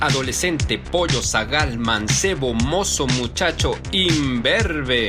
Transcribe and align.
adolescente, 0.00 0.78
pollo, 0.78 1.22
zagal, 1.22 1.78
mancebo, 1.78 2.54
mozo, 2.54 3.06
muchacho, 3.06 3.78
imberbe. 3.92 5.08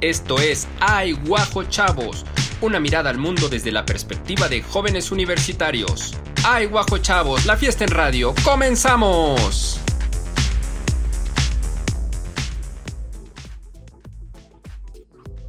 Esto 0.00 0.38
es 0.38 0.68
Ay 0.80 1.12
Guajo 1.12 1.64
Chavos, 1.64 2.24
una 2.60 2.78
mirada 2.78 3.10
al 3.10 3.18
mundo 3.18 3.48
desde 3.48 3.72
la 3.72 3.84
perspectiva 3.84 4.48
de 4.48 4.62
jóvenes 4.62 5.10
universitarios. 5.10 6.14
Ay 6.44 6.66
Guajo 6.66 6.98
Chavos, 6.98 7.46
la 7.46 7.56
fiesta 7.56 7.84
en 7.84 7.90
radio, 7.90 8.34
comenzamos. 8.44 9.80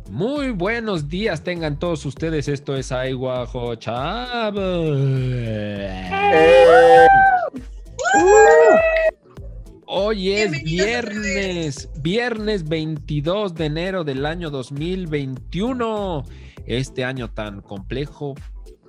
Muy 0.09 0.49
buenos 0.49 1.07
días 1.07 1.43
tengan 1.43 1.79
todos 1.79 2.05
ustedes. 2.05 2.47
Esto 2.47 2.75
es 2.75 2.91
Ay 2.91 3.13
Guajo 3.13 3.75
Chavos. 3.75 4.97
Hoy 9.85 10.31
es 10.31 10.63
viernes, 10.63 11.89
viernes 12.01 12.67
22 12.67 13.55
de 13.55 13.65
enero 13.65 14.03
del 14.03 14.25
año 14.25 14.49
2021. 14.49 16.23
Este 16.65 17.03
año 17.03 17.31
tan 17.31 17.61
complejo, 17.61 18.35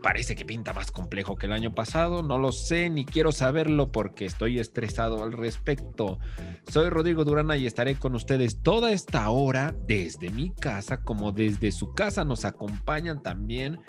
parece 0.02 0.36
que 0.36 0.44
pinta 0.44 0.72
más 0.72 0.90
complejo 0.90 1.36
que 1.36 1.46
el 1.46 1.52
año 1.52 1.74
pasado. 1.74 2.22
No 2.22 2.38
lo 2.38 2.52
sé 2.52 2.90
ni 2.90 3.04
quiero 3.04 3.32
saberlo 3.32 3.92
porque 3.92 4.26
estoy 4.26 4.58
estresado 4.58 5.22
al 5.22 5.32
respecto. 5.32 6.18
Soy 6.70 6.90
Rodrigo 6.90 7.24
Durana 7.24 7.56
y 7.56 7.66
estaré 7.66 7.96
con 7.96 8.14
ustedes 8.14 8.62
toda 8.62 8.92
esta 8.92 9.28
hora 9.30 9.74
desde 9.86 10.30
mi 10.30 10.50
casa 10.50 11.02
como 11.02 11.32
desde 11.32 11.72
su 11.72 11.92
casa 11.94 12.24
nos 12.24 12.44
acompañan 12.44 13.22
también. 13.22 13.80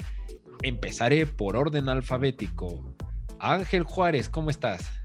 Empezaré 0.61 1.25
por 1.25 1.57
orden 1.57 1.89
alfabético. 1.89 2.95
Ángel 3.39 3.83
Juárez, 3.83 4.29
¿cómo 4.29 4.49
estás? 4.49 5.00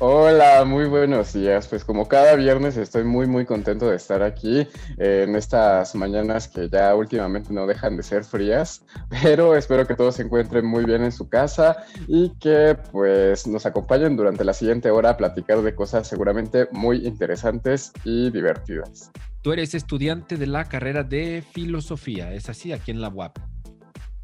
Hola, 0.00 0.66
muy 0.66 0.84
buenos 0.84 1.32
días. 1.32 1.66
Pues 1.66 1.82
como 1.82 2.06
cada 2.06 2.34
viernes 2.34 2.76
estoy 2.76 3.04
muy 3.04 3.26
muy 3.26 3.46
contento 3.46 3.88
de 3.88 3.96
estar 3.96 4.22
aquí 4.22 4.66
eh, 4.98 5.24
en 5.26 5.34
estas 5.34 5.94
mañanas 5.94 6.46
que 6.46 6.68
ya 6.68 6.94
últimamente 6.94 7.54
no 7.54 7.66
dejan 7.66 7.96
de 7.96 8.02
ser 8.02 8.24
frías, 8.24 8.84
pero 9.22 9.56
espero 9.56 9.86
que 9.86 9.94
todos 9.94 10.16
se 10.16 10.24
encuentren 10.24 10.66
muy 10.66 10.84
bien 10.84 11.04
en 11.04 11.12
su 11.12 11.30
casa 11.30 11.76
y 12.06 12.36
que 12.38 12.76
pues 12.92 13.46
nos 13.46 13.64
acompañen 13.64 14.14
durante 14.14 14.44
la 14.44 14.52
siguiente 14.52 14.90
hora 14.90 15.10
a 15.10 15.16
platicar 15.16 15.62
de 15.62 15.74
cosas 15.74 16.06
seguramente 16.06 16.68
muy 16.72 17.06
interesantes 17.06 17.92
y 18.04 18.30
divertidas. 18.30 19.10
Tú 19.40 19.54
eres 19.54 19.74
estudiante 19.74 20.36
de 20.36 20.48
la 20.48 20.66
carrera 20.66 21.02
de 21.02 21.42
filosofía, 21.52 22.34
¿es 22.34 22.50
así 22.50 22.72
aquí 22.72 22.90
en 22.90 23.00
la 23.00 23.08
UAP? 23.08 23.38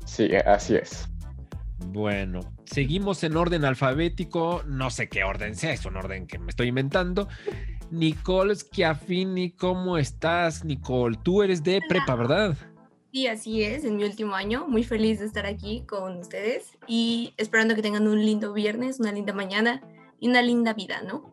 Sí, 0.05 0.29
así 0.45 0.75
es. 0.75 1.09
Bueno, 1.87 2.41
seguimos 2.73 3.23
en 3.23 3.37
orden 3.37 3.65
alfabético, 3.65 4.63
no 4.67 4.91
sé 4.91 5.09
qué 5.09 5.25
orden 5.25 5.55
sea, 5.55 5.73
es 5.75 5.85
un 5.85 5.97
orden 5.97 6.27
que 6.27 6.39
me 6.39 6.49
estoy 6.49 6.69
inventando. 6.69 7.29
Nicole 7.91 8.57
Schiaffini, 8.57 9.51
¿cómo 9.51 9.99
estás, 9.99 10.65
Nicole? 10.65 11.19
Tú 11.23 11.43
eres 11.43 11.63
de 11.63 11.83
prepa, 11.87 12.15
¿verdad? 12.15 12.57
Sí, 13.13 13.27
así 13.27 13.63
es, 13.63 13.85
en 13.85 13.97
mi 13.97 14.05
último 14.05 14.35
año. 14.35 14.67
Muy 14.67 14.85
feliz 14.85 15.21
de 15.21 15.27
estar 15.27 15.45
aquí 15.45 15.85
con 15.87 16.17
ustedes 16.17 16.79
y 16.87 17.35
esperando 17.37 17.75
que 17.75 17.83
tengan 17.83 18.09
un 18.09 18.25
lindo 18.25 18.55
viernes, 18.55 18.99
una 19.01 19.13
linda 19.13 19.35
mañana 19.35 19.83
y 20.19 20.29
una 20.29 20.41
linda 20.41 20.73
vida, 20.73 21.03
¿no? 21.03 21.31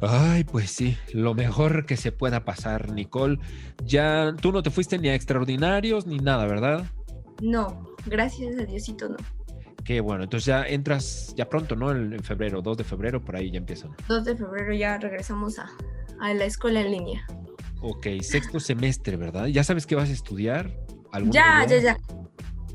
Ay, 0.00 0.42
pues 0.42 0.72
sí, 0.72 0.96
lo 1.12 1.34
mejor 1.34 1.86
que 1.86 1.96
se 1.96 2.10
pueda 2.10 2.44
pasar, 2.44 2.90
Nicole. 2.90 3.38
Ya 3.84 4.34
tú 4.42 4.50
no 4.50 4.64
te 4.64 4.70
fuiste 4.70 4.98
ni 4.98 5.08
a 5.08 5.14
extraordinarios 5.14 6.08
ni 6.08 6.18
nada, 6.18 6.46
¿verdad? 6.46 6.86
No, 7.40 7.94
gracias 8.06 8.58
a 8.58 8.64
Diosito 8.64 9.08
no. 9.08 9.16
Qué 9.84 10.00
bueno, 10.00 10.24
entonces 10.24 10.46
ya 10.46 10.64
entras 10.64 11.34
ya 11.36 11.48
pronto, 11.48 11.76
¿no? 11.76 11.90
En, 11.90 12.22
febrero, 12.22 12.62
2 12.62 12.78
de 12.78 12.84
febrero, 12.84 13.22
por 13.22 13.36
ahí 13.36 13.50
ya 13.50 13.58
empiezan. 13.58 13.94
2 14.08 14.24
de 14.24 14.36
febrero 14.36 14.72
ya 14.72 14.98
regresamos 14.98 15.58
a, 15.58 15.70
la 16.20 16.44
escuela 16.44 16.80
en 16.80 16.90
línea. 16.90 17.26
Ok, 17.82 18.06
sexto 18.22 18.60
semestre, 18.60 19.16
¿verdad? 19.16 19.46
¿Ya 19.46 19.62
sabes 19.62 19.86
qué 19.86 19.94
vas 19.94 20.08
a 20.08 20.12
estudiar? 20.12 20.70
Ya, 21.30 21.66
ya, 21.68 21.78
ya. 21.78 21.98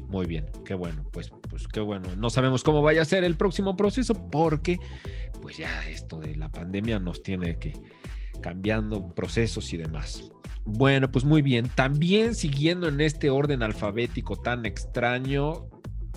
Muy 0.08 0.28
bien, 0.28 0.46
qué 0.66 0.76
bueno, 0.76 1.04
pues, 1.12 1.32
pues 1.50 1.68
qué 1.68 1.80
bueno. 1.80 2.16
No 2.16 2.30
sabemos 2.30 2.64
cómo 2.64 2.82
vaya 2.82 3.02
a 3.02 3.06
ser 3.06 3.24
el 3.24 3.36
próximo 3.36 3.76
proceso 3.76 4.14
porque, 4.30 4.80
pues 5.42 5.58
ya 5.58 5.88
esto 5.90 6.20
de 6.20 6.36
la 6.36 6.50
pandemia 6.52 7.00
nos 7.00 7.24
tiene 7.24 7.58
que 7.58 7.74
cambiando 8.42 9.14
procesos 9.16 9.74
y 9.74 9.78
demás. 9.78 10.32
Bueno, 10.66 11.12
pues 11.12 11.26
muy 11.26 11.42
bien. 11.42 11.70
También 11.70 12.36
siguiendo 12.36 12.88
en 12.88 13.02
este 13.02 13.30
orden 13.30 13.64
alfabético 13.64 14.36
tan 14.36 14.66
extraño, 14.66 15.68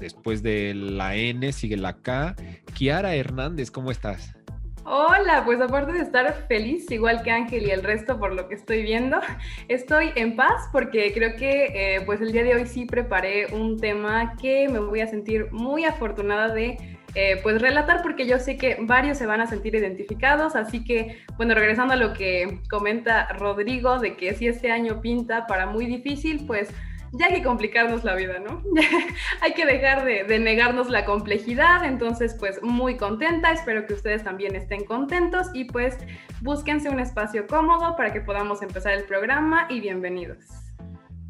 después 0.03 0.43
de 0.43 0.75
la 0.75 1.15
N 1.15 1.51
sigue 1.53 1.77
la 1.77 1.95
K. 1.95 2.35
Kiara 2.75 3.15
Hernández, 3.15 3.71
¿cómo 3.71 3.91
estás? 3.91 4.37
Hola, 4.85 5.43
pues 5.45 5.61
aparte 5.61 5.93
de 5.93 6.01
estar 6.01 6.35
feliz, 6.49 6.91
igual 6.91 7.23
que 7.23 7.31
Ángel 7.31 7.63
y 7.63 7.71
el 7.71 7.85
resto 7.85 8.19
por 8.19 8.35
lo 8.35 8.49
que 8.49 8.57
estoy 8.57 8.83
viendo, 8.83 9.21
estoy 9.69 10.11
en 10.17 10.35
paz 10.35 10.69
porque 10.73 11.13
creo 11.15 11.37
que 11.37 11.67
eh, 11.97 12.01
pues 12.05 12.21
el 12.21 12.33
día 12.33 12.43
de 12.43 12.57
hoy 12.57 12.67
sí 12.67 12.85
preparé 12.85 13.47
un 13.55 13.79
tema 13.79 14.37
que 14.43 14.69
me 14.69 14.81
voy 14.81 15.01
a 15.01 15.07
sentir 15.07 15.53
muy 15.53 15.85
afortunada 15.85 16.53
de 16.53 16.99
eh, 17.15 17.39
pues 17.45 17.63
relatar 17.63 18.03
porque 18.03 18.27
yo 18.27 18.41
sé 18.41 18.57
que 18.57 18.79
varios 18.81 19.19
se 19.19 19.27
van 19.27 19.41
a 19.41 19.47
sentir 19.47 19.77
identificados, 19.77 20.57
así 20.57 20.83
que 20.83 21.23
bueno, 21.37 21.55
regresando 21.55 21.95
a 21.95 21.97
lo 21.97 22.13
que 22.13 22.59
comenta 22.69 23.29
Rodrigo 23.29 24.01
de 24.01 24.17
que 24.17 24.35
si 24.35 24.49
este 24.49 24.73
año 24.73 25.01
pinta 25.01 25.47
para 25.47 25.67
muy 25.67 25.87
difícil, 25.87 26.45
pues 26.45 26.71
ya 27.13 27.27
hay 27.27 27.35
que 27.35 27.43
complicarnos 27.43 28.05
la 28.05 28.15
vida, 28.15 28.39
¿no? 28.39 28.63
hay 29.41 29.53
que 29.55 29.67
dejar 29.67 30.05
de, 30.05 30.25
de, 30.25 30.39
negarnos 30.39 30.89
la 30.89 31.05
complejidad, 31.05 31.85
entonces 31.85 32.35
pues 32.39 32.63
muy 32.63 32.97
contenta, 32.97 33.53
espero 33.53 33.87
que 33.87 33.95
ustedes 33.95 34.25
también 34.25 34.57
estén 34.57 34.85
contentos 34.85 35.49
y 35.55 35.65
pues 35.65 35.99
búsquense 36.41 36.89
un 36.89 37.01
espacio 37.01 37.47
cómodo 37.47 37.97
para 37.97 38.13
que 38.13 38.21
podamos 38.21 38.63
empezar 38.63 38.95
el 38.95 39.05
programa 39.05 39.67
y 39.69 39.81
bienvenidos. 39.81 40.39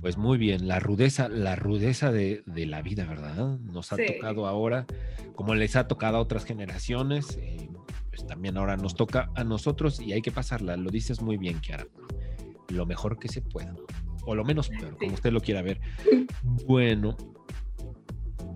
Pues 0.02 0.16
muy 0.16 0.36
bien, 0.36 0.66
la 0.66 0.80
rudeza, 0.80 1.28
la 1.28 1.54
rudeza 1.54 2.10
de, 2.10 2.42
la 2.46 2.82
vida, 2.82 3.04
¿verdad? 3.04 3.58
Nos 3.60 3.92
ha 3.92 3.96
tocado 3.96 4.48
ahora, 4.48 4.84
como 5.36 5.54
les 5.54 5.76
ha 5.76 5.86
tocado 5.86 6.16
a 6.16 6.20
otras 6.20 6.44
generaciones, 6.44 7.38
eh, 7.40 7.68
pues 8.10 8.26
también 8.26 8.56
ahora 8.56 8.76
nos 8.76 8.96
toca 8.96 9.30
a 9.36 9.44
nosotros 9.44 10.00
y 10.00 10.12
hay 10.12 10.20
que 10.20 10.32
pasarla. 10.32 10.76
Lo 10.76 10.90
dices 10.90 11.22
muy 11.22 11.36
bien, 11.36 11.60
Kiara. 11.60 11.86
Lo 12.68 12.84
mejor 12.84 13.20
que 13.20 13.28
se 13.28 13.42
pueda, 13.42 13.74
o 14.24 14.34
lo 14.34 14.44
menos 14.44 14.68
peor, 14.68 14.96
como 14.98 15.14
usted 15.14 15.32
lo 15.32 15.40
quiera 15.40 15.62
ver. 15.62 15.80
Bueno, 16.66 17.16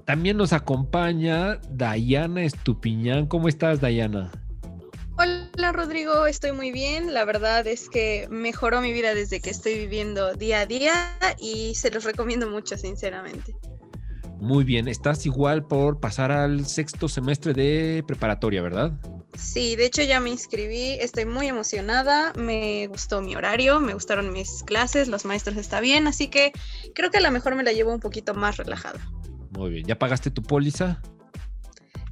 también 0.05 0.37
nos 0.37 0.53
acompaña 0.53 1.57
Dayana 1.71 2.45
Estupiñán. 2.45 3.27
¿Cómo 3.27 3.49
estás, 3.49 3.81
Dayana? 3.81 4.31
Hola 5.19 5.73
Rodrigo, 5.73 6.27
estoy 6.27 6.53
muy 6.53 6.71
bien. 6.71 7.15
La 7.15 7.25
verdad 7.25 7.67
es 7.67 7.89
que 7.89 8.29
mejoró 8.31 8.81
mi 8.81 8.93
vida 8.93 9.15
desde 9.15 9.41
que 9.41 9.51
estoy 9.51 9.75
viviendo 9.75 10.35
día 10.35 10.61
a 10.61 10.67
día 10.67 10.93
y 11.41 11.75
se 11.75 11.91
los 11.91 12.05
recomiendo 12.05 12.49
mucho, 12.51 12.77
sinceramente. 12.77 13.57
Muy 14.39 14.65
bien, 14.65 14.87
estás 14.87 15.25
igual 15.25 15.67
por 15.67 15.99
pasar 15.99 16.31
al 16.31 16.67
sexto 16.67 17.09
semestre 17.09 17.55
de 17.55 18.05
preparatoria, 18.07 18.61
¿verdad? 18.61 18.93
Sí, 19.39 19.77
de 19.77 19.87
hecho 19.87 20.03
ya 20.03 20.21
me 20.21 20.31
inscribí, 20.31 20.93
estoy 21.01 21.25
muy 21.27 21.49
emocionada, 21.49 22.33
me 22.35 22.87
gustó 22.87 23.21
mi 23.23 23.37
horario, 23.37 23.81
me 23.81 23.95
gustaron 23.95 24.33
mis 24.33 24.63
clases, 24.63 25.09
los 25.09 25.25
maestros 25.25 25.57
están 25.57 25.83
bien, 25.83 26.07
así 26.07 26.29
que 26.29 26.53
creo 26.95 27.11
que 27.11 27.19
a 27.19 27.21
lo 27.21 27.31
mejor 27.31 27.55
me 27.55 27.63
la 27.63 27.73
llevo 27.73 27.93
un 27.93 28.01
poquito 28.01 28.35
más 28.35 28.57
relajada. 28.57 29.01
Muy 29.51 29.71
bien, 29.71 29.87
¿ya 29.87 29.99
pagaste 29.99 30.31
tu 30.31 30.43
póliza? 30.43 31.01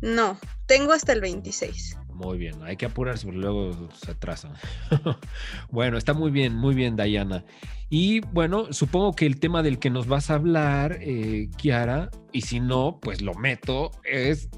No, 0.00 0.38
tengo 0.66 0.92
hasta 0.92 1.12
el 1.12 1.20
26. 1.20 1.98
Muy 2.14 2.38
bien, 2.38 2.62
hay 2.62 2.76
que 2.76 2.86
apurarse 2.86 3.24
porque 3.24 3.40
luego 3.40 3.88
se 3.92 4.12
atrasa. 4.12 4.52
bueno, 5.70 5.98
está 5.98 6.14
muy 6.14 6.30
bien, 6.30 6.54
muy 6.54 6.74
bien, 6.74 6.94
Dayana. 6.94 7.44
Y 7.90 8.20
bueno, 8.20 8.72
supongo 8.72 9.14
que 9.14 9.26
el 9.26 9.40
tema 9.40 9.62
del 9.62 9.78
que 9.78 9.90
nos 9.90 10.06
vas 10.06 10.30
a 10.30 10.34
hablar, 10.34 10.98
eh, 11.00 11.48
Kiara, 11.56 12.10
y 12.32 12.42
si 12.42 12.60
no, 12.60 12.98
pues 13.00 13.20
lo 13.20 13.34
meto, 13.34 13.90
es 14.04 14.48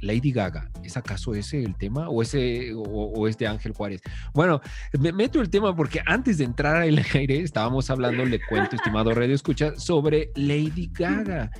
Lady 0.00 0.32
Gaga. 0.32 0.70
¿Es 0.82 0.96
acaso 0.96 1.34
ese 1.34 1.62
el 1.62 1.76
tema 1.76 2.08
o, 2.08 2.22
ese, 2.22 2.72
o, 2.74 3.26
es 3.28 3.38
de 3.38 3.46
Ángel 3.46 3.72
Juárez? 3.72 4.00
Bueno, 4.34 4.60
me 4.98 5.12
meto 5.12 5.40
el 5.40 5.50
tema 5.50 5.74
porque 5.74 6.00
antes 6.06 6.38
de 6.38 6.44
entrar 6.44 6.76
al 6.76 7.04
aire 7.14 7.40
estábamos 7.40 7.90
hablando, 7.90 8.24
le 8.24 8.40
cuento, 8.48 8.76
estimado 8.76 9.12
Radio 9.14 9.34
Escucha, 9.34 9.76
sobre 9.76 10.30
Lady 10.34 10.90
Gaga. 10.92 11.50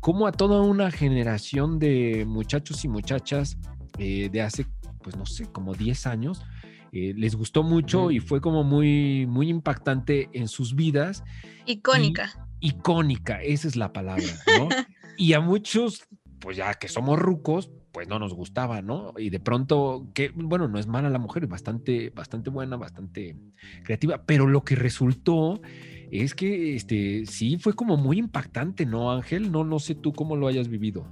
Cómo 0.00 0.26
a 0.26 0.32
toda 0.32 0.60
una 0.60 0.90
generación 0.90 1.78
de 1.78 2.24
muchachos 2.26 2.84
y 2.84 2.88
muchachas 2.88 3.56
eh, 3.98 4.28
de 4.30 4.42
hace 4.42 4.66
pues 5.04 5.16
no 5.16 5.26
sé, 5.26 5.46
como 5.52 5.74
10 5.74 6.06
años, 6.06 6.42
eh, 6.90 7.12
les 7.14 7.36
gustó 7.36 7.62
mucho 7.62 8.10
y 8.10 8.18
fue 8.18 8.40
como 8.40 8.64
muy, 8.64 9.26
muy 9.26 9.48
impactante 9.50 10.30
en 10.32 10.48
sus 10.48 10.74
vidas. 10.74 11.22
Icónica. 11.66 12.32
icónica, 12.60 13.42
esa 13.42 13.68
es 13.68 13.76
la 13.76 13.92
palabra, 13.92 14.24
¿no? 14.58 14.68
y 15.18 15.34
a 15.34 15.40
muchos, 15.40 16.08
pues 16.44 16.58
ya 16.58 16.74
que 16.74 16.88
somos 16.88 17.18
rucos, 17.18 17.70
pues 17.90 18.06
no 18.06 18.18
nos 18.18 18.34
gustaba, 18.34 18.82
¿no? 18.82 19.14
Y 19.16 19.30
de 19.30 19.40
pronto, 19.40 20.08
que, 20.12 20.30
bueno, 20.34 20.68
no 20.68 20.78
es 20.78 20.86
mala 20.86 21.08
la 21.08 21.18
mujer, 21.18 21.44
es 21.44 21.48
bastante, 21.48 22.10
bastante 22.10 22.50
buena, 22.50 22.76
bastante 22.76 23.34
creativa, 23.82 24.22
pero 24.26 24.46
lo 24.46 24.62
que 24.62 24.76
resultó 24.76 25.62
es 26.10 26.34
que, 26.34 26.76
este, 26.76 27.24
sí, 27.24 27.56
fue 27.56 27.72
como 27.72 27.96
muy 27.96 28.18
impactante, 28.18 28.84
¿no, 28.84 29.10
Ángel? 29.10 29.50
No, 29.50 29.64
no 29.64 29.78
sé 29.78 29.94
tú 29.94 30.12
cómo 30.12 30.36
lo 30.36 30.46
hayas 30.46 30.68
vivido. 30.68 31.06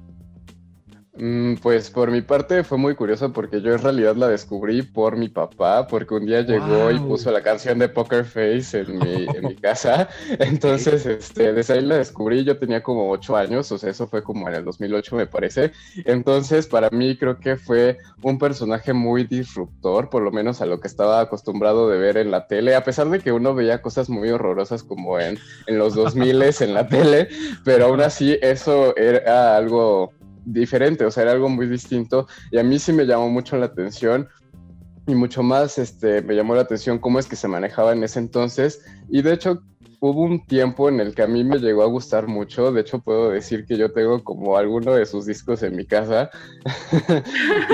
Mm, 1.15 1.57
pues 1.57 1.91
por 1.91 2.11
mi 2.11 2.23
parte 2.23 2.65
fue 2.65 2.79
muy 2.79 2.95
curioso 2.95 3.35
porque 3.35 3.61
yo 3.61 3.75
en 3.75 3.83
realidad 3.83 4.17
la 4.17 4.29
descubrí 4.29 4.81
por 4.81 5.17
mi 5.17 5.29
papá, 5.29 5.87
porque 5.87 6.15
un 6.15 6.25
día 6.25 6.41
llegó 6.41 6.91
y 6.91 6.99
puso 6.99 7.31
la 7.31 7.43
canción 7.43 7.79
de 7.79 7.91
Poker 7.91 8.25
Face 8.25 8.81
en 8.81 8.99
mi, 8.99 9.27
en 9.35 9.45
mi 9.47 9.55
casa. 9.57 10.09
Entonces, 10.39 11.05
este, 11.05 11.53
desde 11.53 11.75
ahí 11.75 11.83
la 11.83 11.99
descubrí, 11.99 12.45
yo 12.45 12.59
tenía 12.59 12.83
como 12.83 13.11
ocho 13.11 13.37
años, 13.37 13.71
o 13.73 13.77
sea, 13.77 13.91
eso 13.91 14.07
fue 14.07 14.23
como 14.23 14.49
en 14.49 14.55
el 14.55 14.65
2008 14.65 15.17
me 15.17 15.27
parece. 15.27 15.73
Entonces, 16.07 16.67
para 16.67 16.89
mí 16.89 17.17
creo 17.19 17.39
que 17.39 17.57
fue 17.57 17.99
un 18.23 18.39
personaje 18.39 18.95
muy 18.95 19.25
disruptor, 19.25 20.09
por 20.09 20.23
lo 20.23 20.31
menos 20.31 20.63
a 20.63 20.67
lo 20.67 20.81
que 20.81 20.89
estaba 20.89 21.21
acostumbrado 21.21 21.91
de 21.91 21.99
ver 21.99 22.17
en 22.17 22.31
la 22.31 22.47
tele, 22.47 22.75
a 22.75 22.85
pesar 22.85 23.11
de 23.11 23.21
que 23.21 23.33
uno 23.33 23.55
veía 23.55 23.83
cosas 23.83 24.09
muy 24.09 24.31
horrorosas 24.31 24.83
como 24.83 25.21
en, 25.21 25.39
en 25.67 25.79
los 25.79 25.95
2000 25.95 26.43
en 26.61 26.75
la 26.75 26.89
tele, 26.89 27.29
pero 27.65 27.87
aún 27.87 28.01
así 28.01 28.39
eso 28.41 28.97
era 28.97 29.57
algo 29.57 30.13
diferente, 30.45 31.05
o 31.05 31.11
sea, 31.11 31.25
era 31.25 31.33
algo 31.33 31.49
muy 31.49 31.67
distinto. 31.67 32.27
Y 32.51 32.59
a 32.59 32.63
mí 32.63 32.79
sí 32.79 32.93
me 32.93 33.07
llamó 33.07 33.29
mucho 33.29 33.57
la 33.57 33.67
atención 33.67 34.29
y 35.07 35.15
mucho 35.15 35.43
más 35.43 35.79
este, 35.79 36.23
me 36.23 36.35
llamó 36.35 36.55
la 36.55 36.63
atención 36.63 36.99
cómo 36.99 37.19
es 37.19 37.27
que 37.27 37.37
se 37.37 37.49
manejaba 37.49 37.93
en 37.93 38.03
ese 38.05 38.19
entonces. 38.19 38.85
Y 39.09 39.23
de 39.23 39.33
hecho 39.33 39.63
hubo 40.03 40.23
un 40.23 40.45
tiempo 40.45 40.89
en 40.89 40.99
el 40.99 41.15
que 41.15 41.23
a 41.23 41.29
mí 41.29 41.45
me 41.45 41.59
llegó 41.59 41.85
a 41.85 41.87
gustar 41.87 42.27
mucho, 42.27 42.73
de 42.73 42.81
hecho 42.81 42.99
puedo 42.99 43.31
decir 43.31 43.65
que 43.65 43.77
yo 43.77 43.93
tengo 43.93 44.25
como 44.25 44.57
alguno 44.57 44.95
de 44.95 45.07
sus 45.07 45.27
discos 45.27 45.63
en 45.63 45.77
mi 45.77 45.87
casa 45.87 46.29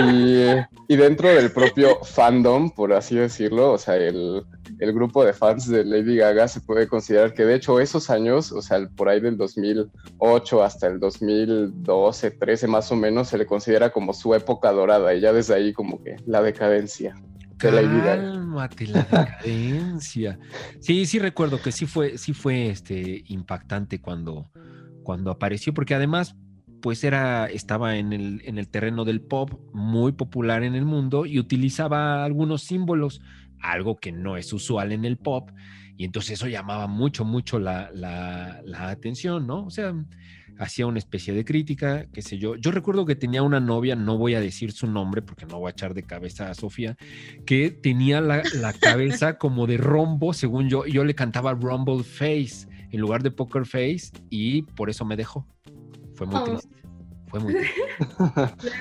y, 0.88 0.94
dentro 0.94 1.28
del 1.28 1.50
propio 1.50 2.04
fandom, 2.04 2.68
por 2.68 2.92
así 2.92 3.16
decirlo, 3.16 3.72
o 3.72 3.78
sea, 3.78 3.96
el 3.96 4.44
grupo 4.78 5.24
de 5.24 5.32
fans 5.32 5.68
de 5.68 5.86
Lady 5.86 6.16
Gaga 6.16 6.48
se 6.48 6.60
puede 6.60 6.86
considerar 6.86 7.32
que 7.32 7.46
de 7.46 7.54
hecho 7.54 7.80
esos 7.80 8.10
años, 8.10 8.52
o 8.52 8.60
sea, 8.60 8.86
por 8.94 9.08
ahí 9.08 9.20
del 9.20 9.38
2008 9.38 10.62
hasta 10.62 10.86
el 10.86 11.00
2012, 11.00 12.32
13 12.32 12.66
más 12.66 12.92
o 12.92 12.96
menos, 12.96 13.28
se 13.28 13.38
le 13.38 13.46
considera 13.46 13.88
como 13.88 14.12
su 14.12 14.34
época 14.34 14.70
dorada 14.70 15.14
y 15.14 15.20
ya 15.20 15.32
desde 15.32 15.54
ahí 15.54 15.72
como 15.72 16.02
que 16.04 16.16
la 16.26 16.42
decadencia 16.42 17.14
de 17.58 17.82
Gaga. 17.82 18.16
Cálmate, 18.16 18.86
la 18.86 19.02
decadencia. 19.02 20.38
Sí, 20.80 21.06
sí 21.06 21.18
recuerdo 21.18 21.60
que 21.60 21.72
sí 21.72 21.86
fue, 21.86 22.18
sí 22.18 22.32
fue 22.32 22.68
este, 22.70 23.24
impactante 23.26 24.00
cuando, 24.00 24.50
cuando 25.02 25.30
apareció, 25.30 25.74
porque 25.74 25.94
además, 25.94 26.36
pues 26.80 27.04
era, 27.04 27.46
estaba 27.46 27.96
en 27.96 28.12
el, 28.12 28.42
en 28.44 28.58
el 28.58 28.68
terreno 28.68 29.04
del 29.04 29.20
pop, 29.20 29.60
muy 29.72 30.12
popular 30.12 30.62
en 30.62 30.74
el 30.74 30.84
mundo, 30.84 31.26
y 31.26 31.38
utilizaba 31.38 32.24
algunos 32.24 32.62
símbolos, 32.62 33.20
algo 33.60 33.96
que 33.96 34.12
no 34.12 34.36
es 34.36 34.52
usual 34.52 34.92
en 34.92 35.04
el 35.04 35.16
pop, 35.18 35.50
y 35.96 36.04
entonces 36.04 36.32
eso 36.32 36.46
llamaba 36.46 36.86
mucho, 36.86 37.24
mucho 37.24 37.58
la, 37.58 37.90
la, 37.92 38.60
la 38.64 38.88
atención, 38.88 39.48
¿no? 39.48 39.64
O 39.64 39.70
sea, 39.70 39.94
hacía 40.58 40.86
una 40.86 40.98
especie 40.98 41.32
de 41.32 41.44
crítica, 41.44 42.06
qué 42.12 42.22
sé 42.22 42.38
yo. 42.38 42.56
Yo 42.56 42.70
recuerdo 42.70 43.06
que 43.06 43.14
tenía 43.14 43.42
una 43.42 43.60
novia, 43.60 43.94
no 43.96 44.18
voy 44.18 44.34
a 44.34 44.40
decir 44.40 44.72
su 44.72 44.86
nombre 44.86 45.22
porque 45.22 45.46
no 45.46 45.58
voy 45.58 45.68
a 45.68 45.72
echar 45.72 45.94
de 45.94 46.02
cabeza 46.02 46.50
a 46.50 46.54
Sofía, 46.54 46.96
que 47.46 47.70
tenía 47.70 48.20
la, 48.20 48.42
la 48.54 48.72
cabeza 48.72 49.38
como 49.38 49.66
de 49.66 49.76
rombo, 49.76 50.32
según 50.32 50.68
yo, 50.68 50.86
y 50.86 50.92
yo 50.92 51.04
le 51.04 51.14
cantaba 51.14 51.52
Rumble 51.54 52.02
Face 52.04 52.66
en 52.90 53.00
lugar 53.00 53.22
de 53.22 53.30
Poker 53.30 53.66
Face 53.66 54.10
y 54.30 54.62
por 54.62 54.90
eso 54.90 55.04
me 55.04 55.16
dejó. 55.16 55.46
Fue 56.14 56.26
muy 56.26 56.36
Oh. 56.36 56.44
triste. 56.44 56.68
Fue 57.28 57.40
muy 57.40 57.54
triste. 57.54 57.74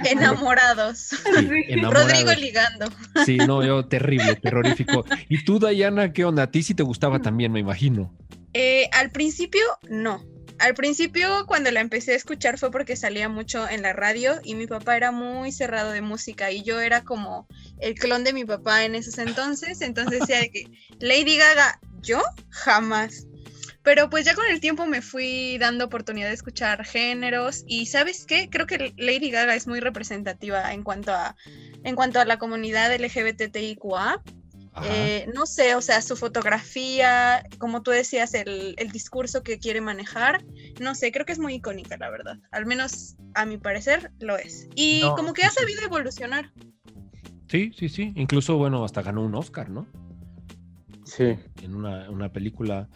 Enamorados. 0.11 0.97
Sí. 0.99 1.75
Rodrigo 1.81 2.31
ligando. 2.39 2.85
Sí, 3.25 3.37
no, 3.37 3.63
yo 3.63 3.85
terrible, 3.85 4.35
terrorífico. 4.35 5.05
¿Y 5.29 5.43
tú, 5.43 5.59
Dayana, 5.59 6.13
qué 6.13 6.23
onda? 6.25 6.43
A 6.43 6.51
ti 6.51 6.63
sí 6.63 6.73
te 6.73 6.83
gustaba 6.83 7.19
también, 7.19 7.51
me 7.51 7.59
imagino. 7.59 8.13
Eh, 8.53 8.89
al 8.93 9.11
principio, 9.11 9.61
no. 9.89 10.23
Al 10.59 10.73
principio, 10.73 11.45
cuando 11.45 11.69
la 11.69 11.81
empecé 11.81 12.13
a 12.13 12.15
escuchar 12.15 12.57
fue 12.57 12.71
porque 12.71 12.95
salía 12.95 13.29
mucho 13.29 13.69
en 13.69 13.83
la 13.83 13.93
radio 13.93 14.39
y 14.43 14.55
mi 14.55 14.65
papá 14.65 14.97
era 14.97 15.11
muy 15.11 15.51
cerrado 15.51 15.91
de 15.91 16.01
música 16.01 16.51
y 16.51 16.63
yo 16.63 16.79
era 16.79 17.03
como 17.03 17.47
el 17.79 17.93
clon 17.93 18.23
de 18.23 18.33
mi 18.33 18.43
papá 18.43 18.83
en 18.83 18.95
esos 18.95 19.19
entonces. 19.19 19.81
Entonces 19.81 20.21
decía 20.21 20.39
de 20.39 20.49
que 20.49 20.65
Lady 20.99 21.37
Gaga, 21.37 21.79
yo 22.01 22.21
jamás. 22.49 23.27
Pero 23.83 24.09
pues 24.09 24.25
ya 24.25 24.33
con 24.35 24.45
el 24.49 24.59
tiempo 24.59 24.85
me 24.85 25.01
fui 25.01 25.57
dando 25.59 25.85
oportunidad 25.85 26.27
de 26.27 26.33
escuchar 26.33 26.83
géneros 26.83 27.63
y 27.67 27.85
¿sabes 27.85 28.25
qué? 28.25 28.49
Creo 28.49 28.65
que 28.65 28.93
Lady 28.97 29.29
Gaga 29.29 29.55
es 29.55 29.67
muy 29.67 29.79
representativa 29.79 30.73
en 30.73 30.83
cuanto 30.83 31.13
a 31.13 31.35
en 31.83 31.95
cuanto 31.95 32.19
a 32.19 32.25
la 32.25 32.37
comunidad 32.37 32.93
LGBTIQA. 32.93 34.21
Eh, 34.85 35.29
no 35.33 35.45
sé, 35.45 35.75
o 35.75 35.81
sea, 35.81 36.01
su 36.01 36.15
fotografía, 36.15 37.43
como 37.57 37.81
tú 37.83 37.91
decías, 37.91 38.33
el, 38.33 38.75
el 38.77 38.91
discurso 38.91 39.43
que 39.43 39.59
quiere 39.59 39.81
manejar, 39.81 40.43
no 40.79 40.95
sé, 40.95 41.11
creo 41.11 41.25
que 41.25 41.33
es 41.33 41.39
muy 41.39 41.55
icónica, 41.55 41.97
la 41.97 42.09
verdad. 42.09 42.37
Al 42.51 42.65
menos 42.65 43.15
a 43.33 43.45
mi 43.45 43.57
parecer 43.57 44.11
lo 44.19 44.37
es. 44.37 44.67
Y 44.75 45.01
No, 45.01 45.15
como 45.15 45.33
que 45.33 45.43
ha 45.43 45.49
sí. 45.49 45.57
sabido 45.59 45.81
evolucionar. 45.83 46.51
Sí, 47.49 47.71
sí, 47.77 47.89
sí. 47.89 48.13
Incluso, 48.15 48.57
bueno, 48.57 48.83
hasta 48.83 49.01
ganó 49.01 49.23
un 49.23 49.33
Oscar, 49.35 49.69
¿no? 49.69 49.87
Sí. 51.05 51.37
En 51.63 51.73
una, 51.73 52.09
una 52.09 52.31
película. 52.33 52.89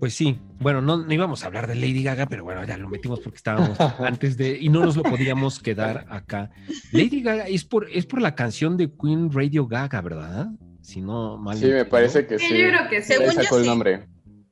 Pues 0.00 0.14
sí, 0.14 0.36
bueno, 0.58 0.80
no, 0.82 0.96
no 0.96 1.12
íbamos 1.14 1.44
a 1.44 1.46
hablar 1.46 1.68
de 1.68 1.76
Lady 1.76 2.02
Gaga, 2.02 2.26
pero 2.26 2.42
bueno, 2.42 2.64
ya 2.64 2.76
lo 2.76 2.88
metimos 2.88 3.20
porque 3.20 3.36
estábamos 3.36 3.78
antes 4.00 4.36
de, 4.36 4.58
y 4.60 4.68
no 4.68 4.80
nos 4.84 4.96
lo 4.96 5.04
podíamos 5.04 5.60
quedar 5.60 6.06
acá. 6.10 6.50
Lady 6.90 7.22
Gaga 7.22 7.46
es 7.46 7.64
por, 7.64 7.88
es 7.88 8.04
por 8.06 8.20
la 8.20 8.34
canción 8.34 8.76
de 8.76 8.90
Queen 8.92 9.30
Radio 9.32 9.66
Gaga, 9.68 10.00
¿verdad? 10.00 10.48
Si 10.84 11.00
no 11.00 11.38
mal. 11.38 11.56
Sí, 11.56 11.66
me 11.66 11.86
parece 11.86 12.26
que 12.26 12.38
Sí, 12.38 12.46
sí. 12.46 12.58
yo 12.58 12.68
creo 12.68 12.88
que 12.90 13.02
sí. 13.02 13.12
Le 13.14 13.18
Según 13.18 13.34
yo, 13.34 13.42
sacó 13.42 13.58
el 13.58 13.66
nombre. 13.66 14.06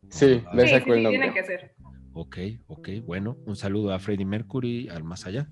Sí, 0.08 0.26
le 0.54 0.62
Sí, 0.62 0.68
sí, 0.68 0.74
sacó 0.74 0.94
el 0.94 1.02
sí, 1.04 1.08
tiene 1.10 1.26
nombre. 1.26 1.32
que 1.34 1.44
ser. 1.46 1.74
Ok, 2.14 2.36
ok, 2.68 2.88
bueno, 3.04 3.36
un 3.46 3.54
saludo 3.56 3.92
a 3.92 3.98
Freddie 3.98 4.24
Mercury, 4.26 4.88
al 4.88 5.04
más 5.04 5.26
allá. 5.26 5.48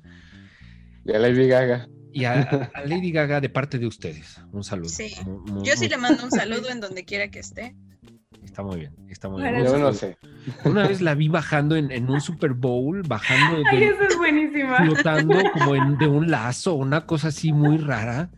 Y 1.04 1.12
a 1.12 1.18
Lady 1.18 1.48
Gaga. 1.48 1.86
Y 2.12 2.24
a, 2.24 2.32
a 2.74 2.84
Lady 2.86 3.12
Gaga 3.12 3.40
de 3.40 3.48
parte 3.50 3.78
de 3.78 3.86
ustedes, 3.86 4.40
un 4.52 4.64
saludo. 4.64 4.88
Sí. 4.88 5.14
Yo 5.62 5.72
sí 5.74 5.80
muy- 5.80 5.88
le 5.88 5.96
mando 5.98 6.24
un 6.24 6.30
saludo 6.30 6.70
en 6.70 6.80
donde 6.80 7.04
quiera 7.04 7.28
que 7.28 7.38
esté. 7.40 7.76
Está 8.42 8.62
muy 8.62 8.80
bien, 8.80 8.94
está 9.10 9.28
muy 9.28 9.42
bien. 9.42 9.62
Yo 9.64 9.76
no 9.78 9.92
sé. 9.92 10.16
Una 10.64 10.88
vez 10.88 11.02
la 11.02 11.14
vi 11.14 11.28
bajando 11.28 11.76
en, 11.76 11.90
en 11.90 12.08
un 12.08 12.20
Super 12.22 12.54
Bowl, 12.54 13.02
bajando 13.06 13.62
Ay, 13.70 13.80
de, 13.80 13.86
esa 13.88 14.04
es 14.06 14.16
buenísima. 14.16 14.76
flotando 14.78 15.38
como 15.52 15.74
en, 15.76 15.98
de 15.98 16.06
un 16.06 16.30
lazo, 16.30 16.74
una 16.74 17.04
cosa 17.06 17.28
así 17.28 17.52
muy 17.52 17.76
rara. 17.76 18.30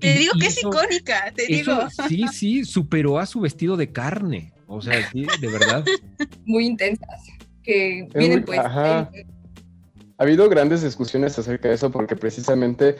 Te 0.00 0.14
Y- 0.14 0.18
digo 0.18 0.32
y 0.36 0.38
que 0.40 0.46
es 0.46 0.58
icónica, 0.62 1.32
te 1.34 1.60
eso, 1.60 1.72
digo. 1.76 1.88
sí, 2.08 2.24
sí, 2.32 2.64
superó 2.64 3.18
a 3.18 3.26
su 3.26 3.40
vestido 3.40 3.76
de 3.76 3.92
carne. 3.92 4.52
O 4.66 4.80
sea, 4.80 5.08
sí, 5.10 5.26
de 5.40 5.48
verdad. 5.48 5.84
muy 6.46 6.66
intensas 6.66 7.20
que 7.62 8.08
vienen 8.14 8.44
pues 8.44 8.58
ajá. 8.60 9.10
en- 9.12 9.26
Ha 10.20 10.24
habido 10.24 10.50
grandes 10.50 10.82
discusiones 10.82 11.38
acerca 11.38 11.68
de 11.70 11.74
eso 11.76 11.90
porque 11.90 12.14
precisamente 12.14 12.96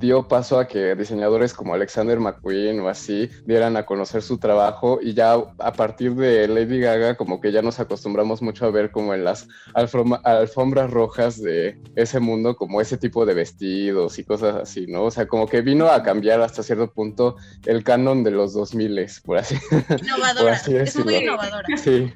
dio 0.00 0.26
paso 0.28 0.58
a 0.58 0.66
que 0.66 0.94
diseñadores 0.94 1.52
como 1.52 1.74
Alexander 1.74 2.18
McQueen 2.18 2.80
o 2.80 2.88
así 2.88 3.28
dieran 3.44 3.76
a 3.76 3.84
conocer 3.84 4.22
su 4.22 4.38
trabajo 4.38 4.98
y 5.02 5.12
ya 5.12 5.34
a 5.34 5.72
partir 5.74 6.14
de 6.14 6.48
Lady 6.48 6.80
Gaga 6.80 7.18
como 7.18 7.38
que 7.38 7.52
ya 7.52 7.60
nos 7.60 7.80
acostumbramos 7.80 8.40
mucho 8.40 8.64
a 8.64 8.70
ver 8.70 8.90
como 8.90 9.12
en 9.12 9.24
las 9.24 9.46
alfom- 9.74 10.18
alfombras 10.24 10.90
rojas 10.90 11.38
de 11.42 11.78
ese 11.96 12.18
mundo 12.18 12.56
como 12.56 12.80
ese 12.80 12.96
tipo 12.96 13.26
de 13.26 13.34
vestidos 13.34 14.18
y 14.18 14.24
cosas 14.24 14.56
así, 14.56 14.86
¿no? 14.86 15.04
O 15.04 15.10
sea, 15.10 15.26
como 15.26 15.46
que 15.46 15.60
vino 15.60 15.88
a 15.90 16.02
cambiar 16.02 16.40
hasta 16.40 16.62
cierto 16.62 16.90
punto 16.90 17.36
el 17.66 17.84
canon 17.84 18.24
de 18.24 18.30
los 18.30 18.54
2000, 18.54 19.06
por 19.22 19.36
así. 19.36 19.56
Innovadora. 20.00 20.52
así 20.54 20.74
Es 20.76 20.96
muy 21.04 21.16
innovadora. 21.16 21.66
Sí. 21.76 22.10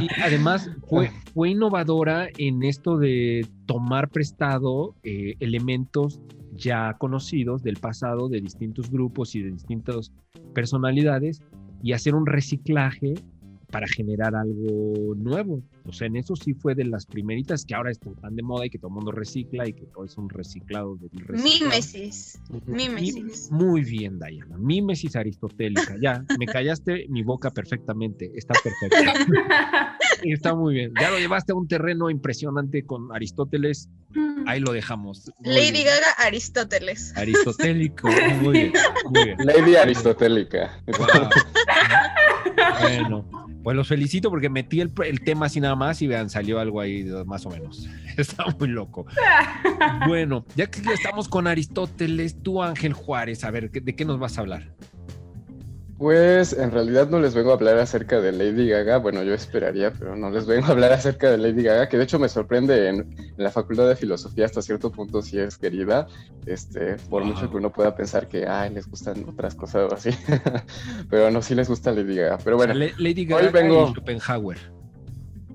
Y 0.00 0.08
además 0.22 0.70
fue, 0.88 1.10
fue 1.34 1.50
innovadora 1.50 2.28
en 2.36 2.62
esto 2.62 2.98
de 2.98 3.46
tomar 3.66 4.08
prestado 4.08 4.94
eh, 5.02 5.34
elementos 5.40 6.20
ya 6.54 6.94
conocidos 6.98 7.62
del 7.62 7.76
pasado 7.76 8.28
de 8.28 8.40
distintos 8.40 8.90
grupos 8.90 9.34
y 9.34 9.42
de 9.42 9.50
distintas 9.50 10.12
personalidades 10.54 11.40
y 11.82 11.92
hacer 11.92 12.14
un 12.14 12.26
reciclaje 12.26 13.14
para 13.70 13.86
generar 13.86 14.34
algo 14.34 15.14
nuevo. 15.14 15.62
O 15.88 15.92
sea, 15.92 16.06
en 16.06 16.16
eso 16.16 16.36
sí 16.36 16.54
fue 16.54 16.74
de 16.74 16.84
las 16.84 17.06
primeritas 17.06 17.64
que 17.64 17.74
ahora 17.74 17.90
están 17.90 18.14
tan 18.16 18.36
de 18.36 18.42
moda 18.42 18.66
y 18.66 18.70
que 18.70 18.78
todo 18.78 18.88
el 18.88 18.94
mundo 18.94 19.12
recicla 19.12 19.66
y 19.66 19.72
que 19.72 19.86
todo 19.86 20.04
es 20.04 20.16
un 20.18 20.28
reciclado 20.28 20.48
reciclado. 20.48 20.98
Mímesis. 21.28 22.40
Mímesis. 22.66 23.50
Muy 23.50 23.82
bien, 23.82 24.18
Diana. 24.18 24.56
Mímesis 24.58 25.16
aristotélica. 25.16 25.96
Ya, 26.00 26.24
me 26.38 26.46
callaste 26.46 27.06
mi 27.08 27.22
boca 27.22 27.50
perfectamente. 27.50 28.30
Está 28.34 28.54
perfecto. 28.62 28.96
Está 30.22 30.54
muy 30.54 30.74
bien. 30.74 30.92
Ya 31.00 31.10
lo 31.10 31.18
llevaste 31.18 31.52
a 31.52 31.54
un 31.54 31.68
terreno 31.68 32.10
impresionante 32.10 32.84
con 32.84 33.14
Aristóteles. 33.14 33.88
Ahí 34.46 34.60
lo 34.60 34.72
dejamos. 34.72 35.30
Muy 35.38 35.54
Lady 35.54 35.72
bien. 35.72 35.86
Gaga, 35.86 36.12
Aristóteles. 36.18 37.16
Aristotélico. 37.16 38.08
Muy 38.42 38.52
bien. 38.52 38.72
Muy 39.10 39.24
bien. 39.24 39.38
Lady 39.44 39.76
Aristotélica. 39.76 40.82
Wow. 40.86 41.28
Bueno, 42.80 43.24
pues 43.62 43.76
los 43.76 43.88
felicito 43.88 44.30
porque 44.30 44.48
metí 44.48 44.80
el, 44.80 44.92
el 45.04 45.20
tema 45.20 45.46
así 45.46 45.60
nada 45.60 45.76
más 45.78 46.02
y 46.02 46.06
vean, 46.06 46.28
salió 46.28 46.60
algo 46.60 46.80
ahí 46.80 47.04
más 47.24 47.46
o 47.46 47.50
menos. 47.50 47.88
Está 48.16 48.44
muy 48.58 48.68
loco. 48.68 49.06
Bueno, 50.06 50.44
ya 50.56 50.66
que 50.66 50.80
ya 50.80 50.92
estamos 50.92 51.28
con 51.28 51.46
Aristóteles, 51.46 52.42
tú 52.42 52.62
Ángel 52.62 52.92
Juárez, 52.92 53.44
a 53.44 53.50
ver, 53.50 53.70
¿qué- 53.70 53.80
¿de 53.80 53.94
qué 53.94 54.04
nos 54.04 54.18
vas 54.18 54.38
a 54.38 54.40
hablar? 54.40 54.72
Pues 55.98 56.52
en 56.52 56.70
realidad 56.70 57.08
no 57.08 57.18
les 57.18 57.34
vengo 57.34 57.50
a 57.50 57.54
hablar 57.54 57.76
acerca 57.78 58.20
de 58.20 58.30
Lady 58.30 58.68
Gaga, 58.68 58.98
bueno 58.98 59.24
yo 59.24 59.34
esperaría, 59.34 59.92
pero 59.92 60.14
no 60.14 60.30
les 60.30 60.46
vengo 60.46 60.66
a 60.66 60.70
hablar 60.70 60.92
acerca 60.92 61.28
de 61.28 61.38
Lady 61.38 61.64
Gaga, 61.64 61.88
que 61.88 61.96
de 61.96 62.04
hecho 62.04 62.20
me 62.20 62.28
sorprende 62.28 62.88
en, 62.88 63.34
la 63.36 63.50
Facultad 63.50 63.88
de 63.88 63.96
Filosofía 63.96 64.44
hasta 64.44 64.62
cierto 64.62 64.92
punto 64.92 65.22
si 65.22 65.40
es 65.40 65.58
querida, 65.58 66.06
este, 66.46 66.94
por 67.10 67.24
mucho 67.24 67.50
que 67.50 67.56
uno 67.56 67.72
pueda 67.72 67.96
pensar 67.96 68.28
que 68.28 68.46
ay, 68.46 68.70
les 68.70 68.88
gustan 68.88 69.24
otras 69.28 69.56
cosas 69.56 69.90
o 69.90 69.94
así, 69.94 70.10
pero 71.10 71.32
no, 71.32 71.42
sí 71.42 71.56
les 71.56 71.68
gusta 71.68 71.90
Lady 71.90 72.14
Gaga. 72.14 72.38
Pero 72.44 72.56
bueno, 72.56 72.74
Lady 72.74 73.24
Gaga 73.24 73.50
vengo... 73.50 73.88
y 73.88 73.92
Schopenhauer. 73.92 74.77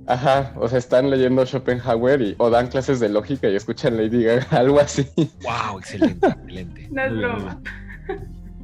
Ajá, 0.05 0.53
o 0.57 0.67
sea, 0.67 0.79
están 0.79 1.10
leyendo 1.10 1.45
Schopenhauer 1.45 2.22
y, 2.22 2.36
o 2.38 2.50
dan 2.50 2.67
clases 2.67 3.00
de 3.00 3.10
lógica 3.10 3.48
y 3.50 3.55
escuchan 3.55 3.95
Lady 3.98 4.24
Gaga, 4.24 4.48
algo 4.51 4.79
así. 4.79 5.07
Wow, 5.15 5.79
excelente, 5.79 6.27
excelente. 6.27 6.89
No 6.91 7.03
es 7.03 7.17
broma. 7.17 7.62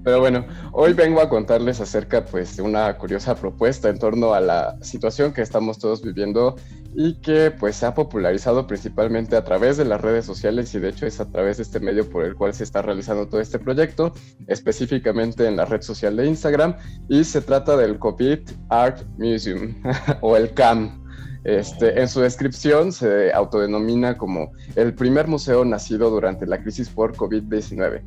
Pero 0.04 0.22
bueno, 0.22 0.46
hoy 0.72 0.94
vengo 0.94 1.22
a 1.22 1.30
contarles 1.30 1.82
acerca 1.82 2.24
pues, 2.26 2.56
de 2.56 2.64
una 2.64 2.98
curiosa 2.98 3.36
propuesta 3.36 3.90
en 3.90 4.00
torno 4.00 4.34
a 4.34 4.40
la 4.40 4.78
situación 4.82 5.34
que 5.34 5.42
estamos 5.42 5.78
todos 5.78 6.02
viviendo 6.02 6.56
y 6.96 7.16
que 7.16 7.52
pues 7.52 7.76
se 7.76 7.86
ha 7.86 7.94
popularizado 7.94 8.66
principalmente 8.66 9.36
a 9.36 9.44
través 9.44 9.78
de 9.78 9.86
las 9.86 10.02
redes 10.02 10.26
sociales 10.26 10.74
y 10.74 10.80
de 10.80 10.90
hecho 10.90 11.06
es 11.06 11.20
a 11.20 11.30
través 11.30 11.58
de 11.58 11.64
este 11.64 11.80
medio 11.80 12.10
por 12.10 12.24
el 12.26 12.36
cual 12.36 12.54
se 12.54 12.64
está 12.64 12.82
realizando 12.82 13.28
todo 13.28 13.42
este 13.42 13.60
proyecto, 13.60 14.14
específicamente 14.48 15.46
en 15.46 15.58
la 15.58 15.66
red 15.66 15.82
social 15.82 16.16
de 16.16 16.28
Instagram 16.28 16.76
y 17.10 17.24
se 17.24 17.42
trata 17.42 17.78
del 17.78 18.00
COVID 18.00 18.40
Art 18.70 19.02
Museum 19.18 19.76
o 20.22 20.36
el 20.36 20.54
CAM. 20.54 20.99
Este, 21.44 22.00
en 22.00 22.08
su 22.08 22.20
descripción 22.20 22.92
se 22.92 23.32
autodenomina 23.32 24.18
como 24.18 24.52
el 24.76 24.94
primer 24.94 25.28
museo 25.28 25.64
nacido 25.64 26.10
durante 26.10 26.46
la 26.46 26.62
crisis 26.62 26.90
por 26.90 27.16
COVID-19 27.16 28.02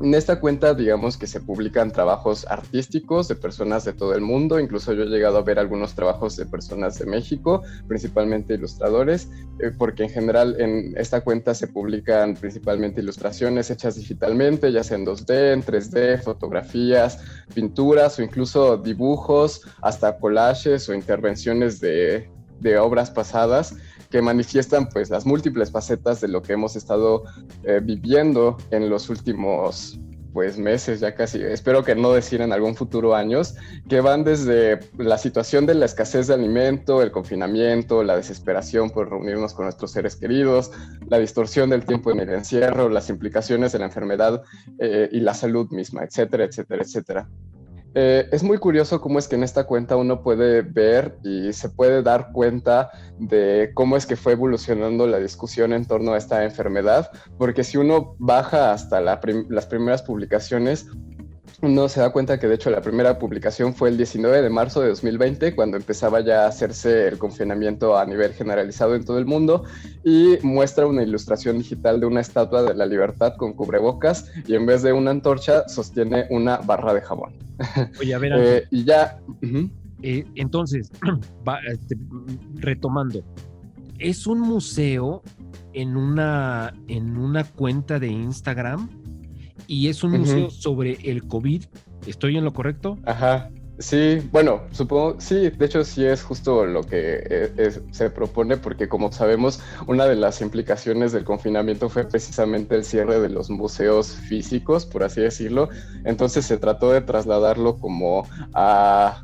en 0.00 0.14
esta 0.14 0.40
cuenta, 0.40 0.74
digamos 0.74 1.16
que 1.16 1.26
se 1.26 1.40
publican 1.40 1.90
trabajos 1.90 2.46
artísticos 2.48 3.28
de 3.28 3.34
personas 3.34 3.84
de 3.84 3.94
todo 3.94 4.14
el 4.14 4.20
mundo, 4.20 4.60
incluso 4.60 4.92
yo 4.92 5.04
he 5.04 5.06
llegado 5.06 5.38
a 5.38 5.42
ver 5.42 5.58
algunos 5.58 5.94
trabajos 5.94 6.36
de 6.36 6.44
personas 6.44 6.98
de 6.98 7.06
México, 7.06 7.62
principalmente 7.88 8.54
ilustradores, 8.54 9.30
eh, 9.58 9.70
porque 9.76 10.04
en 10.04 10.10
general 10.10 10.60
en 10.60 10.94
esta 10.98 11.22
cuenta 11.22 11.54
se 11.54 11.68
publican 11.68 12.34
principalmente 12.34 13.00
ilustraciones 13.00 13.70
hechas 13.70 13.96
digitalmente, 13.96 14.70
ya 14.70 14.84
sea 14.84 14.98
en 14.98 15.06
2D, 15.06 15.52
en 15.54 15.62
3D, 15.62 16.22
fotografías, 16.22 17.18
pinturas 17.54 18.18
o 18.18 18.22
incluso 18.22 18.76
dibujos, 18.76 19.62
hasta 19.80 20.18
collages 20.18 20.88
o 20.90 20.94
intervenciones 20.94 21.80
de, 21.80 22.28
de 22.60 22.78
obras 22.78 23.10
pasadas 23.10 23.74
que 24.10 24.22
manifiestan 24.22 24.88
pues 24.88 25.10
las 25.10 25.26
múltiples 25.26 25.70
facetas 25.70 26.20
de 26.20 26.28
lo 26.28 26.42
que 26.42 26.52
hemos 26.52 26.76
estado 26.76 27.24
eh, 27.64 27.80
viviendo 27.82 28.56
en 28.70 28.88
los 28.88 29.08
últimos 29.08 29.98
pues 30.36 30.58
meses, 30.58 31.00
ya 31.00 31.14
casi, 31.14 31.42
espero 31.42 31.82
que 31.82 31.94
no 31.94 32.12
decir 32.12 32.42
en 32.42 32.52
algún 32.52 32.76
futuro 32.76 33.14
años, 33.14 33.54
que 33.88 34.02
van 34.02 34.22
desde 34.22 34.80
la 34.98 35.16
situación 35.16 35.64
de 35.64 35.74
la 35.74 35.86
escasez 35.86 36.26
de 36.26 36.34
alimento, 36.34 37.00
el 37.00 37.10
confinamiento, 37.10 38.02
la 38.02 38.16
desesperación 38.16 38.90
por 38.90 39.08
reunirnos 39.08 39.54
con 39.54 39.64
nuestros 39.64 39.92
seres 39.92 40.14
queridos, 40.14 40.72
la 41.08 41.18
distorsión 41.18 41.70
del 41.70 41.86
tiempo 41.86 42.10
en 42.10 42.20
el 42.20 42.28
encierro, 42.28 42.90
las 42.90 43.08
implicaciones 43.08 43.72
de 43.72 43.78
la 43.78 43.86
enfermedad 43.86 44.42
eh, 44.78 45.08
y 45.10 45.20
la 45.20 45.32
salud 45.32 45.70
misma, 45.70 46.04
etcétera, 46.04 46.44
etcétera, 46.44 46.82
etcétera. 46.82 47.28
Eh, 47.98 48.28
es 48.30 48.42
muy 48.42 48.58
curioso 48.58 49.00
cómo 49.00 49.18
es 49.18 49.26
que 49.26 49.36
en 49.36 49.42
esta 49.42 49.64
cuenta 49.64 49.96
uno 49.96 50.22
puede 50.22 50.60
ver 50.60 51.16
y 51.24 51.54
se 51.54 51.70
puede 51.70 52.02
dar 52.02 52.30
cuenta 52.30 52.90
de 53.18 53.70
cómo 53.72 53.96
es 53.96 54.04
que 54.04 54.16
fue 54.16 54.32
evolucionando 54.32 55.06
la 55.06 55.18
discusión 55.18 55.72
en 55.72 55.86
torno 55.86 56.12
a 56.12 56.18
esta 56.18 56.44
enfermedad, 56.44 57.10
porque 57.38 57.64
si 57.64 57.78
uno 57.78 58.14
baja 58.18 58.72
hasta 58.72 59.00
las 59.00 59.66
primeras 59.66 60.02
publicaciones, 60.02 60.86
uno 61.62 61.88
se 61.88 62.00
da 62.00 62.10
cuenta 62.10 62.38
que 62.38 62.46
de 62.46 62.54
hecho 62.54 62.70
la 62.70 62.82
primera 62.82 63.18
publicación 63.18 63.74
fue 63.74 63.88
el 63.88 63.96
19 63.96 64.42
de 64.42 64.50
marzo 64.50 64.82
de 64.82 64.88
2020, 64.88 65.54
cuando 65.54 65.76
empezaba 65.76 66.20
ya 66.20 66.44
a 66.44 66.48
hacerse 66.48 67.08
el 67.08 67.18
confinamiento 67.18 67.96
a 67.96 68.04
nivel 68.04 68.32
generalizado 68.34 68.94
en 68.94 69.04
todo 69.04 69.18
el 69.18 69.26
mundo, 69.26 69.64
y 70.04 70.36
muestra 70.42 70.86
una 70.86 71.02
ilustración 71.02 71.58
digital 71.58 72.00
de 72.00 72.06
una 72.06 72.20
estatua 72.20 72.62
de 72.62 72.74
la 72.74 72.86
libertad 72.86 73.34
con 73.36 73.54
cubrebocas 73.54 74.30
y 74.46 74.54
en 74.54 74.66
vez 74.66 74.82
de 74.82 74.92
una 74.92 75.10
antorcha 75.10 75.66
sostiene 75.68 76.26
una 76.30 76.58
barra 76.58 76.92
de 76.92 77.00
jabón. 77.00 77.32
Oye, 78.00 78.14
a 78.14 78.18
ver, 78.18 78.32
eh, 78.36 78.66
y 78.70 78.84
ya... 78.84 79.18
Eh, 80.02 80.26
entonces, 80.34 80.90
este, 81.68 81.96
retomando, 82.56 83.24
es 83.98 84.26
un 84.26 84.40
museo 84.40 85.22
en 85.72 85.96
una, 85.96 86.74
en 86.88 87.16
una 87.16 87.44
cuenta 87.44 87.98
de 87.98 88.08
Instagram 88.08 88.88
y 89.66 89.88
es 89.88 90.02
un 90.04 90.18
museo 90.18 90.50
sobre 90.50 90.98
el 91.04 91.26
COVID. 91.26 91.64
¿Estoy 92.06 92.36
en 92.36 92.44
lo 92.44 92.52
correcto? 92.52 92.98
Ajá. 93.04 93.50
Sí, 93.78 94.26
bueno, 94.32 94.62
supongo, 94.70 95.16
sí, 95.20 95.50
de 95.50 95.66
hecho 95.66 95.84
sí 95.84 96.02
es 96.02 96.22
justo 96.22 96.64
lo 96.64 96.82
que 96.82 97.20
eh, 97.28 97.80
se 97.90 98.08
propone 98.08 98.56
porque 98.56 98.88
como 98.88 99.12
sabemos, 99.12 99.60
una 99.86 100.06
de 100.06 100.16
las 100.16 100.40
implicaciones 100.40 101.12
del 101.12 101.24
confinamiento 101.24 101.90
fue 101.90 102.08
precisamente 102.08 102.74
el 102.74 102.84
cierre 102.84 103.20
de 103.20 103.28
los 103.28 103.50
museos 103.50 104.12
físicos, 104.12 104.86
por 104.86 105.04
así 105.04 105.20
decirlo. 105.20 105.68
Entonces 106.04 106.46
se 106.46 106.56
trató 106.56 106.90
de 106.90 107.02
trasladarlo 107.02 107.76
como 107.76 108.26
a, 108.54 109.22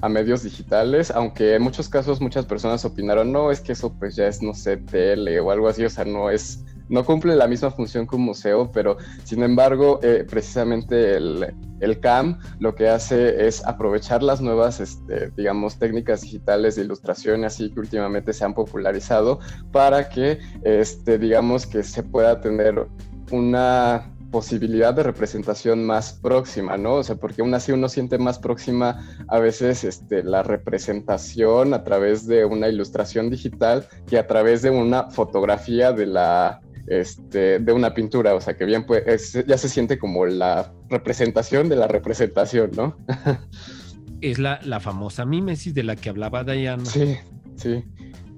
a 0.00 0.08
medios 0.08 0.44
digitales, 0.44 1.10
aunque 1.10 1.56
en 1.56 1.62
muchos 1.62 1.88
casos 1.88 2.20
muchas 2.20 2.46
personas 2.46 2.84
opinaron, 2.84 3.32
no, 3.32 3.50
es 3.50 3.60
que 3.60 3.72
eso 3.72 3.92
pues 3.98 4.14
ya 4.14 4.28
es, 4.28 4.40
no 4.40 4.54
sé, 4.54 4.76
tele 4.76 5.40
o 5.40 5.50
algo 5.50 5.66
así, 5.66 5.84
o 5.84 5.90
sea, 5.90 6.04
no 6.04 6.30
es 6.30 6.64
no 6.90 7.04
cumple 7.04 7.36
la 7.36 7.46
misma 7.46 7.70
función 7.70 8.06
que 8.06 8.16
un 8.16 8.22
museo, 8.22 8.70
pero 8.72 8.98
sin 9.24 9.42
embargo, 9.42 10.00
eh, 10.02 10.26
precisamente 10.28 11.16
el, 11.16 11.54
CAM 12.00 12.38
lo 12.58 12.74
que 12.74 12.88
hace 12.88 13.46
es 13.46 13.64
aprovechar 13.64 14.22
las 14.22 14.40
nuevas, 14.42 14.80
este, 14.80 15.30
digamos, 15.36 15.78
técnicas 15.78 16.20
digitales 16.20 16.76
de 16.76 16.82
ilustración, 16.82 17.44
así 17.44 17.70
que 17.70 17.80
últimamente 17.80 18.32
se 18.32 18.44
han 18.44 18.52
popularizado, 18.52 19.38
para 19.72 20.08
que, 20.10 20.40
este, 20.62 21.18
digamos, 21.18 21.66
que 21.66 21.82
se 21.82 22.02
pueda 22.02 22.40
tener 22.40 22.86
una 23.30 24.12
posibilidad 24.30 24.94
de 24.94 25.02
representación 25.02 25.84
más 25.84 26.12
próxima, 26.12 26.76
¿no? 26.76 26.94
O 26.94 27.02
sea, 27.02 27.16
porque 27.16 27.42
aún 27.42 27.54
así 27.54 27.72
uno 27.72 27.88
siente 27.88 28.18
más 28.18 28.38
próxima 28.38 29.04
a 29.28 29.38
veces 29.38 29.84
este, 29.84 30.22
la 30.22 30.42
representación 30.42 31.74
a 31.74 31.82
través 31.84 32.26
de 32.26 32.44
una 32.44 32.68
ilustración 32.68 33.30
digital 33.30 33.86
que 34.06 34.18
a 34.18 34.26
través 34.26 34.62
de 34.62 34.70
una 34.70 35.10
fotografía 35.10 35.92
de 35.92 36.06
la, 36.06 36.60
este, 36.86 37.58
de 37.58 37.72
una 37.72 37.94
pintura, 37.94 38.34
o 38.34 38.40
sea 38.40 38.56
que 38.56 38.64
bien 38.64 38.84
pues 38.84 39.32
ya 39.46 39.58
se 39.58 39.68
siente 39.68 39.98
como 39.98 40.26
la 40.26 40.72
representación 40.88 41.68
de 41.68 41.76
la 41.76 41.86
representación, 41.88 42.70
¿no? 42.76 42.96
es 44.20 44.38
la, 44.38 44.60
la 44.64 44.80
famosa 44.80 45.24
mímesis 45.24 45.74
de 45.74 45.82
la 45.82 45.96
que 45.96 46.10
hablaba 46.10 46.44
Diana. 46.44 46.84
Sí, 46.84 47.16
sí. 47.56 47.84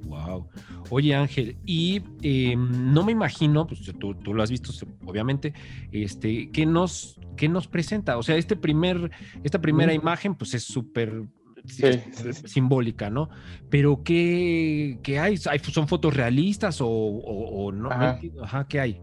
Wow. 0.04 0.46
Oye 0.90 1.14
Ángel, 1.14 1.56
y 1.64 2.02
em, 2.22 2.92
no 2.92 3.02
me 3.02 3.12
imagino, 3.12 3.66
pues 3.66 3.80
tú, 3.98 4.14
tú, 4.14 4.34
lo 4.34 4.42
has 4.42 4.50
visto 4.50 4.70
obviamente, 5.06 5.54
este, 5.90 6.50
¿qué 6.50 6.66
nos, 6.66 7.18
qué 7.36 7.48
nos 7.48 7.66
presenta? 7.66 8.18
O 8.18 8.22
sea, 8.22 8.36
este 8.36 8.56
primer, 8.56 9.10
esta 9.42 9.60
primera 9.60 9.94
imagen 9.94 10.34
pues 10.34 10.52
es 10.52 10.64
súper 10.64 11.22
simbólica, 11.66 13.10
¿no? 13.10 13.28
Pero 13.70 14.02
¿qué, 14.04 14.98
qué 15.02 15.18
hay? 15.18 15.36
¿Son 15.36 15.88
fotos 15.88 16.14
realistas 16.14 16.78
o, 16.80 17.70
no? 17.72 17.90
Ajá, 18.42 18.66
¿qué 18.68 18.80
hay? 18.80 19.00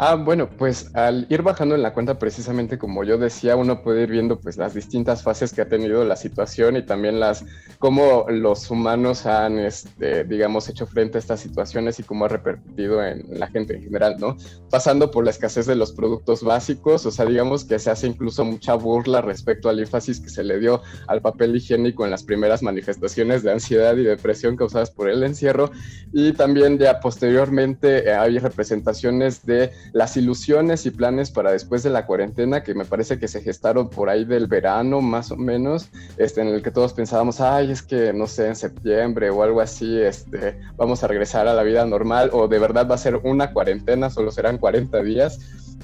Ah, 0.00 0.14
bueno, 0.14 0.48
pues 0.48 0.94
al 0.94 1.26
ir 1.28 1.42
bajando 1.42 1.74
en 1.74 1.82
la 1.82 1.92
cuenta, 1.92 2.20
precisamente 2.20 2.78
como 2.78 3.02
yo 3.02 3.18
decía, 3.18 3.56
uno 3.56 3.82
puede 3.82 4.04
ir 4.04 4.10
viendo 4.10 4.38
pues 4.38 4.56
las 4.56 4.72
distintas 4.72 5.24
fases 5.24 5.52
que 5.52 5.60
ha 5.60 5.68
tenido 5.68 6.04
la 6.04 6.14
situación 6.14 6.76
y 6.76 6.86
también 6.86 7.18
las 7.18 7.44
cómo 7.80 8.26
los 8.28 8.70
humanos 8.70 9.26
han, 9.26 9.58
este, 9.58 10.22
digamos, 10.22 10.68
hecho 10.68 10.86
frente 10.86 11.18
a 11.18 11.20
estas 11.20 11.40
situaciones 11.40 11.98
y 11.98 12.04
cómo 12.04 12.26
ha 12.26 12.28
repercutido 12.28 13.04
en 13.04 13.24
la 13.40 13.48
gente 13.48 13.74
en 13.74 13.82
general, 13.82 14.18
¿no? 14.20 14.36
Pasando 14.70 15.10
por 15.10 15.24
la 15.24 15.30
escasez 15.30 15.66
de 15.66 15.74
los 15.74 15.90
productos 15.90 16.44
básicos, 16.44 17.04
o 17.04 17.10
sea, 17.10 17.24
digamos 17.24 17.64
que 17.64 17.80
se 17.80 17.90
hace 17.90 18.06
incluso 18.06 18.44
mucha 18.44 18.74
burla 18.74 19.20
respecto 19.20 19.68
al 19.68 19.80
énfasis 19.80 20.20
que 20.20 20.30
se 20.30 20.44
le 20.44 20.60
dio 20.60 20.80
al 21.08 21.22
papel 21.22 21.56
higiénico 21.56 22.04
en 22.04 22.12
las 22.12 22.22
primeras 22.22 22.62
manifestaciones 22.62 23.42
de 23.42 23.50
ansiedad 23.50 23.96
y 23.96 24.04
depresión 24.04 24.56
causadas 24.56 24.92
por 24.92 25.08
el 25.08 25.24
encierro 25.24 25.72
y 26.12 26.34
también 26.34 26.78
ya 26.78 27.00
posteriormente 27.00 28.08
eh, 28.08 28.14
hay 28.14 28.38
representaciones 28.38 29.44
de 29.44 29.72
las 29.92 30.16
ilusiones 30.16 30.86
y 30.86 30.90
planes 30.90 31.30
para 31.30 31.52
después 31.52 31.82
de 31.82 31.90
la 31.90 32.06
cuarentena, 32.06 32.62
que 32.62 32.74
me 32.74 32.84
parece 32.84 33.18
que 33.18 33.28
se 33.28 33.40
gestaron 33.40 33.88
por 33.88 34.08
ahí 34.08 34.24
del 34.24 34.46
verano 34.46 35.00
más 35.00 35.30
o 35.30 35.36
menos, 35.36 35.88
este, 36.16 36.40
en 36.40 36.48
el 36.48 36.62
que 36.62 36.70
todos 36.70 36.92
pensábamos, 36.92 37.40
ay, 37.40 37.70
es 37.70 37.82
que 37.82 38.12
no 38.12 38.26
sé, 38.26 38.48
en 38.48 38.56
septiembre 38.56 39.30
o 39.30 39.42
algo 39.42 39.60
así, 39.60 40.00
este, 40.00 40.58
vamos 40.76 41.02
a 41.02 41.08
regresar 41.08 41.48
a 41.48 41.54
la 41.54 41.62
vida 41.62 41.84
normal 41.84 42.30
o 42.32 42.48
de 42.48 42.58
verdad 42.58 42.88
va 42.88 42.94
a 42.94 42.98
ser 42.98 43.16
una 43.16 43.52
cuarentena, 43.52 44.10
solo 44.10 44.30
serán 44.30 44.58
40 44.58 45.02
días. 45.02 45.38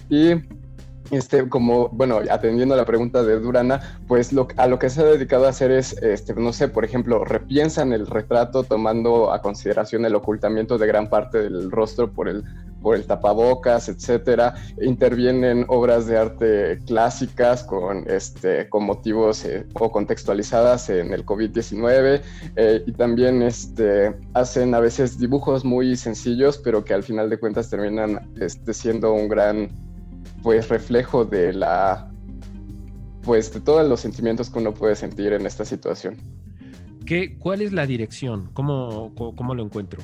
Y 0.08 0.34
este, 1.10 1.48
como, 1.48 1.88
bueno, 1.88 2.20
atendiendo 2.30 2.74
a 2.74 2.78
la 2.78 2.84
pregunta 2.84 3.22
de 3.22 3.38
Durana, 3.38 3.98
pues 4.06 4.32
lo, 4.32 4.48
a 4.56 4.66
lo 4.66 4.78
que 4.78 4.90
se 4.90 5.00
ha 5.00 5.04
dedicado 5.04 5.46
a 5.46 5.50
hacer 5.50 5.70
es, 5.70 5.94
este, 6.02 6.34
no 6.34 6.52
sé, 6.52 6.68
por 6.68 6.84
ejemplo, 6.84 7.24
repiensan 7.24 7.92
el 7.92 8.06
retrato 8.06 8.64
tomando 8.64 9.32
a 9.32 9.42
consideración 9.42 10.04
el 10.04 10.14
ocultamiento 10.14 10.78
de 10.78 10.86
gran 10.86 11.08
parte 11.08 11.38
del 11.38 11.70
rostro 11.70 12.10
por 12.10 12.28
el 12.28 12.44
por 12.84 12.94
el 12.94 13.06
tapabocas, 13.06 13.88
etcétera. 13.88 14.54
Intervienen 14.80 15.64
obras 15.68 16.06
de 16.06 16.18
arte 16.18 16.78
clásicas 16.86 17.64
con, 17.64 18.08
este, 18.08 18.68
con 18.68 18.84
motivos 18.84 19.44
eh, 19.46 19.66
o 19.72 19.90
contextualizadas 19.90 20.90
en 20.90 21.12
el 21.14 21.24
COVID-19 21.24 22.20
eh, 22.54 22.84
y 22.86 22.92
también 22.92 23.42
este, 23.42 24.14
hacen 24.34 24.74
a 24.74 24.80
veces 24.80 25.18
dibujos 25.18 25.64
muy 25.64 25.96
sencillos, 25.96 26.58
pero 26.58 26.84
que 26.84 26.92
al 26.92 27.02
final 27.02 27.30
de 27.30 27.38
cuentas 27.38 27.70
terminan 27.70 28.30
este, 28.38 28.74
siendo 28.74 29.14
un 29.14 29.28
gran 29.28 29.70
pues, 30.44 30.68
reflejo 30.68 31.24
de 31.24 31.54
la 31.54 32.08
pues 33.22 33.52
de 33.52 33.60
todos 33.60 33.88
los 33.88 34.00
sentimientos 34.00 34.50
que 34.50 34.58
uno 34.58 34.74
puede 34.74 34.94
sentir 34.94 35.32
en 35.32 35.46
esta 35.46 35.64
situación. 35.64 36.18
¿Qué, 37.06 37.38
¿Cuál 37.38 37.62
es 37.62 37.72
la 37.72 37.86
dirección? 37.86 38.50
¿Cómo, 38.52 39.12
cómo, 39.14 39.54
lo 39.54 39.64
encuentro? 39.64 40.02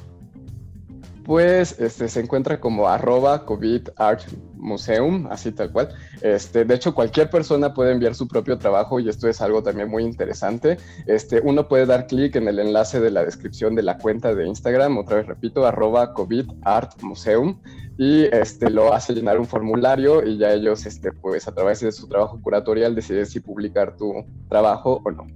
Pues 1.24 1.78
este, 1.78 2.08
se 2.08 2.20
encuentra 2.20 2.58
como 2.58 2.88
arroba 2.88 3.44
COVID 3.44 3.90
Art 3.96 4.22
Museum, 4.56 5.26
así 5.30 5.52
tal 5.52 5.70
cual. 5.70 5.90
Este, 6.22 6.64
de 6.64 6.74
hecho, 6.74 6.94
cualquier 6.94 7.28
persona 7.28 7.74
puede 7.74 7.92
enviar 7.92 8.14
su 8.14 8.26
propio 8.26 8.56
trabajo 8.58 9.00
y 9.00 9.08
esto 9.08 9.28
es 9.28 9.42
algo 9.42 9.62
también 9.62 9.90
muy 9.90 10.04
interesante. 10.04 10.78
Este, 11.06 11.40
uno 11.44 11.68
puede 11.68 11.84
dar 11.84 12.06
clic 12.06 12.36
en 12.36 12.48
el 12.48 12.58
enlace 12.58 13.00
de 13.00 13.10
la 13.10 13.24
descripción 13.24 13.74
de 13.74 13.82
la 13.82 13.98
cuenta 13.98 14.34
de 14.34 14.46
Instagram, 14.46 14.96
otra 14.96 15.16
vez 15.16 15.26
repito, 15.26 15.66
arroba 15.66 16.14
COVID 16.14 16.50
Art 16.62 17.02
Museum, 17.02 17.60
y 18.00 18.22
este, 18.32 18.70
lo 18.70 18.94
hace 18.94 19.12
llenar 19.12 19.38
un 19.38 19.44
formulario 19.44 20.26
y 20.26 20.38
ya 20.38 20.54
ellos, 20.54 20.86
este, 20.86 21.12
pues 21.12 21.46
a 21.46 21.52
través 21.52 21.80
de 21.80 21.92
su 21.92 22.08
trabajo 22.08 22.40
curatorial, 22.40 22.94
deciden 22.94 23.26
si 23.26 23.40
publicar 23.40 23.94
tu 23.94 24.24
trabajo 24.48 25.02
o 25.04 25.10
no. 25.10 25.26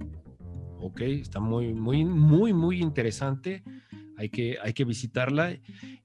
Ok, 0.81 1.01
está 1.01 1.39
muy, 1.39 1.75
muy, 1.75 2.03
muy, 2.03 2.53
muy 2.53 2.81
interesante. 2.81 3.63
Hay 4.17 4.29
que, 4.29 4.57
hay 4.63 4.73
que 4.73 4.83
visitarla 4.83 5.55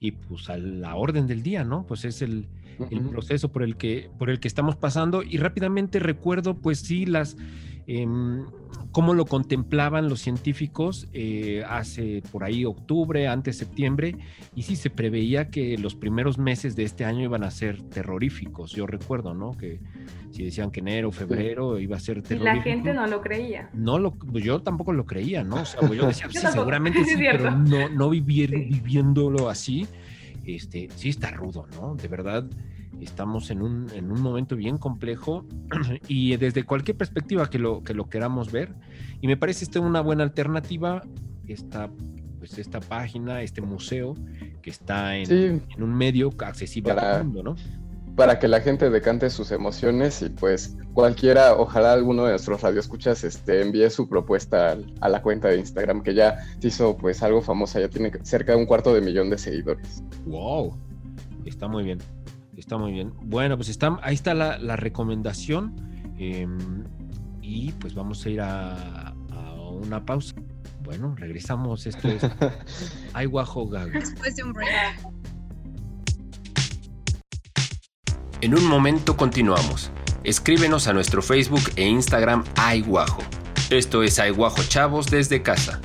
y 0.01 0.11
pues 0.11 0.51
a 0.51 0.59
la 0.59 0.97
orden 0.97 1.27
del 1.27 1.43
día, 1.43 1.65
¿no? 1.65 1.87
Pues 1.87 2.05
es 2.05 2.21
el, 2.21 2.47
el 2.91 3.01
proceso 3.09 3.51
por 3.51 3.63
el, 3.63 3.79
que, 3.79 4.11
por 4.19 4.29
el 4.29 4.39
que 4.39 4.49
estamos 4.49 4.77
pasando. 4.77 5.23
Y 5.23 5.39
rápidamente 5.39 5.99
recuerdo, 5.99 6.59
pues 6.59 6.81
sí, 6.81 7.07
las 7.07 7.39
Em, 7.87 8.45
cómo 8.93 9.15
lo 9.15 9.25
contemplaban 9.25 10.09
los 10.09 10.21
científicos 10.21 11.09
eh, 11.13 11.65
hace 11.69 12.23
por 12.31 12.45
ahí 12.45 12.65
octubre, 12.65 13.29
antes 13.29 13.57
septiembre, 13.57 14.17
y 14.55 14.63
sí 14.63 14.77
se 14.77 14.91
preveía 14.91 15.51
que 15.51 15.79
los 15.79 15.95
primeros 15.95 16.39
meses 16.39 16.77
de 16.77 16.85
este 16.85 17.05
año 17.05 17.23
iban 17.23 17.45
a 17.45 17.51
ser 17.51 17.83
terroríficos. 17.83 18.73
Yo 18.73 18.87
recuerdo, 18.87 19.35
¿no? 19.35 19.57
Que 19.57 19.81
si 20.31 20.45
decían 20.45 20.71
que 20.71 20.81
enero, 20.81 21.13
febrero 21.13 21.79
iba 21.79 21.97
a 21.97 22.01
ser 22.01 22.23
terrorífico. 22.23 22.55
Y 22.55 22.59
la 22.59 22.63
gente 22.63 22.95
no 22.95 23.07
lo 23.07 23.21
creía. 23.21 23.71
No 23.73 23.99
lo, 23.99 24.13
pues 24.13 24.45
yo 24.45 24.61
tampoco 24.61 24.93
lo 24.93 25.07
creía, 25.07 25.45
¿no? 25.45 25.57
O 25.57 25.65
sea, 25.65 25.81
pues 25.81 25.99
yo 25.99 26.07
decía, 26.07 26.29
sí, 26.31 26.47
seguramente 26.53 27.05
sí, 27.05 27.15
pero 27.17 27.51
no, 27.51 27.89
no 27.89 28.11
vivir, 28.11 28.51
viviéndolo 28.51 29.49
así, 29.49 29.87
este, 30.45 30.89
sí 30.97 31.11
está 31.11 31.31
rudo, 31.31 31.67
¿no? 31.75 31.95
De 31.95 32.09
verdad 32.09 32.45
Estamos 33.01 33.51
en 33.51 33.63
un, 33.63 33.87
en 33.95 34.13
un 34.13 34.21
momento 34.21 34.57
bien 34.57 34.79
complejo 34.79 35.45
y 36.09 36.37
desde 36.37 36.65
cualquier 36.65 36.97
perspectiva 36.97 37.49
que 37.49 37.59
lo, 37.59 37.83
que 37.83 37.95
lo 37.95 38.09
queramos 38.09 38.53
ver. 38.53 38.75
Y 39.21 39.27
me 39.27 39.37
parece 39.37 39.65
esta 39.65 39.81
una 39.81 40.01
buena 40.01 40.23
alternativa, 40.23 41.03
esta, 41.47 41.91
pues 42.39 42.59
esta 42.59 42.81
página, 42.81 43.43
este 43.43 43.61
museo 43.61 44.15
que 44.63 44.71
está 44.71 45.17
en, 45.17 45.63
en 45.69 45.83
un 45.83 45.95
medio 45.95 46.31
accesible 46.39 46.95
para, 46.95 47.03
a 47.03 47.11
todo 47.13 47.21
el 47.21 47.27
mundo, 47.27 47.43
¿no? 47.43 47.57
Para 48.17 48.39
que 48.39 48.49
la 48.49 48.61
gente 48.61 48.91
decante 48.91 49.31
sus 49.31 49.51
emociones 49.51 50.21
y 50.21 50.29
pues 50.29 50.77
cualquiera, 50.93 51.55
ojalá 51.55 51.93
alguno 51.93 52.25
de 52.25 52.31
nuestros 52.31 52.61
radioescuchas 52.61 53.25
este, 53.25 53.63
envíe 53.63 53.89
su 53.89 54.09
propuesta 54.09 54.77
a, 55.01 55.09
la 55.09 55.23
cuenta 55.23 55.49
de 55.49 55.59
Instagram 55.59 56.03
que 56.03 56.15
ya 56.15 56.39
se 56.59 56.69
hizo 56.69 56.97
pues 56.97 57.23
algo 57.23 57.41
famosa, 57.41 57.81
ya 57.81 57.89
tiene 57.89 58.11
cerca 58.23 58.53
de 58.53 58.59
un 58.59 58.67
cuarto 58.67 58.93
de 58.93 59.01
millón 59.01 59.31
de 59.31 59.39
seguidores. 59.39 60.03
¡Wow! 60.27 60.77
Está 61.45 61.69
muy 61.69 61.85
bien. 61.85 61.99
Está 62.61 62.77
muy 62.77 62.93
bien. 62.93 63.15
Bueno, 63.23 63.57
pues 63.57 63.71
está, 63.71 63.99
ahí 64.03 64.15
está 64.15 64.35
la, 64.35 64.77
recomendación. 64.77 65.75
Em, 66.19 66.85
y 67.41 67.73
pues 67.73 67.95
vamos 67.95 68.25
a 68.27 68.29
ir 68.29 68.41
a, 68.43 69.15
una 69.73 70.05
pausa. 70.05 70.35
Bueno, 70.85 71.15
regresamos. 71.17 71.87
Esto 71.87 72.09
es 72.09 72.23
Ay 73.15 73.25
Guajo 73.25 73.67
Gaga. 73.67 73.99
Después 73.99 74.37
de 74.37 74.45
un 74.45 74.53
break. 74.53 75.01
En 78.43 78.55
un 78.55 78.67
momento 78.67 79.17
continuamos. 79.17 79.91
Escríbenos 80.23 80.87
a 80.87 80.93
nuestro 80.93 81.23
Facebook 81.23 81.63
e 81.77 81.89
Instagram 81.89 82.45
Ay 82.57 82.83
Guajo. 82.83 83.23
Esto 83.71 84.03
es 84.03 84.19
Ay 84.19 84.33
Guajo 84.33 84.63
Chavos 84.69 85.07
desde 85.07 85.43
casa. 85.43 85.81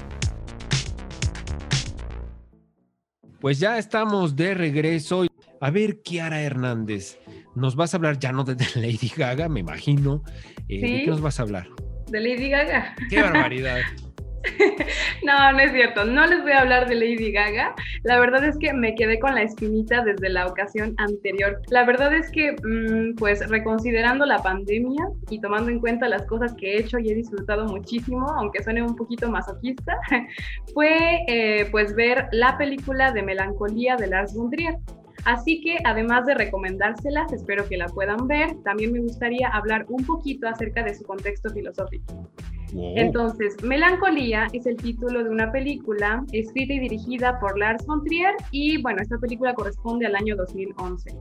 Pues 3.39 3.59
ya 3.59 3.77
estamos 3.77 4.35
de 4.35 4.55
regreso. 4.55 5.25
A 5.65 5.71
ver, 5.71 6.03
Kiara 6.03 6.43
Hernández, 6.43 7.17
nos 7.55 7.75
vas 7.75 7.91
a 7.91 7.97
hablar 7.97 8.19
ya 8.19 8.31
no 8.31 8.43
de 8.43 8.55
Lady 8.75 9.11
Gaga, 9.17 9.49
me 9.49 9.61
imagino. 9.61 10.21
Eh, 10.69 10.79
¿De 10.79 10.87
qué 10.99 11.07
nos 11.07 11.21
vas 11.21 11.39
a 11.39 11.41
hablar? 11.41 11.67
De 12.11 12.19
Lady 12.19 12.51
Gaga. 12.51 12.95
¡Qué 13.09 13.19
barbaridad! 13.19 13.79
no, 15.23 15.51
no 15.53 15.59
es 15.59 15.71
cierto. 15.71 16.05
No 16.05 16.27
les 16.27 16.43
voy 16.43 16.51
a 16.51 16.61
hablar 16.61 16.87
de 16.87 16.93
Lady 16.93 17.31
Gaga. 17.31 17.73
La 18.03 18.19
verdad 18.19 18.45
es 18.45 18.59
que 18.59 18.73
me 18.73 18.93
quedé 18.93 19.17
con 19.17 19.33
la 19.33 19.41
espinita 19.41 20.03
desde 20.03 20.29
la 20.29 20.45
ocasión 20.45 20.93
anterior. 20.97 21.59
La 21.71 21.83
verdad 21.83 22.13
es 22.13 22.29
que, 22.29 22.51
mm, 22.51 23.15
pues, 23.15 23.49
reconsiderando 23.49 24.27
la 24.27 24.43
pandemia 24.43 25.07
y 25.31 25.41
tomando 25.41 25.71
en 25.71 25.79
cuenta 25.79 26.07
las 26.07 26.27
cosas 26.27 26.53
que 26.53 26.73
he 26.73 26.79
hecho 26.81 26.99
y 26.99 27.09
he 27.09 27.15
disfrutado 27.15 27.65
muchísimo, 27.65 28.29
aunque 28.37 28.61
suene 28.61 28.83
un 28.83 28.95
poquito 28.95 29.31
masoquista, 29.31 29.97
fue, 30.75 31.23
eh, 31.27 31.67
pues, 31.71 31.95
ver 31.95 32.27
la 32.33 32.55
película 32.55 33.11
de 33.11 33.23
Melancolía 33.23 33.95
de 33.95 34.05
Lars 34.05 34.35
von 34.35 34.51
Trier. 34.51 34.75
Así 35.25 35.59
que 35.61 35.77
además 35.83 36.25
de 36.27 36.35
recomendárselas, 36.35 37.33
espero 37.33 37.67
que 37.67 37.77
la 37.77 37.87
puedan 37.87 38.27
ver, 38.27 38.55
también 38.63 38.93
me 38.93 38.99
gustaría 38.99 39.47
hablar 39.49 39.85
un 39.89 40.05
poquito 40.05 40.47
acerca 40.47 40.83
de 40.83 40.93
su 40.93 41.03
contexto 41.03 41.49
filosófico. 41.49 42.29
Entonces, 42.77 43.55
Melancolía 43.63 44.47
es 44.51 44.65
el 44.65 44.75
título 44.75 45.23
de 45.23 45.29
una 45.29 45.51
película 45.51 46.23
escrita 46.33 46.73
y 46.73 46.79
dirigida 46.79 47.39
por 47.39 47.57
Lars 47.57 47.85
von 47.85 48.03
Trier 48.03 48.35
y 48.51 48.81
bueno, 48.81 49.01
esta 49.01 49.17
película 49.17 49.53
corresponde 49.53 50.05
al 50.05 50.15
año 50.15 50.35
2011. 50.35 51.15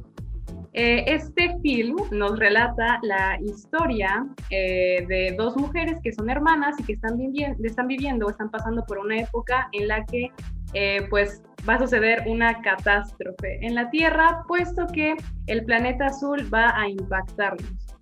Eh, 0.77 1.05
este 1.07 1.57
film 1.63 1.97
nos 2.11 2.37
relata 2.37 2.99
la 3.03 3.39
historia 3.41 4.27
eh, 4.51 5.07
de 5.07 5.33
dos 5.39 5.57
mujeres 5.57 5.99
que 6.03 6.13
son 6.13 6.29
hermanas 6.29 6.75
y 6.81 6.83
que 6.83 6.95
están, 6.95 7.17
están 7.63 7.87
viviendo 7.87 8.27
o 8.27 8.31
están 8.31 8.51
pasando 8.51 8.85
por 8.85 8.99
una 8.99 9.21
época 9.21 9.69
en 9.71 9.87
la 9.87 10.05
que 10.05 10.33
eh, 10.73 11.07
pues 11.11 11.43
va 11.69 11.75
a 11.75 11.79
suceder 11.79 12.23
una 12.27 12.61
catástrofe 12.63 13.59
en 13.63 13.75
la 13.75 13.91
Tierra, 13.91 14.45
puesto 14.49 14.87
que 14.89 15.15
el 15.47 15.65
planeta 15.65 16.07
azul 16.07 16.49
va 16.53 16.79
a 16.79 16.89
impactarnos. 16.89 17.95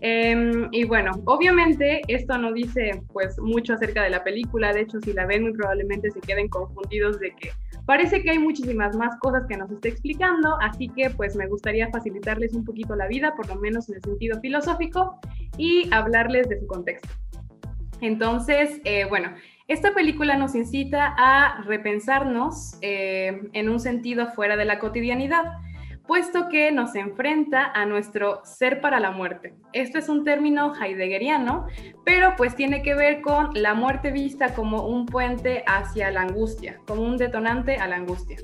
Em, 0.00 0.68
y 0.70 0.84
bueno, 0.84 1.10
obviamente 1.24 2.02
esto 2.06 2.38
no 2.38 2.52
dice 2.52 3.02
pues 3.12 3.36
mucho 3.40 3.74
acerca 3.74 4.04
de 4.04 4.10
la 4.10 4.22
película, 4.22 4.72
de 4.72 4.82
hecho 4.82 5.00
si 5.00 5.12
la 5.12 5.26
ven 5.26 5.42
muy 5.42 5.52
probablemente 5.52 6.12
se 6.12 6.20
queden 6.20 6.48
confundidos 6.48 7.18
de 7.18 7.32
que 7.32 7.50
parece 7.84 8.22
que 8.22 8.30
hay 8.30 8.38
muchísimas 8.38 8.94
más 8.94 9.16
cosas 9.18 9.46
que 9.48 9.56
nos 9.56 9.70
está 9.72 9.88
explicando, 9.88 10.56
así 10.60 10.88
que 10.90 11.10
pues 11.10 11.34
me 11.34 11.48
gustaría 11.48 11.88
facilitarles 11.88 12.52
un 12.52 12.64
poquito 12.64 12.94
la 12.94 13.08
vida, 13.08 13.34
por 13.34 13.48
lo 13.48 13.56
menos 13.56 13.88
en 13.88 13.96
el 13.96 14.02
sentido 14.02 14.38
filosófico, 14.40 15.18
y 15.56 15.88
hablarles 15.92 16.48
de 16.48 16.60
su 16.60 16.66
contexto. 16.66 17.08
Entonces, 18.00 18.80
eh, 18.84 19.06
bueno, 19.06 19.30
esta 19.68 19.92
película 19.92 20.36
nos 20.36 20.54
incita 20.54 21.14
a 21.18 21.62
repensarnos 21.62 22.78
eh, 22.80 23.42
en 23.52 23.68
un 23.68 23.80
sentido 23.80 24.28
fuera 24.28 24.56
de 24.56 24.64
la 24.64 24.78
cotidianidad, 24.78 25.44
puesto 26.06 26.48
que 26.48 26.72
nos 26.72 26.94
enfrenta 26.94 27.70
a 27.74 27.84
nuestro 27.84 28.40
ser 28.44 28.80
para 28.80 28.98
la 28.98 29.10
muerte. 29.10 29.54
Esto 29.74 29.98
es 29.98 30.08
un 30.08 30.24
término 30.24 30.72
heideggeriano, 30.74 31.66
pero 32.06 32.34
pues 32.36 32.56
tiene 32.56 32.82
que 32.82 32.94
ver 32.94 33.20
con 33.20 33.50
la 33.52 33.74
muerte 33.74 34.10
vista 34.10 34.54
como 34.54 34.86
un 34.86 35.04
puente 35.04 35.64
hacia 35.66 36.10
la 36.10 36.22
angustia, 36.22 36.80
como 36.86 37.02
un 37.02 37.18
detonante 37.18 37.76
a 37.76 37.86
la 37.86 37.96
angustia. 37.96 38.38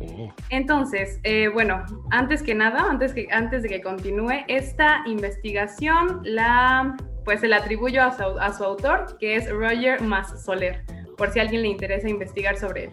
Oh. 0.00 0.32
Entonces, 0.50 1.18
eh, 1.24 1.48
bueno, 1.48 1.84
antes 2.12 2.40
que 2.44 2.54
nada, 2.54 2.86
antes, 2.88 3.12
que, 3.12 3.26
antes 3.32 3.64
de 3.64 3.68
que 3.68 3.80
continúe, 3.80 4.44
esta 4.46 5.02
investigación 5.06 6.20
la 6.22 6.96
pues 7.28 7.40
se 7.40 7.48
la 7.48 7.58
atribuyo 7.58 8.02
a 8.02 8.52
su, 8.54 8.64
autor, 8.64 9.18
que 9.18 9.36
es 9.36 9.50
Roger 9.50 10.00
Mas 10.00 10.42
Soler, 10.42 10.82
por 11.18 11.30
si 11.30 11.38
a 11.38 11.42
alguien 11.42 11.60
le 11.60 11.68
interesa 11.68 12.08
investigar 12.08 12.56
sobre 12.56 12.84
él. 12.84 12.90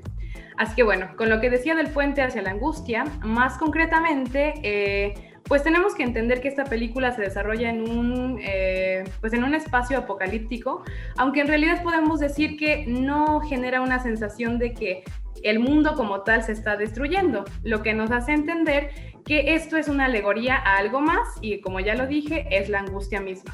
Así 0.57 0.75
que 0.75 0.83
bueno, 0.83 1.07
con 1.15 1.29
lo 1.29 1.39
que 1.39 1.49
decía 1.49 1.73
del 1.73 1.87
puente 1.87 2.21
hacia 2.21 2.41
la 2.41 2.51
angustia, 2.51 3.05
más 3.23 3.57
concretamente, 3.57 4.55
eh, 4.61 5.13
pues 5.43 5.63
tenemos 5.63 5.95
que 5.95 6.03
entender 6.03 6.41
que 6.41 6.49
esta 6.49 6.65
película 6.65 7.13
se 7.13 7.21
desarrolla 7.21 7.69
en 7.69 7.89
un, 7.89 8.37
eh, 8.43 9.05
pues 9.21 9.31
en 9.31 9.45
un 9.45 9.55
espacio 9.55 9.99
apocalíptico, 9.99 10.83
aunque 11.15 11.39
en 11.39 11.47
realidad 11.47 11.81
podemos 11.81 12.19
decir 12.19 12.57
que 12.57 12.83
no 12.87 13.39
genera 13.39 13.79
una 13.79 13.99
sensación 13.99 14.59
de 14.59 14.73
que 14.73 15.05
el 15.43 15.59
mundo 15.59 15.95
como 15.95 16.23
tal 16.23 16.43
se 16.43 16.51
está 16.51 16.75
destruyendo, 16.75 17.45
lo 17.63 17.81
que 17.81 17.93
nos 17.93 18.11
hace 18.11 18.33
entender 18.33 18.89
que 19.23 19.55
esto 19.55 19.77
es 19.77 19.87
una 19.87 20.05
alegoría 20.05 20.57
a 20.57 20.75
algo 20.75 20.99
más 20.99 21.25
y 21.39 21.61
como 21.61 21.79
ya 21.79 21.95
lo 21.95 22.05
dije, 22.05 22.47
es 22.51 22.67
la 22.67 22.79
angustia 22.79 23.21
misma. 23.21 23.53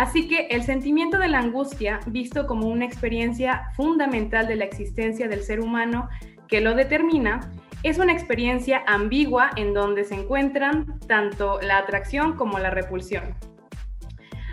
Así 0.00 0.28
que 0.28 0.46
el 0.46 0.62
sentimiento 0.62 1.18
de 1.18 1.28
la 1.28 1.40
angustia, 1.40 2.00
visto 2.06 2.46
como 2.46 2.68
una 2.68 2.86
experiencia 2.86 3.64
fundamental 3.76 4.48
de 4.48 4.56
la 4.56 4.64
existencia 4.64 5.28
del 5.28 5.42
ser 5.42 5.60
humano 5.60 6.08
que 6.48 6.62
lo 6.62 6.74
determina, 6.74 7.52
es 7.82 7.98
una 7.98 8.14
experiencia 8.14 8.82
ambigua 8.86 9.50
en 9.56 9.74
donde 9.74 10.04
se 10.04 10.14
encuentran 10.14 10.98
tanto 11.00 11.60
la 11.60 11.76
atracción 11.76 12.34
como 12.34 12.58
la 12.58 12.70
repulsión. 12.70 13.34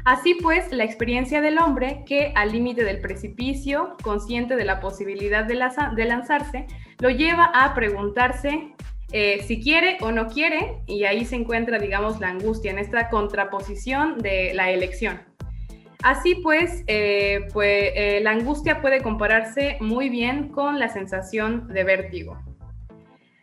Así 0.04 0.34
pues, 0.34 0.70
la 0.74 0.84
experiencia 0.84 1.40
del 1.40 1.60
hombre 1.60 2.04
que 2.06 2.34
al 2.36 2.52
límite 2.52 2.84
del 2.84 3.00
precipicio, 3.00 3.96
consciente 4.04 4.58
de 4.58 4.66
la 4.66 4.82
posibilidad 4.82 5.46
de, 5.46 5.56
lanzarse, 5.56 6.68
lo 7.00 7.10
lleva 7.10 7.46
a 7.54 7.74
preguntarse 7.74 8.74
eh, 9.14 9.42
si 9.48 9.62
quiere 9.62 9.98
o 10.02 10.12
no 10.12 10.28
quiere, 10.28 10.82
y 10.88 11.06
ahí 11.06 11.24
se 11.24 11.38
encuentra, 11.38 11.80
digamos, 11.80 12.20
la 12.20 12.28
angustia, 12.28 12.70
en 12.70 12.80
esta 12.80 13.08
contraposición 13.08 14.18
de 14.18 14.54
la 14.54 14.72
elección. 14.72 15.27
Así 16.04 16.36
pues, 16.36 16.84
eh, 16.88 17.48
pues 17.54 17.92
eh, 17.96 18.20
la 18.22 18.32
angustia 18.32 18.82
puede 18.82 19.02
compararse 19.02 19.78
muy 19.80 20.10
bien 20.10 20.50
con 20.50 20.80
la 20.80 20.90
sensación 20.90 21.68
de 21.70 21.84
vértigo. 21.84 22.38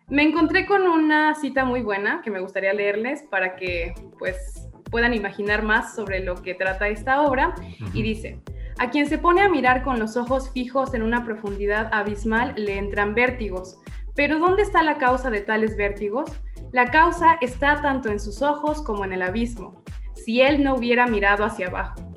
Me 0.09 0.23
encontré 0.23 0.67
con 0.67 0.83
una 0.83 1.35
cita 1.35 1.65
muy 1.65 1.81
buena 1.81 2.21
que 2.23 2.31
me 2.31 2.41
gustaría 2.41 2.73
leerles 2.73 3.23
para 3.23 3.57
que 3.57 3.95
pues 4.19 4.69
puedan 4.91 5.15
imaginar 5.15 5.63
más 5.63 5.97
sobre 5.97 6.21
lo 6.21 6.43
que 6.43 6.55
trata 6.55 6.89
esta 6.89 7.23
obra. 7.23 7.55
Y 7.93 8.03
dice, 8.03 8.39
a 8.79 8.91
quien 8.91 9.07
se 9.07 9.19
pone 9.19 9.41
a 9.41 9.49
mirar 9.49 9.83
con 9.83 9.99
los 9.99 10.17
ojos 10.17 10.51
fijos 10.51 10.95
en 10.95 11.03
una 11.03 11.25
profundidad 11.25 11.89
abismal 11.93 12.55
le 12.57 12.79
entran 12.79 13.15
vértigos. 13.15 13.79
Pero 14.15 14.39
¿dónde 14.39 14.63
está 14.63 14.83
la 14.83 14.99
causa 14.99 15.31
de 15.31 15.41
tales 15.41 15.77
vértigos? 15.77 16.31
La 16.71 16.91
causa 16.91 17.39
está 17.41 17.81
tanto 17.83 18.09
en 18.11 18.21
sus 18.21 18.43
ojos 18.43 18.83
como 18.83 19.05
en 19.05 19.13
el 19.13 19.23
abismo, 19.23 19.83
si 20.15 20.41
él 20.41 20.63
no 20.63 20.75
hubiera 20.75 21.07
mirado 21.07 21.45
hacia 21.45 21.69
abajo. 21.69 22.14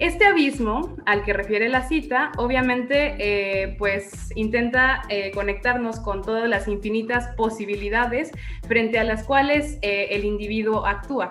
Este 0.00 0.24
abismo 0.24 0.96
al 1.04 1.24
que 1.24 1.34
refiere 1.34 1.68
la 1.68 1.86
cita, 1.86 2.32
obviamente, 2.38 3.16
eh, 3.18 3.76
pues 3.78 4.32
intenta 4.34 5.02
eh, 5.10 5.30
conectarnos 5.34 6.00
con 6.00 6.22
todas 6.22 6.48
las 6.48 6.68
infinitas 6.68 7.28
posibilidades 7.36 8.32
frente 8.66 8.98
a 8.98 9.04
las 9.04 9.24
cuales 9.24 9.78
eh, 9.82 10.08
el 10.12 10.24
individuo 10.24 10.86
actúa. 10.86 11.30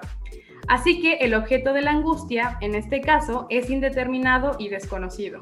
Así 0.67 1.01
que 1.01 1.15
el 1.15 1.34
objeto 1.34 1.73
de 1.73 1.82
la 1.82 1.89
angustia, 1.89 2.60
en 2.62 2.75
este 2.75 3.01
caso, 3.01 3.47
es 3.49 3.71
indeterminado 3.71 4.55
y 4.60 4.69
desconocido. 4.69 5.41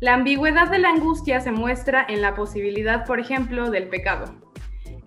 La 0.00 0.14
ambigüedad 0.14 0.68
de 0.68 0.80
la 0.80 0.88
angustia 0.88 1.40
se 1.40 1.52
muestra 1.52 2.04
en 2.08 2.22
la 2.22 2.34
posibilidad, 2.34 3.06
por 3.06 3.20
ejemplo, 3.20 3.70
del 3.70 3.86
pecado. 3.86 4.51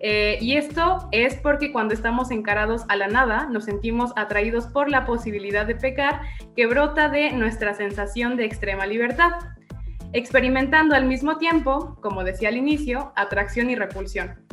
Eh, 0.00 0.38
y 0.40 0.56
esto 0.56 1.08
es 1.10 1.36
porque 1.36 1.72
cuando 1.72 1.94
estamos 1.94 2.30
encarados 2.30 2.84
a 2.88 2.96
la 2.96 3.08
nada, 3.08 3.46
nos 3.46 3.64
sentimos 3.64 4.12
atraídos 4.16 4.66
por 4.66 4.90
la 4.90 5.06
posibilidad 5.06 5.66
de 5.66 5.74
pecar 5.74 6.20
que 6.54 6.66
brota 6.66 7.08
de 7.08 7.32
nuestra 7.32 7.74
sensación 7.74 8.36
de 8.36 8.44
extrema 8.44 8.86
libertad, 8.86 9.32
experimentando 10.12 10.94
al 10.94 11.06
mismo 11.06 11.38
tiempo, 11.38 11.96
como 12.02 12.24
decía 12.24 12.50
al 12.50 12.56
inicio, 12.56 13.12
atracción 13.16 13.70
y 13.70 13.74
repulsión. 13.74 14.46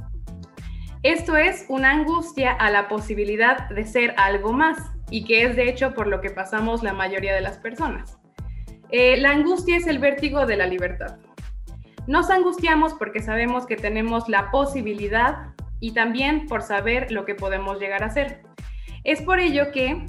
Esto 1.03 1.36
es 1.36 1.65
una 1.67 1.91
angustia 1.91 2.53
a 2.53 2.69
la 2.69 2.88
posibilidad 2.88 3.67
de 3.69 3.86
ser 3.86 4.15
algo 4.17 4.53
más 4.53 4.77
y 5.10 5.25
que 5.25 5.43
es 5.43 5.56
de 5.58 5.67
hecho 5.67 5.93
por 5.93 6.08
lo 6.08 6.21
que 6.21 6.29
pasamos 6.29 6.82
la 6.82 6.93
mayoría 6.93 7.36
de 7.36 7.41
las 7.41 7.58
personas. 7.58 8.17
Eh, 8.89 9.17
la 9.17 9.32
angustia 9.32 9.75
es 9.75 9.88
el 9.88 9.99
vértigo 9.99 10.45
de 10.45 10.56
la 10.56 10.65
libertad. 10.65 11.17
Nos 12.06 12.30
angustiamos 12.30 12.94
porque 12.94 13.22
sabemos 13.22 13.66
que 13.66 13.78
tenemos 13.78 14.28
la 14.28 14.52
posibilidad 14.52 15.54
y 15.80 15.94
también 15.94 16.48
por 16.48 16.62
saber 16.62 17.12
lo 17.12 17.26
que 17.26 17.36
podemos 17.36 17.80
llegar 17.80 18.04
a 18.04 18.10
ser. 18.10 18.42
Es 19.04 19.22
por 19.22 19.39
ello 19.39 19.72
que 19.72 20.06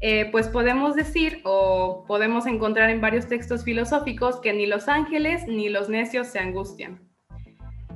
eh, 0.00 0.28
pues 0.30 0.48
podemos 0.48 0.94
decir 0.94 1.40
o 1.44 2.04
podemos 2.06 2.46
encontrar 2.46 2.90
en 2.90 3.00
varios 3.00 3.26
textos 3.26 3.64
filosóficos 3.64 4.40
que 4.40 4.52
ni 4.52 4.66
los 4.66 4.88
ángeles 4.88 5.46
ni 5.46 5.70
los 5.70 5.88
necios 5.88 6.26
se 6.26 6.38
angustian. 6.38 7.00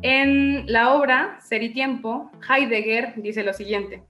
En 0.00 0.64
la 0.72 0.94
obra 0.94 1.38
Ser 1.42 1.62
y 1.62 1.74
Tiempo, 1.74 2.30
Heidegger 2.48 3.14
dice 3.16 3.42
lo 3.42 3.52
siguiente, 3.52 4.04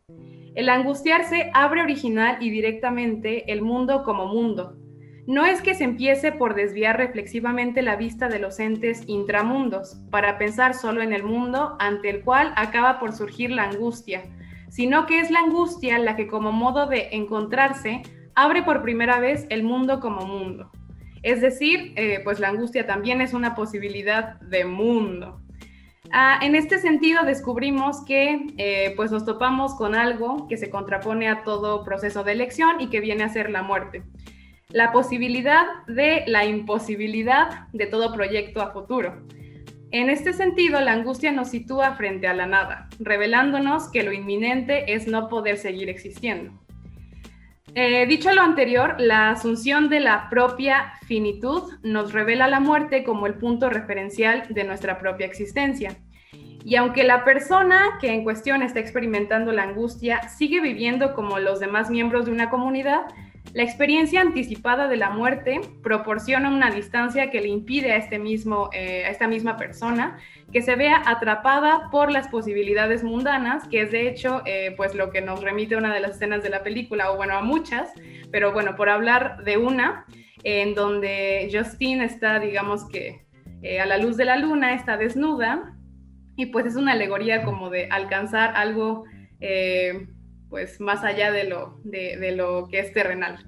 el 0.55 0.69
angustiarse 0.69 1.51
abre 1.55 1.83
original 1.83 2.37
y 2.41 2.51
directamente 2.51 3.51
el 3.51 3.63
mundo 3.63 4.05
como 4.05 4.27
mundo. 4.27 4.78
No 5.29 5.45
es 5.45 5.61
que 5.61 5.75
se 5.75 5.85
empiece 5.85 6.33
por 6.33 6.55
desviar 6.55 6.97
reflexivamente 6.97 7.83
la 7.83 7.97
vista 7.97 8.31
de 8.31 8.39
los 8.39 8.59
entes 8.59 9.03
intramundos, 9.07 10.01
para 10.11 10.39
pensar 10.39 10.73
solo 10.73 11.03
en 11.03 11.13
el 11.13 11.23
mundo 11.23 11.77
ante 11.81 12.09
el 12.09 12.23
cual 12.23 12.55
acaba 12.57 12.99
por 12.99 13.13
surgir 13.13 13.51
la 13.51 13.65
angustia, 13.65 14.23
sino 14.71 15.05
que 15.05 15.21
es 15.21 15.31
la 15.31 15.41
angustia 15.41 15.99
la 15.99 16.17
que 16.17 16.29
como 16.29 16.51
modo 16.51 16.87
de 16.87 17.11
encontrarse 17.13 18.01
abre 18.35 18.63
por 18.63 18.81
primera 18.81 19.21
vez 19.21 19.47
el 19.51 19.65
mundo 19.65 20.01
como 20.01 20.25
mundo. 20.25 20.71
Es 21.23 21.43
decir, 21.43 21.93
eh, 21.97 22.21
pues 22.25 22.41
la 22.41 22.49
angustia 22.49 22.87
también 22.87 23.21
es 23.21 23.35
una 23.35 23.55
posibilidad 23.55 24.41
de 24.41 24.65
mundo. 24.65 25.43
Ah, 26.11 26.39
en 26.41 26.55
este 26.55 26.79
sentido, 26.79 27.25
descubrimos 27.25 28.03
que 28.07 28.47
eh, 28.57 28.95
pues 28.97 29.11
nos 29.11 29.27
topamos 29.27 29.75
con 29.75 29.95
algo 29.95 30.49
que 30.49 30.57
se 30.57 30.71
contrapone 30.71 31.29
a 31.29 31.43
todo 31.45 31.85
proceso 31.85 32.25
de 32.25 32.33
elección 32.33 32.81
y 32.81 32.89
que 32.89 33.01
viene 33.01 33.25
a 33.25 33.29
ser 33.29 33.51
la 33.51 33.63
muerte. 33.63 34.05
La 34.71 34.93
posibilidad 34.93 35.65
de 35.87 36.25
la 36.27 36.45
imposibilidad 36.45 37.69
de 37.73 37.87
todo 37.87 38.13
proyecto 38.13 38.61
a 38.61 38.71
futuro. 38.71 39.23
En 39.93 40.11
este 40.11 40.35
sentido, 40.35 40.79
la 40.83 40.93
angustia 40.93 41.33
nos 41.33 41.49
sitúa 41.49 41.95
frente 41.95 42.27
a 42.27 42.35
la 42.35 42.45
nada, 42.45 42.91
revelándonos 42.99 43.89
que 43.91 44.03
lo 44.03 44.13
inminente 44.13 44.93
es 44.93 45.07
no 45.07 45.31
poder 45.31 45.57
seguir 45.57 45.89
existiendo. 45.89 46.53
Eh, 47.75 48.05
dicho 48.09 48.31
lo 48.35 48.43
anterior, 48.43 48.97
la 48.99 49.31
asunción 49.31 49.89
de 49.89 50.01
la 50.01 50.29
propia 50.29 50.93
finitud 51.07 51.73
nos 51.83 52.13
revela 52.13 52.47
la 52.47 52.61
muerte 52.61 53.05
como 53.05 53.27
el 53.27 53.37
punto 53.37 53.71
referencial 53.71 54.49
de 54.51 54.65
nuestra 54.65 54.99
propia 54.99 55.25
existencia. 55.25 55.97
Y 56.63 56.77
aunque 56.77 57.05
la 57.05 57.25
persona 57.25 57.97
que 58.03 58.13
en 58.13 58.23
cuestión 58.23 58.61
está 58.61 58.81
experimentando 58.81 59.51
la 59.51 59.63
angustia 59.63 60.29
sigue 60.29 60.61
viviendo 60.61 61.15
como 61.15 61.39
los 61.39 61.59
demás 61.59 61.89
miembros 61.89 62.27
de 62.27 62.33
una 62.33 62.51
comunidad, 62.51 63.07
la 63.55 63.63
experiencia 63.63 64.21
anticipada 64.21 64.89
de 64.89 64.97
la 64.97 65.11
muerte 65.11 65.61
proporciona 65.83 66.51
una 66.51 66.71
distancia 66.71 67.31
que 67.31 67.41
le 67.41 67.49
impide 67.49 67.93
a, 67.93 67.97
este 67.97 68.19
mismo, 68.19 68.69
eh, 68.73 69.05
a 69.07 69.11
esta 69.11 69.27
misma 69.27 69.57
persona 69.57 70.19
que 70.53 70.63
se 70.63 70.77
vea 70.77 71.03
atrapada 71.07 71.89
por 71.91 72.11
las 72.11 72.29
posibilidades 72.29 73.03
mundanas, 73.03 73.67
que 73.69 73.83
es 73.83 73.91
de 73.91 74.09
hecho 74.09 74.43
eh, 74.47 74.75
pues 74.77 74.95
lo 74.95 75.11
que 75.11 75.21
nos 75.21 75.43
remite 75.43 75.75
a 75.75 75.79
una 75.79 75.93
de 75.93 76.01
las 76.01 76.13
escenas 76.13 76.43
de 76.43 76.51
la 76.51 76.63
película, 76.63 77.11
o 77.11 77.17
bueno, 77.17 77.35
a 77.35 77.43
muchas, 77.43 77.91
pero 78.31 78.53
bueno, 78.53 78.77
por 78.77 78.89
hablar 78.89 79.45
de 79.45 79.57
una, 79.57 80.05
en 80.45 80.75
donde 80.75 81.49
Justine 81.53 82.05
está, 82.05 82.39
digamos 82.39 82.89
que 82.89 83.27
eh, 83.63 83.81
a 83.81 83.87
la 83.87 83.99
luz 83.99 84.17
de 84.17 84.25
la 84.25 84.37
luna, 84.37 84.75
está 84.75 84.97
desnuda, 84.97 85.75
y 86.37 86.47
pues 86.47 86.67
es 86.67 86.77
una 86.77 86.93
alegoría 86.93 87.43
como 87.43 87.69
de 87.71 87.89
alcanzar 87.91 88.53
algo 88.57 89.05
pues 90.49 90.81
más 90.81 91.05
allá 91.05 91.31
de 91.33 91.45
lo, 91.45 91.81
de, 91.85 92.33
lo 92.33 92.69
que 92.69 92.81
es 92.81 92.93
terrenal. 92.93 93.45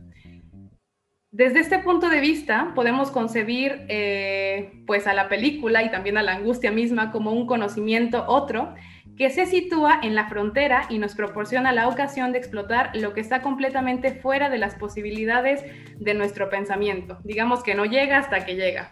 Desde 1.32 1.60
este 1.60 1.78
punto 1.78 2.08
de 2.08 2.20
vista, 2.20 2.72
podemos 2.74 3.10
concebir 3.10 3.82
eh, 3.88 4.82
pues 4.86 5.06
a 5.06 5.14
la 5.14 5.28
película 5.28 5.84
y 5.84 5.90
también 5.90 6.18
a 6.18 6.22
la 6.22 6.32
angustia 6.32 6.72
misma 6.72 7.12
como 7.12 7.32
un 7.32 7.46
conocimiento 7.46 8.24
otro 8.26 8.74
que 9.20 9.28
se 9.30 9.44
sitúa 9.44 10.00
en 10.02 10.14
la 10.14 10.28
frontera 10.28 10.86
y 10.88 10.98
nos 10.98 11.14
proporciona 11.14 11.72
la 11.72 11.88
ocasión 11.88 12.32
de 12.32 12.38
explotar 12.38 12.90
lo 12.96 13.12
que 13.12 13.20
está 13.20 13.42
completamente 13.42 14.14
fuera 14.14 14.48
de 14.48 14.56
las 14.56 14.76
posibilidades 14.76 15.62
de 15.98 16.14
nuestro 16.14 16.48
pensamiento. 16.48 17.18
Digamos 17.22 17.62
que 17.62 17.74
no 17.74 17.84
llega 17.84 18.16
hasta 18.16 18.46
que 18.46 18.56
llega. 18.56 18.90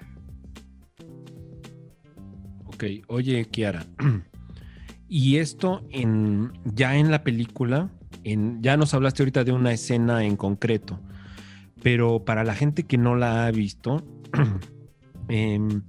Ok, 2.66 2.84
oye 3.08 3.46
Kiara, 3.46 3.86
y 5.08 5.38
esto 5.38 5.82
en, 5.90 6.52
ya 6.64 6.94
en 6.96 7.10
la 7.10 7.24
película 7.24 7.90
ya 8.60 8.76
nos 8.76 8.94
hablaste 8.94 9.22
ahorita 9.22 9.44
de 9.44 9.52
una 9.52 9.72
escena 9.72 10.24
en 10.24 10.36
concreto, 10.36 11.00
pero 11.82 12.24
para 12.24 12.44
la 12.44 12.54
gente 12.54 12.84
que 12.84 12.98
no 12.98 13.16
la 13.16 13.46
ha 13.46 13.50
visto, 13.50 14.04
em, 15.28 15.82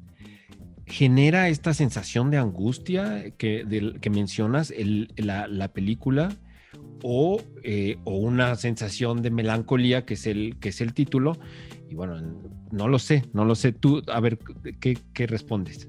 genera 0.86 1.50
esta 1.50 1.74
sensación 1.74 2.32
de 2.32 2.38
angustia 2.38 3.32
que, 3.38 3.66
mencionas 4.12 4.74
la, 5.18 5.68
película 5.74 6.30
eh, 7.64 7.98
o, 8.04 8.18
una 8.18 8.56
sensación 8.56 9.22
de 9.22 9.32
melancolía 9.32 10.06
que 10.06 10.16
es, 10.16 10.28
el, 10.28 10.58
que 10.60 10.70
es 10.70 10.82
el 10.82 10.94
título. 10.94 11.38
Y 11.90 11.96
bueno, 11.96 12.22
no 12.72 12.88
lo 12.88 13.00
sé, 13.00 13.24
no 13.34 13.46
lo 13.46 13.56
sé. 13.56 13.72
Tú, 13.72 14.02
a 14.08 14.20
ver, 14.20 14.40
¿qué, 14.80 14.98
qué 15.14 15.28
respondes? 15.28 15.88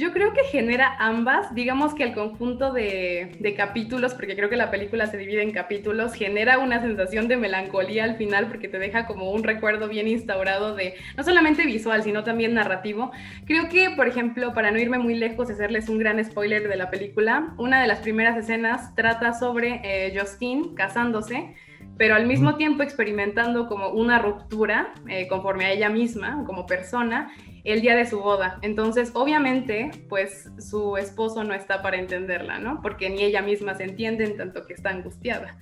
Yo 0.00 0.14
creo 0.14 0.32
que 0.32 0.44
genera 0.44 0.96
ambas, 0.98 1.54
digamos 1.54 1.92
que 1.92 2.04
el 2.04 2.14
conjunto 2.14 2.72
de, 2.72 3.54
capítulos, 3.54 4.14
porque 4.14 4.34
creo 4.34 4.48
que 4.48 4.56
la 4.56 4.70
película 4.70 5.06
se 5.06 5.18
divide 5.18 5.42
en 5.42 5.52
capítulos, 5.52 6.14
genera 6.14 6.58
una 6.58 6.80
sensación 6.80 7.28
de 7.28 7.36
melancolía 7.36 8.04
al 8.04 8.16
final 8.16 8.46
porque 8.46 8.66
te 8.66 8.78
deja 8.78 9.06
como 9.06 9.30
un 9.30 9.44
recuerdo 9.44 9.88
bien 9.88 10.08
instaurado 10.08 10.74
de, 10.74 10.94
no 11.18 11.22
solamente 11.22 11.66
visual, 11.66 12.02
sino 12.02 12.24
también 12.24 12.54
narrativo. 12.54 13.12
Creo 13.44 13.68
que, 13.68 13.90
por 13.90 14.08
ejemplo, 14.08 14.54
para 14.54 14.70
no 14.70 14.78
irme 14.78 14.98
muy 14.98 15.16
lejos 15.16 15.50
y 15.50 15.52
hacerles 15.52 15.90
un 15.90 15.98
gran 15.98 16.24
spoiler 16.24 16.66
de 16.66 16.76
la 16.76 16.88
película, 16.88 17.52
una 17.58 17.82
de 17.82 17.86
las 17.86 17.98
primeras 17.98 18.38
escenas 18.38 18.94
trata 18.94 19.34
sobre 19.34 19.82
eh, 19.84 20.18
Justine 20.18 20.74
casándose 20.74 21.54
pero 22.00 22.14
al 22.14 22.26
mismo 22.26 22.56
tiempo 22.56 22.82
experimentando 22.82 23.66
como 23.66 23.90
una 23.90 24.18
ruptura 24.18 24.94
eh, 25.06 25.28
conforme 25.28 25.66
a 25.66 25.72
ella 25.72 25.90
misma, 25.90 26.44
como 26.46 26.64
persona, 26.64 27.30
el 27.64 27.80
día 27.80 27.94
de 27.96 28.06
su 28.06 28.20
boda. 28.20 28.58
Entonces, 28.62 29.10
obviamente, 29.14 29.90
pues 30.08 30.50
su 30.58 30.96
esposo 30.96 31.44
no 31.44 31.54
está 31.54 31.82
para 31.82 31.98
entenderla, 31.98 32.58
¿no? 32.58 32.80
Porque 32.82 33.10
ni 33.10 33.22
ella 33.22 33.42
misma 33.42 33.74
se 33.74 33.84
entiende 33.84 34.24
en 34.24 34.36
tanto 34.36 34.66
que 34.66 34.72
está 34.72 34.90
angustiada. 34.90 35.58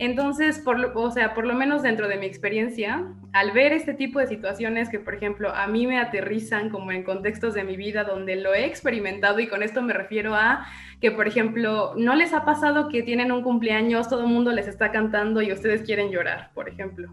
Entonces, 0.00 0.60
por 0.60 0.78
lo, 0.78 0.92
o 0.94 1.10
sea, 1.10 1.34
por 1.34 1.44
lo 1.44 1.54
menos 1.54 1.82
dentro 1.82 2.06
de 2.06 2.18
mi 2.18 2.26
experiencia, 2.26 3.04
al 3.32 3.50
ver 3.50 3.72
este 3.72 3.94
tipo 3.94 4.20
de 4.20 4.28
situaciones 4.28 4.88
que, 4.88 5.00
por 5.00 5.12
ejemplo, 5.14 5.52
a 5.52 5.66
mí 5.66 5.88
me 5.88 5.98
aterrizan 5.98 6.70
como 6.70 6.92
en 6.92 7.02
contextos 7.02 7.54
de 7.54 7.64
mi 7.64 7.76
vida 7.76 8.04
donde 8.04 8.36
lo 8.36 8.54
he 8.54 8.64
experimentado 8.64 9.40
y 9.40 9.48
con 9.48 9.64
esto 9.64 9.82
me 9.82 9.92
refiero 9.92 10.36
a 10.36 10.64
que, 11.00 11.10
por 11.10 11.26
ejemplo, 11.26 11.94
no 11.96 12.14
les 12.14 12.32
ha 12.32 12.44
pasado 12.44 12.88
que 12.88 13.02
tienen 13.02 13.32
un 13.32 13.42
cumpleaños, 13.42 14.08
todo 14.08 14.20
el 14.20 14.28
mundo 14.28 14.52
les 14.52 14.68
está 14.68 14.92
cantando 14.92 15.42
y 15.42 15.52
ustedes 15.52 15.82
quieren 15.82 16.10
llorar, 16.10 16.50
por 16.54 16.68
ejemplo 16.68 17.12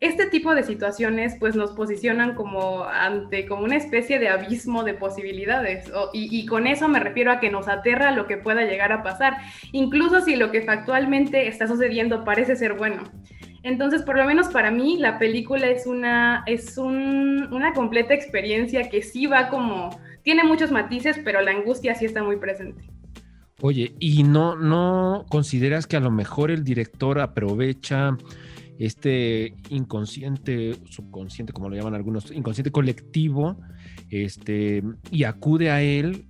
este 0.00 0.26
tipo 0.26 0.54
de 0.54 0.62
situaciones 0.62 1.36
pues 1.38 1.54
nos 1.54 1.72
posicionan 1.72 2.34
como 2.34 2.84
ante 2.84 3.46
como 3.46 3.64
una 3.64 3.76
especie 3.76 4.18
de 4.18 4.30
abismo 4.30 4.82
de 4.82 4.94
posibilidades 4.94 5.92
y, 6.14 6.46
con 6.46 6.66
eso 6.66 6.88
me 6.88 7.00
refiero 7.00 7.30
a 7.30 7.38
que 7.38 7.50
nos 7.50 7.68
aterra 7.68 8.10
lo 8.10 8.26
que 8.26 8.38
pueda 8.38 8.64
llegar 8.64 8.92
a 8.92 9.02
pasar, 9.02 9.36
incluso 9.72 10.22
si 10.22 10.36
lo 10.36 10.50
que 10.50 10.62
factualmente 10.62 11.48
está 11.48 11.68
sucediendo 11.68 12.24
parece 12.24 12.56
ser 12.56 12.74
bueno. 12.74 13.02
Entonces, 13.62 14.02
por 14.02 14.16
lo 14.16 14.24
menos 14.24 14.48
para 14.48 14.70
mí, 14.70 14.96
la 14.96 15.18
película 15.18 15.66
es 15.66 15.86
una, 15.86 16.44
es 16.46 16.78
una 16.78 17.74
completa 17.74 18.14
experiencia 18.14 18.88
que 18.88 19.02
sí 19.02 19.26
va 19.26 19.50
como, 19.50 20.00
tiene 20.22 20.44
muchos 20.44 20.70
matices, 20.70 21.20
pero 21.22 21.42
la 21.42 21.50
angustia 21.50 21.94
sí 21.94 22.06
está 22.06 22.22
muy 22.22 22.36
presente. 22.36 22.82
Oye, 23.60 23.94
¿y 23.98 24.22
no, 24.22 24.56
no 24.56 25.26
consideras 25.28 25.86
que 25.86 25.98
a 25.98 26.00
lo 26.00 26.10
mejor 26.10 26.50
el 26.50 26.64
director 26.64 27.20
aprovecha 27.20 28.16
este 28.80 29.54
inconsciente, 29.68 30.74
subconsciente, 30.86 31.52
como 31.52 31.68
lo 31.68 31.76
llaman 31.76 31.94
algunos, 31.94 32.32
inconsciente 32.32 32.70
colectivo, 32.70 33.58
este, 34.08 34.82
y 35.10 35.24
acude 35.24 35.70
a 35.70 35.82
él. 35.82 36.24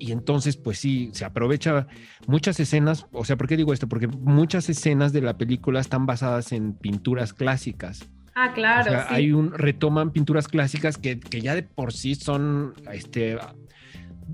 Y 0.00 0.10
entonces, 0.10 0.56
pues 0.56 0.78
sí, 0.78 1.10
se 1.12 1.24
aprovecha 1.24 1.86
muchas 2.26 2.58
escenas, 2.58 3.06
o 3.12 3.24
sea, 3.24 3.36
¿por 3.36 3.46
qué 3.46 3.56
digo 3.56 3.72
esto? 3.72 3.88
Porque 3.88 4.08
muchas 4.08 4.68
escenas 4.68 5.12
de 5.12 5.22
la 5.22 5.38
película 5.38 5.78
están 5.78 6.04
basadas 6.04 6.50
en 6.50 6.74
pinturas 6.74 7.32
clásicas. 7.32 8.10
Ah, 8.34 8.52
claro. 8.52 9.04
hay 9.08 9.30
un, 9.30 9.52
retoman 9.52 10.10
pinturas 10.10 10.48
clásicas 10.48 10.98
que, 10.98 11.20
que, 11.20 11.40
ya 11.40 11.54
de 11.54 11.62
por 11.62 11.92
sí 11.92 12.14
son 12.14 12.72
este, 12.90 13.36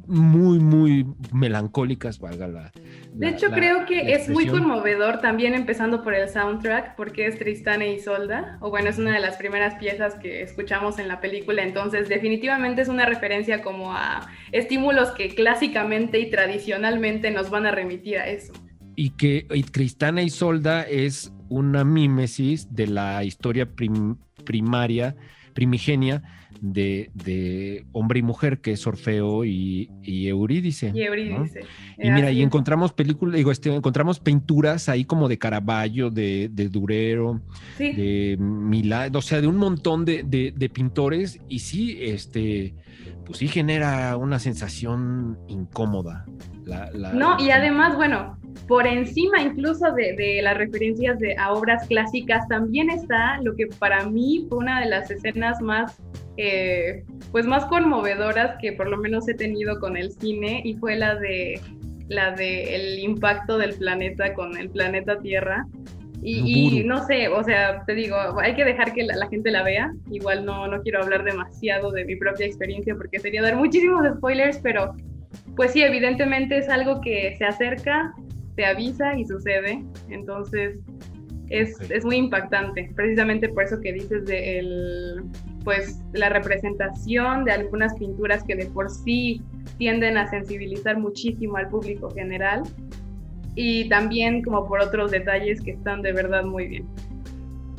muy, 0.07 0.59
muy 0.59 1.07
melancólicas, 1.33 2.19
valga 2.19 2.49
la. 2.49 2.73
de 3.13 3.29
hecho, 3.29 3.51
creo 3.51 3.85
que 3.87 4.13
es 4.13 4.29
muy 4.29 4.47
conmovedor 4.47 5.21
también, 5.21 5.55
empezando 5.55 6.03
por 6.03 6.15
el 6.15 6.29
soundtrack, 6.29 6.97
porque 6.97 7.27
es 7.27 7.39
Tristane 7.39 7.93
y 7.93 7.99
Solda, 7.99 8.59
o 8.61 8.71
bueno, 8.71 8.89
es 8.89 8.99
una 8.99 9.13
de 9.13 9.21
las 9.21 9.37
primeras 9.37 9.75
piezas 9.77 10.15
que 10.15 10.43
escuchamos 10.43 10.99
en 10.99 11.09
la 11.09 11.21
película, 11.21 11.63
entonces 11.63 12.09
definitivamente 12.09 12.83
es 12.83 12.89
una 12.89 13.07
referencia 13.07 13.63
como 13.63 13.93
a 13.93 14.29
estímulos 14.53 15.11
que 15.11 15.35
clásicamente 15.35 16.19
y 16.19 16.31
tradicionalmente 16.31 17.31
nos 17.31 17.51
van 17.51 17.67
a 17.67 17.71
remitir 17.71 18.19
a 18.19 18.27
eso. 18.29 18.53
Y 18.97 19.11
que 19.11 19.47
Tristana 19.71 20.23
y 20.23 20.31
Solda 20.31 20.83
es 20.83 21.33
una 21.49 21.85
mímesis 21.85 22.75
de 22.75 22.87
la 22.89 23.25
historia 23.25 23.69
primaria, 24.45 25.17
primigenia 25.59 26.23
de, 26.61 27.85
hombre 27.91 28.21
y 28.21 28.23
mujer, 28.23 28.61
que 28.61 28.71
es 28.71 28.87
Orfeo 28.87 29.45
y, 29.45 29.91
Eurídice. 30.05 30.93
Y 30.95 31.03
Eurídice. 31.03 31.63
Y 31.99 32.11
mira, 32.13 32.31
y 32.31 32.43
encontramos 32.43 32.93
películas, 32.93 33.35
digo, 33.35 33.51
este, 33.51 33.75
encontramos 33.75 34.21
pinturas 34.21 34.89
ahí 34.89 35.05
como 35.05 35.27
de 35.27 35.37
Caravaggio, 35.37 36.11
de, 36.11 36.49
Durero, 36.71 37.41
de 37.77 38.37
Milán, 38.39 39.17
o 39.17 39.21
sea, 39.21 39.41
de 39.41 39.49
un 39.49 39.57
montón 39.57 40.05
de, 40.05 40.23
de, 40.23 40.69
pintores, 40.69 41.41
y 41.49 41.59
sí, 41.59 41.99
este, 42.01 42.77
pues 43.27 43.41
sí 43.41 43.49
genera 43.49 44.17
una 44.17 44.39
sensación 44.39 45.41
incómoda. 45.49 46.25
no, 47.15 47.41
y 47.41 47.51
además, 47.51 47.97
bueno, 47.97 48.38
por 48.67 48.87
encima 48.87 49.41
incluso 49.41 49.93
de, 49.93 50.41
las 50.43 50.57
referencias 50.57 51.19
de, 51.19 51.37
a 51.37 51.53
obras 51.53 51.87
clásicas, 51.87 52.47
también 52.49 52.91
está 52.91 53.41
lo 53.43 53.55
que 53.57 53.67
para 53.67 54.05
mí 54.07 54.47
fue 54.49 54.59
una 54.59 54.81
de 54.81 54.87
las 54.87 55.11
escenas 55.11 55.61
más, 55.61 56.01
eh, 56.37 57.05
pues 57.33 57.47
más 57.47 57.65
conmovedoras 57.67 58.57
que 58.61 58.73
por 58.73 58.89
lo 58.89 58.99
menos 58.99 59.29
he 59.29 59.35
tenido 59.35 59.79
con 59.81 59.97
el 59.97 60.13
cine 60.13 60.61
y 60.65 60.75
fue 60.75 60.97
la 60.97 61.15
de 61.17 61.61
la 62.09 62.33
de 62.33 62.75
el 62.75 62.99
impacto 62.99 63.59
del 63.59 63.75
planeta 63.75 64.35
con 64.35 64.57
el 64.57 64.71
planeta 64.71 65.19
Tierra. 65.19 65.67
Y, 66.21 66.83
no 66.85 67.07
sé, 67.07 67.29
o 67.29 67.45
sea, 67.45 67.85
te 67.85 67.95
digo, 67.95 68.17
hay 68.41 68.57
que 68.57 68.65
dejar 68.65 68.93
que 68.93 69.05
la, 69.05 69.29
gente 69.29 69.53
la 69.53 69.63
vea. 69.63 69.93
Igual 70.11 70.45
no, 70.45 70.67
no 70.67 70.83
quiero 70.83 71.01
hablar 71.01 71.23
demasiado 71.23 71.93
de 71.93 72.05
mi 72.05 72.17
propia 72.17 72.45
experiencia 72.45 72.97
porque 72.97 73.21
sería 73.21 73.41
dar 73.41 73.55
muchísimos 73.55 74.05
spoilers, 74.17 74.59
pero 74.59 74.97
pues 75.55 75.73
sí, 75.73 75.83
evidentemente 75.83 76.59
es 76.59 76.69
algo 76.69 77.01
que 77.01 77.37
se 77.39 77.45
acerca, 77.45 78.15
te 78.59 78.67
avisa 78.67 79.17
y 79.17 79.25
sucede. 79.25 79.85
Entonces, 80.11 80.81
es, 81.49 81.81
es, 81.91 82.05
muy 82.05 82.17
impactante, 82.17 82.91
precisamente 82.97 83.49
por 83.49 83.63
eso 83.63 83.81
que 83.81 83.93
dices 83.93 84.27
de 84.27 84.59
el, 84.59 85.23
pues, 85.63 86.03
la 86.13 86.29
representación 86.29 87.45
de 87.45 87.53
algunas 87.53 87.95
pinturas 87.95 88.43
que 88.43 88.57
de 88.57 88.67
por 88.67 88.91
sí 88.91 89.41
tienden 89.79 90.19
a 90.19 90.27
sensibilizar 90.27 90.99
muchísimo 90.99 91.57
al 91.57 91.69
público 91.69 92.11
general 92.11 92.65
y 93.55 93.89
también 93.89 94.43
como 94.43 94.67
por 94.67 94.81
otros 94.81 95.13
detalles 95.13 95.61
que 95.61 95.71
están 95.71 96.03
de 96.03 96.13
verdad 96.13 96.45
muy 96.45 96.67
bien. 96.67 96.87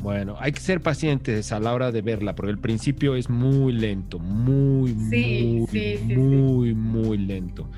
Bueno, 0.02 0.34
hay 0.40 0.52
que 0.52 0.60
ser 0.60 0.80
pacientes 0.80 1.52
a 1.52 1.60
la 1.60 1.74
hora 1.74 1.92
de 1.92 2.00
verla, 2.00 2.34
porque 2.34 2.52
el 2.52 2.58
principio 2.58 3.16
es 3.16 3.28
muy 3.28 3.74
lento, 3.74 4.18
muy, 4.18 4.94
muy, 4.94 5.66
muy, 6.16 6.74
muy 6.74 7.18
lento. 7.18 7.68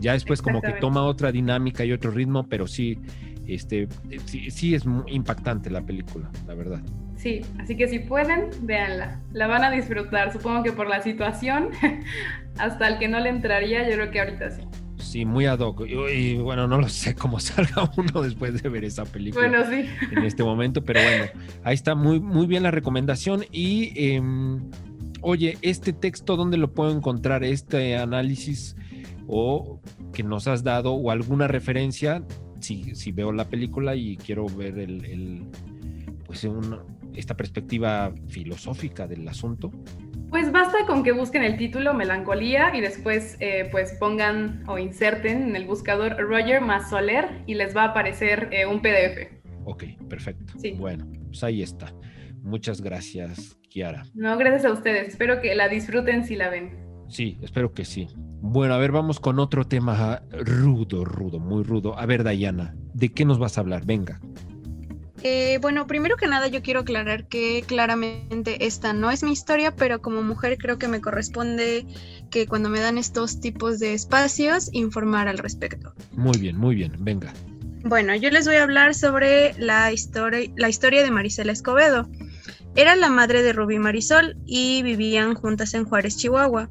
Ya 0.00 0.12
después 0.12 0.42
como 0.42 0.60
que 0.60 0.72
toma 0.72 1.02
otra 1.04 1.32
dinámica 1.32 1.84
y 1.84 1.92
otro 1.92 2.10
ritmo, 2.10 2.46
pero 2.48 2.66
sí, 2.66 2.98
este, 3.46 3.88
sí, 4.26 4.74
es 4.74 4.86
muy 4.86 5.12
impactante 5.12 5.70
la 5.70 5.82
película, 5.82 6.30
la 6.46 6.54
verdad. 6.54 6.80
Sí, 7.16 7.42
así 7.58 7.76
que 7.76 7.88
si 7.88 8.00
pueden, 8.00 8.50
véanla. 8.62 9.20
La 9.32 9.46
van 9.46 9.64
a 9.64 9.70
disfrutar. 9.70 10.32
Supongo 10.32 10.62
que 10.62 10.72
por 10.72 10.88
la 10.88 11.00
situación, 11.02 11.70
hasta 12.58 12.88
el 12.88 12.98
que 12.98 13.08
no 13.08 13.20
le 13.20 13.30
entraría, 13.30 13.88
yo 13.88 13.94
creo 13.94 14.10
que 14.10 14.20
ahorita 14.20 14.50
sí. 14.50 14.62
Sí, 14.98 15.24
muy 15.24 15.46
ad 15.46 15.60
hoc. 15.60 15.86
Y, 15.86 16.36
bueno, 16.36 16.66
no 16.66 16.80
lo 16.80 16.88
sé 16.88 17.14
cómo 17.14 17.38
salga 17.40 17.90
uno 17.96 18.22
después 18.22 18.60
de 18.62 18.68
ver 18.68 18.84
esa 18.84 19.04
película. 19.04 19.48
Bueno, 19.48 19.64
sí. 19.70 19.88
En 20.10 20.24
este 20.24 20.42
momento, 20.42 20.82
pero 20.82 21.00
bueno, 21.00 21.24
ahí 21.62 21.74
está 21.74 21.94
muy, 21.94 22.20
muy 22.20 22.46
bien 22.46 22.62
la 22.62 22.70
recomendación. 22.70 23.44
Y 23.52 23.92
em, 23.96 24.70
oye, 25.20 25.56
este 25.62 25.92
texto, 25.92 26.36
¿dónde 26.36 26.56
lo 26.56 26.72
puedo 26.72 26.90
encontrar? 26.90 27.44
Este 27.44 27.96
análisis 27.96 28.76
o 29.26 29.80
que 30.12 30.22
nos 30.22 30.46
has 30.48 30.62
dado 30.62 30.92
o 30.92 31.10
alguna 31.10 31.48
referencia 31.48 32.24
si, 32.60 32.94
si 32.94 33.12
veo 33.12 33.32
la 33.32 33.48
película 33.48 33.94
y 33.94 34.16
quiero 34.16 34.46
ver 34.46 34.78
el, 34.78 35.46
pues 36.26 36.46
esta 37.14 37.36
perspectiva 37.36 38.12
filosófica 38.28 39.06
del 39.06 39.26
asunto. 39.28 39.70
Pues 40.30 40.50
basta 40.50 40.78
con 40.86 41.04
que 41.04 41.12
busquen 41.12 41.44
el 41.44 41.56
título 41.56 41.94
Melancolía 41.94 42.74
y 42.74 42.80
después 42.80 43.36
eh, 43.38 43.68
pues 43.70 43.92
pongan 44.00 44.64
o 44.66 44.78
inserten 44.78 45.42
en 45.42 45.56
el 45.56 45.66
buscador 45.66 46.16
Roger 46.18 46.60
más 46.60 46.90
Soler 46.90 47.42
y 47.46 47.54
les 47.54 47.76
va 47.76 47.84
a 47.84 47.88
aparecer 47.88 48.48
eh, 48.50 48.66
un 48.66 48.82
PDF. 48.82 49.30
Ok, 49.64 49.84
perfecto. 50.08 50.54
Bueno, 50.76 51.06
pues 51.26 51.44
ahí 51.44 51.62
está. 51.62 51.94
Muchas 52.42 52.80
gracias, 52.80 53.56
Kiara. 53.70 54.02
No, 54.14 54.36
gracias 54.36 54.64
a 54.64 54.72
ustedes. 54.72 55.08
Espero 55.08 55.40
que 55.40 55.54
la 55.54 55.68
disfruten 55.68 56.24
si 56.24 56.34
la 56.34 56.50
ven. 56.50 56.83
Sí, 57.08 57.38
espero 57.42 57.72
que 57.72 57.84
sí. 57.84 58.08
Bueno, 58.40 58.74
a 58.74 58.78
ver, 58.78 58.92
vamos 58.92 59.20
con 59.20 59.38
otro 59.38 59.66
tema 59.66 60.22
rudo, 60.30 61.04
rudo, 61.04 61.38
muy 61.38 61.62
rudo. 61.62 61.98
A 61.98 62.06
ver, 62.06 62.24
Dayana, 62.24 62.74
¿de 62.92 63.12
qué 63.12 63.24
nos 63.24 63.38
vas 63.38 63.56
a 63.56 63.62
hablar? 63.62 63.84
Venga. 63.84 64.20
Eh, 65.26 65.58
bueno, 65.62 65.86
primero 65.86 66.18
que 66.18 66.26
nada 66.26 66.48
yo 66.48 66.62
quiero 66.62 66.80
aclarar 66.80 67.26
que 67.28 67.64
claramente 67.66 68.66
esta 68.66 68.92
no 68.92 69.10
es 69.10 69.22
mi 69.22 69.32
historia, 69.32 69.74
pero 69.74 70.02
como 70.02 70.22
mujer 70.22 70.58
creo 70.58 70.76
que 70.76 70.86
me 70.86 71.00
corresponde 71.00 71.86
que 72.30 72.46
cuando 72.46 72.68
me 72.68 72.78
dan 72.78 72.98
estos 72.98 73.40
tipos 73.40 73.78
de 73.78 73.94
espacios 73.94 74.68
informar 74.72 75.26
al 75.26 75.38
respecto. 75.38 75.94
Muy 76.12 76.36
bien, 76.38 76.58
muy 76.58 76.74
bien, 76.74 76.92
venga. 76.98 77.32
Bueno, 77.84 78.14
yo 78.14 78.28
les 78.28 78.46
voy 78.46 78.56
a 78.56 78.64
hablar 78.64 78.94
sobre 78.94 79.54
la 79.58 79.92
historia, 79.92 80.50
la 80.56 80.68
historia 80.68 81.02
de 81.02 81.10
Marisela 81.10 81.52
Escobedo. 81.52 82.06
Era 82.76 82.94
la 82.94 83.08
madre 83.08 83.42
de 83.42 83.54
Rubí 83.54 83.78
Marisol 83.78 84.36
y 84.44 84.82
vivían 84.82 85.34
juntas 85.34 85.72
en 85.72 85.84
Juárez, 85.84 86.18
Chihuahua. 86.18 86.68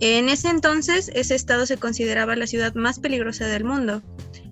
En 0.00 0.28
ese 0.28 0.48
entonces, 0.48 1.10
ese 1.14 1.34
estado 1.34 1.66
se 1.66 1.76
consideraba 1.76 2.36
la 2.36 2.46
ciudad 2.46 2.74
más 2.74 2.98
peligrosa 2.98 3.46
del 3.46 3.64
mundo. 3.64 4.02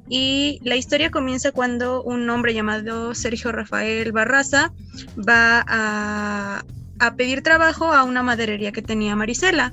Y 0.09 0.61
la 0.64 0.76
historia 0.76 1.11
comienza 1.11 1.53
cuando 1.53 2.03
un 2.03 2.29
hombre 2.31 2.53
llamado 2.53 3.14
Sergio 3.14 3.53
Rafael 3.53 4.11
Barraza 4.11 4.72
va 5.16 5.64
a, 5.68 6.64
pedir 7.16 7.42
trabajo 7.42 7.92
a 7.92 8.05
una 8.05 8.22
maderería 8.22 8.72
que 8.72 8.83
tenía 8.83 9.16
Marisela. 9.16 9.72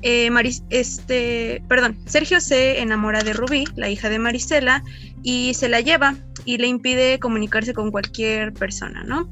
Eh, 0.00 0.30
este, 0.70 1.62
perdón, 1.68 1.98
Sergio 2.06 2.40
se 2.40 2.80
enamora 2.80 3.22
de 3.22 3.34
Rubí, 3.34 3.64
la 3.76 3.88
hija 3.88 4.08
de 4.08 4.18
Marisela, 4.18 4.82
y 5.22 5.54
se 5.54 5.68
la 5.68 5.80
lleva 5.80 6.16
y 6.44 6.58
le 6.58 6.66
impide 6.66 7.18
comunicarse 7.18 7.74
con 7.74 7.90
cualquier 7.90 8.52
persona, 8.52 9.04
¿no? 9.04 9.30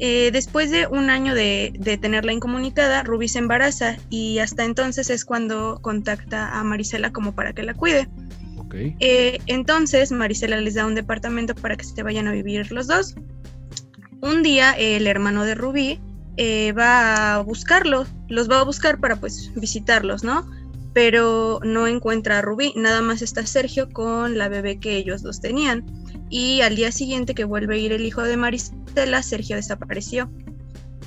Eh, 0.00 0.30
después 0.32 0.70
de 0.70 0.86
un 0.86 1.08
año 1.08 1.34
de, 1.34 1.98
tenerla 2.00 2.32
incomunicada, 2.32 3.02
Ruby 3.02 3.28
se 3.28 3.38
embaraza 3.38 3.96
y 4.10 4.38
hasta 4.40 4.64
entonces 4.64 5.08
es 5.10 5.24
cuando 5.24 5.78
contacta 5.82 6.58
a 6.58 6.64
Marisela 6.64 7.12
como 7.12 7.34
para 7.34 7.52
que 7.52 7.62
la 7.62 7.74
cuide. 7.74 8.08
Eh, 8.98 9.38
entonces 9.46 10.10
Marisela 10.10 10.56
les 10.56 10.74
da 10.74 10.84
un 10.84 10.96
departamento 10.96 11.54
para 11.54 11.76
que 11.76 11.84
se 11.84 12.02
vayan 12.02 12.26
a 12.26 12.32
vivir 12.32 12.72
los 12.72 12.88
dos. 12.88 13.14
Un 14.20 14.42
día 14.42 14.72
el 14.72 15.06
hermano 15.06 15.44
de 15.44 15.54
Rubí 15.54 16.00
eh, 16.36 16.72
va 16.72 17.34
a 17.34 17.38
buscarlos, 17.42 18.08
los 18.28 18.50
va 18.50 18.60
a 18.60 18.64
buscar 18.64 18.98
para 18.98 19.16
pues 19.16 19.52
visitarlos, 19.54 20.24
¿no? 20.24 20.44
Pero 20.92 21.60
no 21.62 21.86
encuentra 21.86 22.38
a 22.38 22.42
Rubí, 22.42 22.72
nada 22.74 23.00
más 23.00 23.22
está 23.22 23.46
Sergio 23.46 23.88
con 23.90 24.36
la 24.36 24.48
bebé 24.48 24.80
que 24.80 24.96
ellos 24.96 25.22
dos 25.22 25.40
tenían. 25.40 25.84
Y 26.30 26.62
al 26.62 26.76
día 26.76 26.90
siguiente 26.92 27.34
que 27.34 27.44
vuelve 27.44 27.76
a 27.76 27.78
ir 27.78 27.92
el 27.92 28.04
hijo 28.04 28.22
de 28.22 28.36
Marisela, 28.36 29.22
Sergio 29.22 29.56
desapareció. 29.56 30.30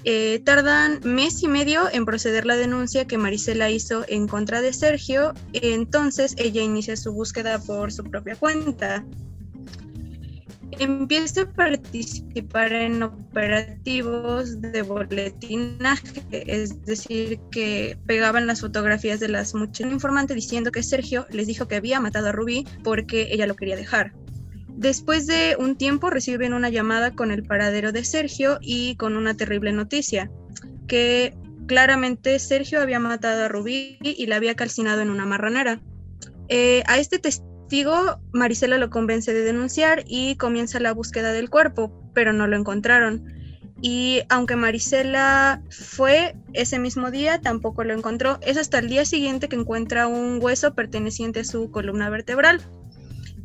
Eh, 0.03 0.39
tardan 0.45 1.01
mes 1.03 1.43
y 1.43 1.47
medio 1.47 1.89
en 1.91 2.05
proceder 2.05 2.45
la 2.45 2.55
denuncia 2.55 3.05
que 3.05 3.17
Marisela 3.17 3.69
hizo 3.69 4.05
en 4.07 4.27
contra 4.27 4.61
de 4.61 4.71
Sergio, 4.71 5.33
entonces 5.53 6.35
ella 6.37 6.61
inicia 6.61 6.95
su 6.95 7.11
búsqueda 7.11 7.59
por 7.59 7.91
su 7.91 8.03
propia 8.03 8.35
cuenta 8.35 9.03
empieza 10.79 11.41
a 11.41 11.51
participar 11.51 12.73
en 12.73 13.03
operativos 13.03 14.61
de 14.61 14.81
boletinaje, 14.81 16.23
es 16.31 16.83
decir, 16.85 17.39
que 17.51 17.97
pegaban 18.05 18.47
las 18.47 18.61
fotografías 18.61 19.19
de 19.19 19.29
las 19.29 19.53
muchachas 19.55 19.91
informante 19.91 20.33
diciendo 20.33 20.71
que 20.71 20.83
Sergio 20.83 21.25
les 21.31 21.47
dijo 21.47 21.67
que 21.67 21.75
había 21.75 21.99
matado 21.99 22.27
a 22.27 22.31
Rubí 22.31 22.65
porque 22.83 23.27
ella 23.31 23.47
lo 23.47 23.55
quería 23.55 23.75
dejar. 23.75 24.13
Después 24.77 25.25
de 25.25 25.55
un 25.57 25.75
tiempo 25.75 26.11
reciben 26.11 26.53
una 26.53 26.69
llamada 26.69 27.15
con 27.15 27.31
el 27.31 27.41
paradero 27.41 27.91
de 27.91 28.03
Sergio 28.03 28.59
y 28.61 28.95
con 28.95 29.17
una 29.17 29.35
terrible 29.35 29.71
noticia, 29.71 30.29
que 30.87 31.35
claramente 31.65 32.37
Sergio 32.37 32.79
había 32.79 32.99
matado 32.99 33.43
a 33.43 33.47
Rubí 33.47 33.97
y 34.01 34.27
la 34.27 34.35
había 34.35 34.53
calcinado 34.53 35.01
en 35.01 35.09
una 35.09 35.25
marranera. 35.25 35.81
Eh, 36.47 36.83
a 36.85 36.99
este 36.99 37.17
testigo 37.17 38.19
Marisela 38.33 38.77
lo 38.77 38.91
convence 38.91 39.33
de 39.33 39.41
denunciar 39.41 40.03
y 40.05 40.35
comienza 40.35 40.79
la 40.79 40.93
búsqueda 40.93 41.33
del 41.33 41.49
cuerpo, 41.49 41.91
pero 42.13 42.31
no 42.31 42.45
lo 42.45 42.55
encontraron. 42.55 43.33
Y 43.81 44.21
aunque 44.29 44.55
Marisela 44.55 45.63
fue 45.71 46.35
ese 46.53 46.77
mismo 46.77 47.09
día, 47.09 47.41
tampoco 47.41 47.83
lo 47.83 47.93
encontró. 47.93 48.37
Es 48.41 48.57
hasta 48.57 48.77
el 48.77 48.89
día 48.89 49.05
siguiente 49.05 49.49
que 49.49 49.55
encuentra 49.55 50.05
un 50.05 50.37
hueso 50.39 50.75
perteneciente 50.75 51.39
a 51.39 51.45
su 51.45 51.71
columna 51.71 52.11
vertebral. 52.11 52.61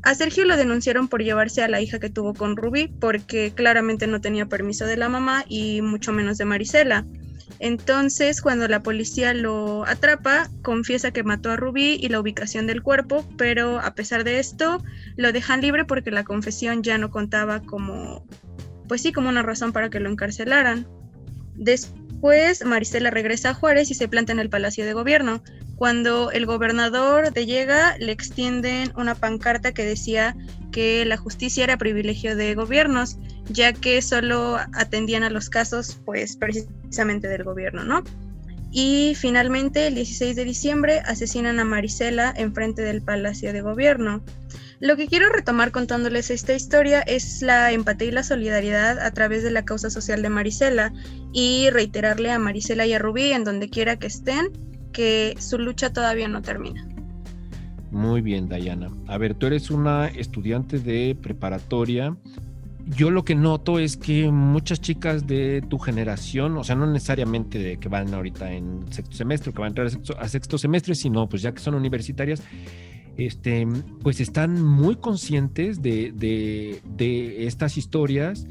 A 0.03 0.15
Sergio 0.15 0.45
lo 0.45 0.57
denunciaron 0.57 1.07
por 1.07 1.23
llevarse 1.23 1.63
a 1.63 1.69
la 1.69 1.81
hija 1.81 2.01
que 2.01 2.11
tuvo 2.11 2.35
con 2.35 2.57
Ruby, 2.57 2.89
porque 2.89 3.53
claramente 3.55 4.07
no 4.09 4.21
tenía 4.21 4.47
permiso 4.47 4.85
de 4.85 4.97
la 4.97 5.09
mamá 5.09 5.45
y 5.49 5.81
mucho 5.81 6.13
menos 6.13 6.39
de 6.39 6.45
Marisela. 6.45 7.07
Entonces, 7.61 8.43
cuando 8.43 8.67
la 8.67 8.83
policía 8.83 9.35
lo 9.35 9.87
atrapa, 9.87 10.51
confiesa 10.63 11.13
que 11.13 11.23
mató 11.23 11.53
a 11.53 11.57
Rubí 11.57 11.99
y 12.01 12.09
la 12.09 12.19
ubicación 12.19 12.67
del 12.67 12.83
cuerpo, 12.83 13.25
pero 13.39 13.79
a 13.79 13.95
pesar 13.95 14.25
de 14.25 14.41
esto, 14.41 14.83
lo 15.17 15.31
dejan 15.31 15.61
libre 15.61 15.85
porque 15.85 16.11
la 16.11 16.25
confesión 16.25 16.83
ya 16.83 16.99
no 16.99 17.11
contaba 17.11 17.61
como, 17.61 18.27
pues 18.89 19.03
sí, 19.03 19.13
como 19.13 19.29
una 19.29 19.43
razón 19.43 19.73
para 19.73 19.91
que 19.91 20.01
lo 20.01 20.11
encarcelaran. 20.11 20.89
Después, 21.55 22.65
Marisela 22.65 23.11
regresa 23.11 23.51
a 23.51 23.55
Juárez 23.55 23.93
y 23.93 23.95
se 23.95 24.09
planta 24.09 24.33
en 24.33 24.41
el 24.41 24.51
Palacio 24.51 24.85
de 24.85 24.95
Gobierno. 24.95 25.45
Cuando 25.77 26.31
el 26.31 26.47
gobernador 26.47 27.33
de 27.33 27.47
llega, 27.47 27.97
le 27.99 28.13
extienden 28.13 28.93
una 28.97 29.15
pancarta 29.15 29.73
que 29.73 29.85
decía 29.85 30.37
que 30.71 31.05
la 31.05 31.17
justicia 31.17 31.65
era 31.65 31.77
privilegio 31.77 32.37
de 32.37 32.55
gobiernos, 32.55 33.19
ya 33.49 33.73
que 33.73 34.01
solo 34.03 34.59
atendían 34.75 35.23
a 35.23 35.31
los 35.31 35.51
casos, 35.51 35.99
pues 36.05 36.37
precisamente 36.37 37.29
del 37.29 37.45
gobierno, 37.45 37.85
¿no? 37.85 38.05
Y 38.71 39.15
finalmente, 39.17 39.89
el 39.89 39.97
16 39.97 40.35
de 40.35 40.45
diciembre, 40.45 41.01
asesinan 41.01 41.61
a 41.61 41.65
Marisela 41.65 42.33
enfrente 42.35 42.81
del 42.81 43.03
Palacio 43.03 43.53
de 43.53 43.61
Gobierno. 43.61 44.25
Lo 44.81 44.97
que 44.97 45.07
quiero 45.07 45.29
retomar 45.29 45.73
contándoles 45.73 46.31
esta 46.31 46.55
historia 46.55 47.01
es 47.03 47.43
la 47.43 47.71
empatía 47.71 48.09
y 48.09 48.13
la 48.13 48.23
solidaridad 48.23 48.99
a 48.99 49.11
través 49.11 49.43
de 49.45 49.51
la 49.51 49.65
causa 49.65 49.91
social 49.91 50.23
de 50.23 50.31
Marisela 50.31 50.93
y 51.33 51.69
reiterarle 51.71 52.31
a 52.31 52.39
Marisela 52.39 52.87
y 52.87 52.95
a 52.95 52.99
Rubí 52.99 53.33
en 53.33 53.45
donde 53.45 53.69
quiera 53.69 53.99
que 53.99 54.07
estén 54.07 54.49
que 54.93 55.35
su 55.39 55.59
lucha 55.59 55.93
todavía 55.93 56.29
no 56.29 56.43
termina. 56.43 56.87
Muy 57.91 58.23
bien, 58.23 58.49
Dayana. 58.49 58.91
A 59.07 59.19
ver, 59.19 59.35
tú 59.35 59.47
eres 59.47 59.71
una 59.71 60.09
estudiante 60.09 60.79
de 60.79 61.15
preparatoria. 61.21 62.17
Yo 62.87 63.11
lo 63.11 63.25
que 63.25 63.35
noto 63.35 63.79
es 63.79 63.97
que 63.97 64.31
muchas 64.31 64.81
chicas 64.81 65.27
de 65.27 65.63
tu 65.69 65.79
generación, 65.79 66.57
o 66.57 66.65
sea, 66.65 66.75
no 66.75 66.87
necesariamente 66.87 67.59
de 67.59 67.77
que 67.79 67.89
van 67.89 68.13
ahorita 68.13 68.53
en 68.53 68.91
sexto 68.91 69.15
semestre 69.15 69.53
que 69.53 69.59
van 69.59 69.67
a 69.67 69.69
entrar 69.69 70.17
a 70.19 70.29
sexto, 70.29 70.59
semestre, 70.59 70.95
sino 70.95 71.29
pues 71.29 71.43
ya 71.43 71.53
que 71.53 71.61
son 71.61 71.75
universitarias, 71.75 72.43
este, 73.19 73.67
pues 74.03 74.21
están 74.21 74.63
muy 74.63 74.97
conscientes 74.97 75.83
de, 75.83 76.13
de 76.13 77.47
estas 77.47 77.77
historias 77.77 78.47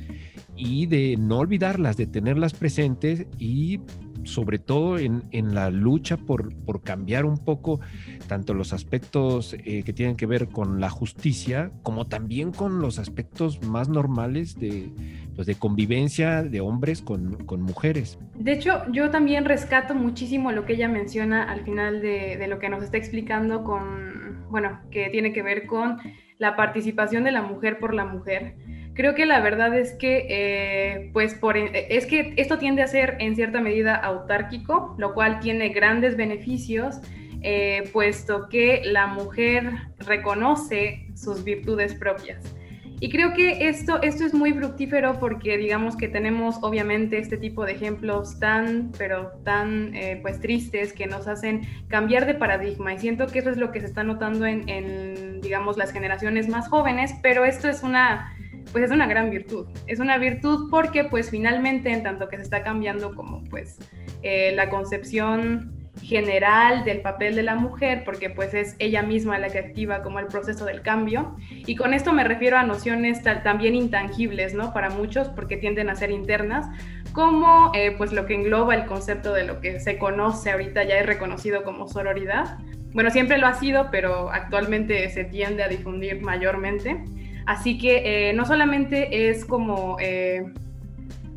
y 0.61 0.85
de 0.85 1.17
no 1.17 1.39
olvidarlas, 1.39 1.97
de 1.97 2.05
tenerlas 2.05 2.53
presentes 2.53 3.25
y 3.39 3.79
sobre 4.23 4.59
todo 4.59 4.99
en, 4.99 5.55
la 5.55 5.71
lucha 5.71 6.17
por, 6.17 6.53
cambiar 6.83 7.25
un 7.25 7.39
poco 7.39 7.79
tanto 8.27 8.53
los 8.53 8.71
aspectos 8.71 9.55
eh, 9.65 9.81
que 9.83 9.91
tienen 9.91 10.15
que 10.15 10.27
ver 10.27 10.49
con 10.49 10.79
la 10.79 10.91
justicia, 10.91 11.71
como 11.81 12.05
también 12.05 12.51
con 12.51 12.79
los 12.79 12.99
aspectos 12.99 13.63
más 13.63 13.89
normales 13.89 14.59
de, 14.59 14.91
pues 15.35 15.47
de 15.47 15.55
convivencia 15.55 16.43
de 16.43 16.61
hombres 16.61 17.01
con, 17.01 17.37
mujeres. 17.61 18.19
De 18.35 18.53
hecho, 18.53 18.83
yo 18.91 19.09
también 19.09 19.45
rescato 19.45 19.95
muchísimo 19.95 20.51
lo 20.51 20.65
que 20.65 20.73
ella 20.73 20.87
menciona 20.87 21.43
al 21.43 21.63
final 21.63 22.01
de, 22.01 22.37
de 22.37 22.47
lo 22.47 22.59
que 22.59 22.69
nos 22.69 22.83
está 22.83 22.97
explicando 22.97 23.63
con, 23.63 24.45
bueno, 24.51 24.79
que 24.91 25.09
tiene 25.09 25.33
que 25.33 25.41
ver 25.41 25.65
con 25.65 25.97
la 26.37 26.55
participación 26.55 27.23
de 27.23 27.31
la 27.31 27.41
mujer 27.41 27.79
por 27.79 27.95
la 27.95 28.05
mujer 28.05 28.55
Creo 28.93 29.15
que 29.15 29.25
la 29.25 29.39
verdad 29.39 29.77
es 29.77 29.93
que, 29.93 30.25
eh, 30.29 31.09
pues, 31.13 31.33
por, 31.35 31.57
es 31.57 32.05
que 32.05 32.33
esto 32.35 32.57
tiende 32.57 32.81
a 32.81 32.87
ser 32.87 33.15
en 33.19 33.35
cierta 33.35 33.61
medida 33.61 33.95
autárquico, 33.95 34.95
lo 34.97 35.13
cual 35.13 35.39
tiene 35.39 35.69
grandes 35.69 36.17
beneficios, 36.17 36.99
eh, 37.41 37.89
puesto 37.93 38.49
que 38.49 38.81
la 38.83 39.07
mujer 39.07 39.71
reconoce 39.99 41.07
sus 41.15 41.43
virtudes 41.43 41.95
propias. 41.95 42.53
Y 42.99 43.09
creo 43.09 43.33
que 43.33 43.67
esto, 43.67 43.99
esto 44.03 44.25
es 44.25 44.33
muy 44.35 44.53
fructífero 44.53 45.17
porque 45.17 45.57
digamos 45.57 45.95
que 45.95 46.07
tenemos 46.07 46.57
obviamente 46.61 47.17
este 47.17 47.35
tipo 47.35 47.65
de 47.65 47.71
ejemplos 47.71 48.37
tan, 48.39 48.91
pero 48.95 49.31
tan 49.43 49.95
eh, 49.95 50.19
pues 50.21 50.39
tristes 50.39 50.93
que 50.93 51.07
nos 51.07 51.27
hacen 51.27 51.61
cambiar 51.87 52.27
de 52.27 52.35
paradigma. 52.35 52.93
Y 52.93 52.99
siento 52.99 53.25
que 53.25 53.39
eso 53.39 53.49
es 53.49 53.57
lo 53.57 53.71
que 53.71 53.79
se 53.79 53.87
está 53.87 54.03
notando 54.03 54.45
en, 54.45 54.69
en 54.69 55.41
digamos, 55.41 55.77
las 55.77 55.91
generaciones 55.91 56.47
más 56.47 56.67
jóvenes, 56.67 57.15
pero 57.23 57.43
esto 57.43 57.67
es 57.69 57.81
una 57.81 58.35
pues 58.71 58.85
es 58.85 58.91
una 58.91 59.07
gran 59.07 59.29
virtud. 59.29 59.67
Es 59.87 59.99
una 59.99 60.17
virtud 60.17 60.69
porque 60.69 61.03
pues 61.03 61.29
finalmente 61.29 61.91
en 61.91 62.03
tanto 62.03 62.29
que 62.29 62.37
se 62.37 62.43
está 62.43 62.63
cambiando 62.63 63.15
como 63.15 63.43
pues 63.45 63.77
eh, 64.23 64.53
la 64.55 64.69
concepción 64.69 65.81
general 66.01 66.83
del 66.85 67.01
papel 67.01 67.35
de 67.35 67.43
la 67.43 67.55
mujer, 67.55 68.03
porque 68.05 68.29
pues 68.29 68.53
es 68.53 68.75
ella 68.79 69.03
misma 69.03 69.37
la 69.37 69.49
que 69.49 69.59
activa 69.59 70.01
como 70.01 70.19
el 70.19 70.27
proceso 70.27 70.65
del 70.65 70.81
cambio. 70.81 71.35
Y 71.49 71.75
con 71.75 71.93
esto 71.93 72.13
me 72.13 72.23
refiero 72.23 72.57
a 72.57 72.63
nociones 72.63 73.21
también 73.43 73.75
intangibles, 73.75 74.53
¿no? 74.53 74.73
Para 74.73 74.89
muchos, 74.89 75.29
porque 75.29 75.57
tienden 75.57 75.89
a 75.89 75.95
ser 75.95 76.11
internas, 76.11 76.67
como 77.11 77.71
eh, 77.75 77.93
pues 77.97 78.13
lo 78.13 78.25
que 78.25 78.35
engloba 78.35 78.73
el 78.75 78.85
concepto 78.85 79.33
de 79.33 79.43
lo 79.43 79.59
que 79.59 79.79
se 79.79 79.97
conoce 79.97 80.51
ahorita 80.51 80.83
ya 80.83 80.97
es 80.97 81.05
reconocido 81.05 81.63
como 81.63 81.87
sororidad. 81.87 82.57
Bueno, 82.93 83.09
siempre 83.09 83.37
lo 83.37 83.47
ha 83.47 83.53
sido, 83.53 83.89
pero 83.91 84.31
actualmente 84.31 85.09
se 85.09 85.23
tiende 85.23 85.63
a 85.63 85.67
difundir 85.67 86.21
mayormente. 86.21 87.03
Así 87.45 87.77
que 87.77 88.29
eh, 88.29 88.33
no 88.33 88.45
solamente 88.45 89.29
es 89.29 89.45
como 89.45 89.97
eh, 89.99 90.45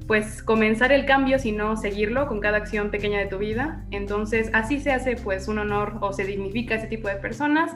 pues 0.07 0.43
comenzar 0.43 0.93
el 0.93 1.07
cambio, 1.07 1.39
sino 1.39 1.77
seguirlo 1.77 2.27
con 2.27 2.41
cada 2.41 2.59
acción 2.59 2.91
pequeña 2.91 3.19
de 3.19 3.27
tu 3.27 3.39
vida. 3.39 3.85
Entonces 3.91 4.51
así 4.53 4.81
se 4.81 4.93
hace 4.93 5.17
pues 5.17 5.49
un 5.49 5.59
honor 5.59 5.99
o 6.01 6.13
se 6.13 6.25
dignifica 6.25 6.75
ese 6.75 6.87
tipo 6.87 7.09
de 7.09 7.17
personas. 7.17 7.73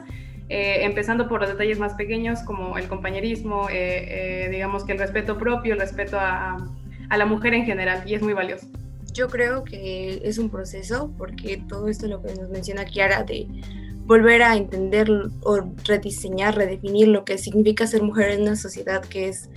Eh, 0.49 0.83
empezando 0.83 1.27
por 1.27 1.41
los 1.41 1.49
detalles 1.49 1.77
más 1.77 1.93
pequeños 1.93 2.39
como 2.41 2.77
el 2.77 2.87
compañerismo, 2.87 3.67
digamos 4.49 4.83
que 4.83 4.93
el 4.93 4.99
respeto 4.99 5.37
propio, 5.37 5.73
el 5.75 5.79
respeto 5.79 6.19
a, 6.19 6.57
a 7.09 7.17
la 7.17 7.25
mujer 7.25 7.53
en 7.53 7.65
general, 7.65 8.01
y 8.05 8.15
es 8.15 8.21
muy 8.21 8.33
valioso. 8.33 8.67
Yo 9.13 9.27
creo 9.27 9.63
que 9.63 10.21
es 10.23 10.37
un 10.37 10.49
proceso, 10.49 11.11
porque 11.17 11.61
todo 11.67 11.87
esto 11.87 12.07
lo 12.07 12.21
que 12.21 12.33
nos 12.35 12.49
menciona 12.49 12.85
Kiara 12.85 13.23
de 13.23 13.47
volver 14.09 14.41
a 14.41 14.57
entender 14.57 15.07
o 15.43 15.59
rediseñar, 15.85 16.55
redefinir 16.55 17.09
lo 17.09 17.25
que 17.25 17.37
significa 17.37 17.85
ser 17.85 18.01
mujer 18.01 18.31
en 18.31 18.41
una 18.41 18.55
sociedad 18.55 19.05
que 19.05 19.29
es 19.29 19.51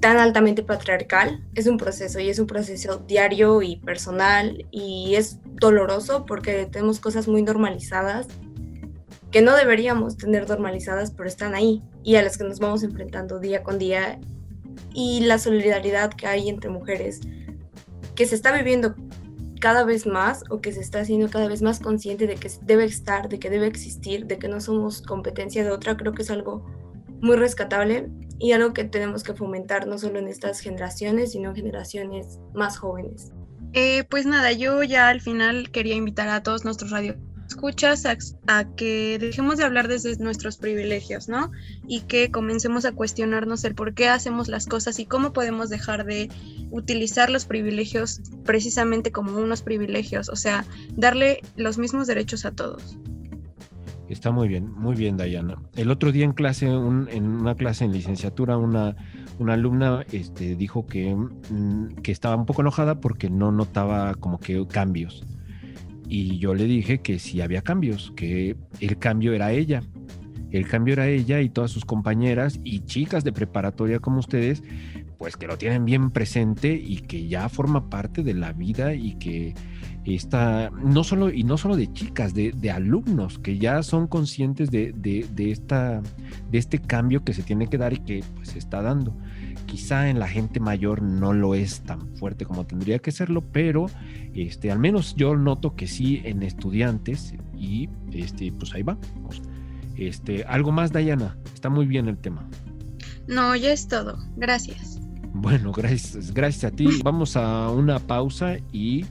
tan 0.00 0.16
altamente 0.16 0.64
patriarcal. 0.64 1.40
Es 1.54 1.68
un 1.68 1.76
proceso 1.76 2.18
y 2.18 2.28
es 2.28 2.40
un 2.40 2.48
proceso 2.48 2.96
diario 3.06 3.62
y 3.62 3.76
personal 3.76 4.66
y 4.72 5.14
es 5.14 5.38
doloroso 5.60 6.26
porque 6.26 6.66
tenemos 6.66 6.98
cosas 6.98 7.28
muy 7.28 7.42
normalizadas 7.42 8.26
que 9.30 9.42
no 9.42 9.54
deberíamos 9.54 10.16
tener 10.16 10.48
normalizadas, 10.48 11.12
pero 11.12 11.28
están 11.28 11.54
ahí 11.54 11.82
y 12.02 12.16
a 12.16 12.22
las 12.22 12.36
que 12.36 12.42
nos 12.42 12.58
vamos 12.58 12.82
enfrentando 12.82 13.38
día 13.38 13.62
con 13.62 13.78
día 13.78 14.18
y 14.92 15.20
la 15.20 15.38
solidaridad 15.38 16.12
que 16.12 16.26
hay 16.26 16.48
entre 16.48 16.68
mujeres, 16.68 17.20
que 18.16 18.26
se 18.26 18.34
está 18.34 18.50
viviendo 18.50 18.96
cada 19.62 19.84
vez 19.84 20.08
más 20.08 20.42
o 20.50 20.60
que 20.60 20.72
se 20.72 20.80
está 20.80 20.98
haciendo 20.98 21.30
cada 21.30 21.46
vez 21.46 21.62
más 21.62 21.78
consciente 21.78 22.26
de 22.26 22.34
que 22.34 22.50
debe 22.62 22.84
estar, 22.84 23.28
de 23.28 23.38
que 23.38 23.48
debe 23.48 23.68
existir, 23.68 24.26
de 24.26 24.36
que 24.36 24.48
no 24.48 24.60
somos 24.60 25.02
competencia 25.02 25.62
de 25.62 25.70
otra, 25.70 25.96
creo 25.96 26.12
que 26.14 26.22
es 26.22 26.32
algo 26.32 26.66
muy 27.20 27.36
rescatable 27.36 28.10
y 28.40 28.50
algo 28.50 28.72
que 28.72 28.82
tenemos 28.82 29.22
que 29.22 29.34
fomentar 29.34 29.86
no 29.86 29.98
solo 29.98 30.18
en 30.18 30.26
estas 30.26 30.58
generaciones, 30.58 31.30
sino 31.30 31.50
en 31.50 31.54
generaciones 31.54 32.40
más 32.54 32.76
jóvenes. 32.76 33.30
Eh, 33.72 34.02
pues 34.10 34.26
nada, 34.26 34.50
yo 34.50 34.82
ya 34.82 35.08
al 35.08 35.20
final 35.20 35.70
quería 35.70 35.94
invitar 35.94 36.28
a 36.28 36.42
todos 36.42 36.64
nuestros 36.64 36.90
radio 36.90 37.14
escuchas 37.52 38.06
a, 38.46 38.64
que 38.76 39.18
dejemos 39.18 39.58
de 39.58 39.64
hablar 39.64 39.86
desde 39.86 40.16
nuestros 40.16 40.56
privilegios, 40.56 41.28
¿no? 41.28 41.50
Y 41.86 42.00
que 42.00 42.30
comencemos 42.30 42.86
a 42.86 42.92
cuestionarnos 42.92 43.64
el 43.64 43.74
por 43.74 43.92
qué 43.92 44.08
hacemos 44.08 44.48
las 44.48 44.66
cosas 44.66 44.98
y 44.98 45.04
cómo 45.04 45.34
podemos 45.34 45.68
dejar 45.68 46.06
de 46.06 46.30
utilizar 46.70 47.28
los 47.28 47.44
privilegios 47.44 48.22
precisamente 48.44 49.12
como 49.12 49.36
unos 49.36 49.60
privilegios, 49.60 50.30
o 50.30 50.36
sea, 50.36 50.64
darle 50.96 51.42
los 51.56 51.76
mismos 51.76 52.06
derechos 52.06 52.46
a 52.46 52.52
todos. 52.52 52.96
Está 54.08 54.30
muy 54.30 54.48
bien, 54.48 54.72
muy 54.72 54.96
bien, 54.96 55.16
Dayana. 55.16 55.56
El 55.76 55.90
otro 55.90 56.10
día 56.10 56.24
en 56.24 56.32
clase, 56.32 56.66
en 56.66 57.24
una 57.24 57.54
clase 57.54 57.84
en 57.84 57.92
licenciatura, 57.92 58.56
una, 58.56 58.96
una 59.38 59.54
alumna 59.54 60.04
este, 60.10 60.56
dijo 60.56 60.86
que, 60.86 61.14
mm, 61.14 61.96
que 62.02 62.12
estaba 62.12 62.36
un 62.36 62.46
poco 62.46 62.62
enojada 62.62 62.98
porque 63.00 63.28
no 63.28 63.52
notaba 63.52 64.14
como 64.14 64.38
que 64.38 64.66
cambios 64.66 65.22
y 66.12 66.38
yo 66.38 66.52
le 66.52 66.64
dije 66.64 67.00
que 67.00 67.18
sí 67.18 67.40
había 67.40 67.62
cambios, 67.62 68.12
que 68.14 68.54
el 68.80 68.98
cambio 68.98 69.32
era 69.32 69.52
ella. 69.52 69.82
El 70.50 70.68
cambio 70.68 70.92
era 70.92 71.08
ella 71.08 71.40
y 71.40 71.48
todas 71.48 71.70
sus 71.70 71.86
compañeras 71.86 72.60
y 72.62 72.80
chicas 72.80 73.24
de 73.24 73.32
preparatoria 73.32 73.98
como 73.98 74.18
ustedes, 74.18 74.62
pues 75.16 75.38
que 75.38 75.46
lo 75.46 75.56
tienen 75.56 75.86
bien 75.86 76.10
presente 76.10 76.74
y 76.74 76.98
que 76.98 77.28
ya 77.28 77.48
forma 77.48 77.88
parte 77.88 78.22
de 78.22 78.34
la 78.34 78.52
vida 78.52 78.92
y 78.92 79.14
que 79.14 79.54
está, 80.04 80.68
no 80.84 81.02
solo, 81.02 81.30
y 81.30 81.44
no 81.44 81.56
solo 81.56 81.76
de 81.76 81.90
chicas, 81.90 82.34
de, 82.34 82.70
alumnos 82.70 83.38
que 83.38 83.56
ya 83.56 83.82
son 83.82 84.06
conscientes 84.06 84.70
de, 84.70 84.92
esta, 85.38 86.02
de 86.50 86.58
este 86.58 86.78
cambio 86.78 87.24
que 87.24 87.32
se 87.32 87.42
tiene 87.42 87.68
que 87.68 87.78
dar 87.78 87.94
y 87.94 88.00
que 88.00 88.22
pues 88.34 88.50
se 88.50 88.58
está 88.58 88.82
dando. 88.82 89.16
Quizá 89.72 90.10
en 90.10 90.18
la 90.18 90.28
gente 90.28 90.60
mayor 90.60 91.00
no 91.00 91.32
lo 91.32 91.54
es 91.54 91.80
tan 91.80 92.14
fuerte 92.18 92.44
como 92.44 92.66
tendría 92.66 92.98
que 92.98 93.10
serlo, 93.10 93.40
pero 93.40 93.86
este, 94.34 94.70
al 94.70 94.78
menos 94.78 95.14
yo 95.16 95.34
noto 95.34 95.74
que 95.76 95.86
sí 95.86 96.20
en 96.24 96.42
estudiantes 96.42 97.32
y 97.56 97.88
este, 98.12 98.52
pues 98.52 98.74
ahí 98.74 98.82
va. 98.82 98.98
Este, 99.96 100.44
algo 100.44 100.72
más, 100.72 100.92
Dayana. 100.92 101.38
Está 101.54 101.70
muy 101.70 101.86
bien 101.86 102.06
el 102.06 102.18
tema. 102.18 102.46
No, 103.26 103.56
ya 103.56 103.72
es 103.72 103.88
todo. 103.88 104.18
Gracias. 104.36 105.00
Bueno, 105.32 105.72
gracias, 105.72 106.34
gracias 106.34 106.70
a 106.70 106.76
ti. 106.76 106.86
Vamos 107.02 107.34
a 107.38 107.70
una 107.70 107.98
pausa 107.98 108.58
y 108.72 109.06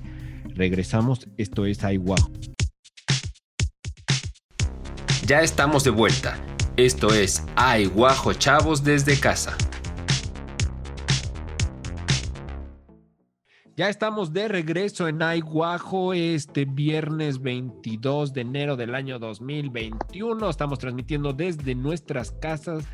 regresamos. 0.53 1.27
Esto 1.37 1.65
es 1.65 1.83
Aiguajo. 1.83 2.31
Ya 5.25 5.41
estamos 5.41 5.83
de 5.83 5.89
vuelta. 5.89 6.37
Esto 6.77 7.11
es 7.15 7.43
Aiguajo 7.55 8.33
Chavos 8.33 8.83
desde 8.83 9.19
casa. 9.19 9.57
Ya 13.77 13.87
estamos 13.87 14.33
de 14.33 14.49
regreso 14.49 15.07
en 15.07 15.21
Aiguajo 15.21 16.13
este 16.13 16.65
viernes 16.65 17.41
22 17.41 18.33
de 18.33 18.41
enero 18.41 18.75
del 18.75 18.93
año 18.93 19.17
2021. 19.17 20.49
Estamos 20.49 20.77
transmitiendo 20.77 21.31
desde 21.31 21.73
nuestras 21.73 22.33
casas. 22.33 22.85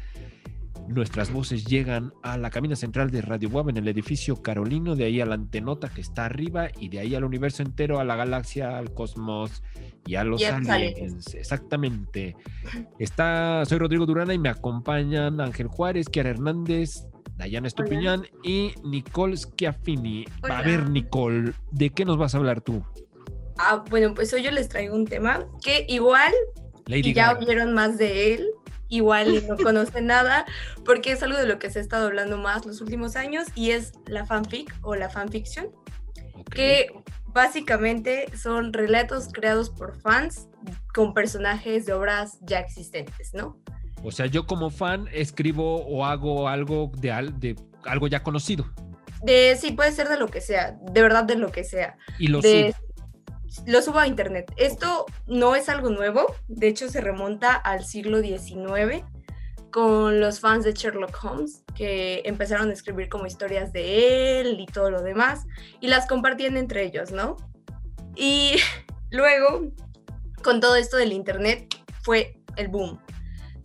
Nuestras 0.88 1.34
voces 1.34 1.66
llegan 1.66 2.14
a 2.22 2.38
la 2.38 2.52
cabina 2.52 2.76
central 2.76 3.10
de 3.10 3.22
Radio 3.22 3.50
Web 3.50 3.70
en 3.70 3.78
el 3.78 3.88
edificio 3.88 4.42
Carolino, 4.44 4.96
de 4.96 5.06
ahí 5.06 5.20
a 5.20 5.26
la 5.26 5.34
antenota 5.34 5.90
que 5.90 6.02
está 6.02 6.26
arriba 6.26 6.68
y 6.80 6.90
de 6.90 7.00
ahí 7.00 7.16
al 7.16 7.24
universo 7.24 7.64
entero, 7.64 8.00
a 8.00 8.06
la 8.06 8.16
galaxia, 8.16 8.78
al 8.78 8.94
cosmos 8.94 9.64
y 10.06 10.14
a 10.14 10.24
los 10.24 10.44
aliens. 10.44 11.34
Exactamente. 11.34 12.36
Está, 13.00 13.66
soy 13.66 13.80
Rodrigo 13.80 14.06
Durana 14.06 14.36
y 14.36 14.40
me 14.40 14.50
acompañan 14.50 15.42
Ángel 15.42 15.68
Juárez, 15.68 16.08
Kiara 16.08 16.30
Hernández, 16.30 17.08
Dayana 17.38 17.68
Estupiñán 17.68 18.28
y 18.44 18.74
Nicole 18.84 19.38
Schiaffini. 19.38 20.26
A 20.50 20.62
ver, 20.62 20.90
Nicole, 20.90 21.54
¿de 21.72 21.92
qué 21.92 22.04
nos 22.04 22.18
vas 22.18 22.34
a 22.34 22.38
hablar 22.40 22.62
tú? 22.62 22.84
Ah, 23.58 23.84
bueno, 23.90 24.14
pues 24.14 24.34
hoy 24.34 24.44
yo 24.44 24.52
les 24.52 24.70
traigo 24.70 24.96
un 24.96 25.06
tema 25.06 25.46
que 25.64 25.86
igual 25.88 26.34
y 26.88 27.14
ya 27.14 27.38
oyeron 27.38 27.74
más 27.74 27.98
de 27.98 28.34
él, 28.34 28.48
igual 28.88 29.48
no 29.48 29.58
conocen 29.58 30.08
nada, 30.08 30.46
porque 30.86 31.12
es 31.12 31.24
algo 31.24 31.38
de 31.38 31.48
lo 31.48 31.60
que 31.60 31.70
se 31.70 31.80
ha 31.80 31.82
estado 31.82 32.08
hablando 32.08 32.38
más 32.38 32.66
los 32.66 32.82
últimos 32.82 33.16
años 33.16 33.48
y 33.56 33.72
es 33.72 33.94
la 34.06 34.26
fanfic 34.26 34.74
o 34.82 34.96
la 34.96 35.10
fanfiction, 35.10 35.68
que 36.52 36.88
básicamente 37.28 38.36
son 38.36 38.74
relatos 38.74 39.30
creados 39.32 39.70
por 39.70 40.00
fans 40.02 40.48
con 40.94 41.14
personajes 41.14 41.86
de 41.86 41.94
obras 41.94 42.40
ya 42.42 42.60
existentes, 42.60 43.34
¿no? 43.34 43.60
O 44.04 44.12
sea, 44.12 44.26
yo 44.28 44.46
como 44.46 44.70
fan 44.70 45.08
escribo 45.12 45.86
o 45.86 46.06
hago 46.06 46.48
algo 46.48 46.92
de, 46.98 47.10
de 47.38 47.56
algo 47.84 48.08
ya 48.08 48.24
conocido. 48.24 48.66
De, 49.24 49.58
sí, 49.60 49.72
puede 49.72 49.92
ser 49.92 50.10
de 50.10 50.18
lo 50.18 50.28
que 50.28 50.42
sea, 50.42 50.78
de 50.82 51.02
verdad 51.02 51.24
de 51.24 51.36
lo 51.36 51.52
que 51.52 51.64
sea. 51.64 51.98
Y 52.20 52.28
lo 52.28 52.42
subo. 52.42 52.74
Lo 53.66 53.82
subo 53.82 54.00
a 54.00 54.08
internet. 54.08 54.54
Esto 54.58 55.06
no 55.26 55.56
es 55.56 55.68
algo 55.70 55.90
nuevo, 55.90 56.36
de 56.48 56.68
hecho 56.68 56.90
se 56.90 57.02
remonta 57.02 57.56
al 57.56 57.86
siglo 57.86 58.22
XIX 58.22 59.04
con 59.72 60.20
los 60.20 60.40
fans 60.40 60.64
de 60.64 60.74
Sherlock 60.74 61.18
Holmes 61.24 61.64
que 61.76 62.22
empezaron 62.26 62.70
a 62.70 62.74
escribir 62.74 63.10
como 63.10 63.26
historias 63.26 63.74
de 63.74 64.42
él 64.42 64.60
y 64.60 64.66
todo 64.66 64.92
lo 64.92 65.02
demás 65.02 65.46
y 65.82 65.88
las 65.88 66.08
compartían 66.08 66.58
entre 66.58 66.84
ellos, 66.86 67.12
¿no? 67.12 67.38
Y 68.16 68.58
luego, 69.12 69.68
con 70.44 70.60
todo 70.60 70.76
esto 70.76 70.98
del 70.98 71.12
internet, 71.12 71.76
fue 72.04 72.40
el 72.58 72.68
boom 72.68 73.00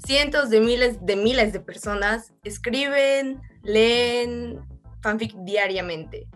cientos 0.05 0.50
de 0.50 0.61
miles 0.61 1.05
de 1.05 1.16
miles 1.16 1.53
de 1.53 1.61
personas 1.61 2.32
escriben, 2.44 3.40
leen 3.62 4.61
fanfic 5.00 5.34
diariamente. 5.44 6.28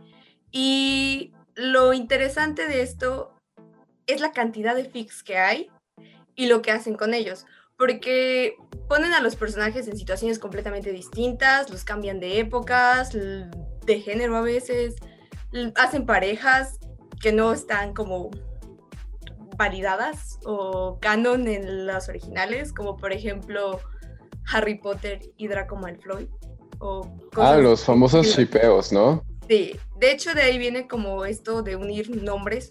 Y 0.51 1.33
lo 1.55 1.93
interesante 1.93 2.67
de 2.67 2.83
esto 2.83 3.35
es 4.07 4.21
la 4.21 4.33
cantidad 4.33 4.75
de 4.75 4.85
fics 4.85 5.23
que 5.23 5.39
hay 5.39 5.71
y 6.35 6.47
lo 6.47 6.63
que 6.63 6.71
hacen 6.71 6.95
con 6.95 7.15
ellos, 7.15 7.47
porque 7.77 8.55
ponen 8.89 9.13
a 9.13 9.21
los 9.21 9.37
personajes 9.37 9.89
en 9.89 9.97
situaciones 9.97 10.39
completamente 10.39 10.93
distintas, 10.93 11.71
los 11.71 11.85
cambian 11.85 12.21
de 12.21 12.39
épocas, 12.39 13.13
de 13.13 14.01
género 14.01 14.37
a 14.37 14.43
veces, 14.43 14.97
hacen 15.75 16.07
parejas 16.07 16.79
que 17.21 17.33
no 17.33 17.53
están 17.53 17.95
como 17.95 18.31
validadas 19.57 20.39
o 20.45 20.99
canon 21.01 21.49
en 21.49 21.87
las 21.87 22.09
originales, 22.09 22.73
como 22.73 22.97
por 22.97 23.13
ejemplo 23.13 23.81
Harry 24.53 24.77
Potter 24.77 25.21
y 25.37 25.49
Draco 25.49 25.77
Malfoy. 25.77 26.29
O 26.79 27.09
ah, 27.37 27.57
los 27.57 27.85
famosos 27.85 28.27
shipeos, 28.27 28.93
¿no? 28.93 29.25
Sí, 29.49 29.79
de 29.99 30.11
hecho 30.11 30.35
de 30.35 30.43
ahí 30.43 30.59
viene 30.59 30.87
como 30.87 31.25
esto 31.25 31.63
de 31.63 31.77
unir 31.77 32.23
nombres 32.23 32.71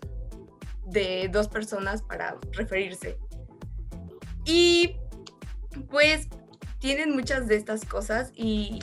de 0.86 1.30
dos 1.32 1.48
personas 1.48 2.04
para 2.04 2.38
referirse. 2.52 3.18
Y 4.46 4.98
pues 5.90 6.28
tienen 6.80 7.16
muchas 7.16 7.48
de 7.48 7.56
estas 7.56 7.84
cosas 7.86 8.32
y 8.36 8.80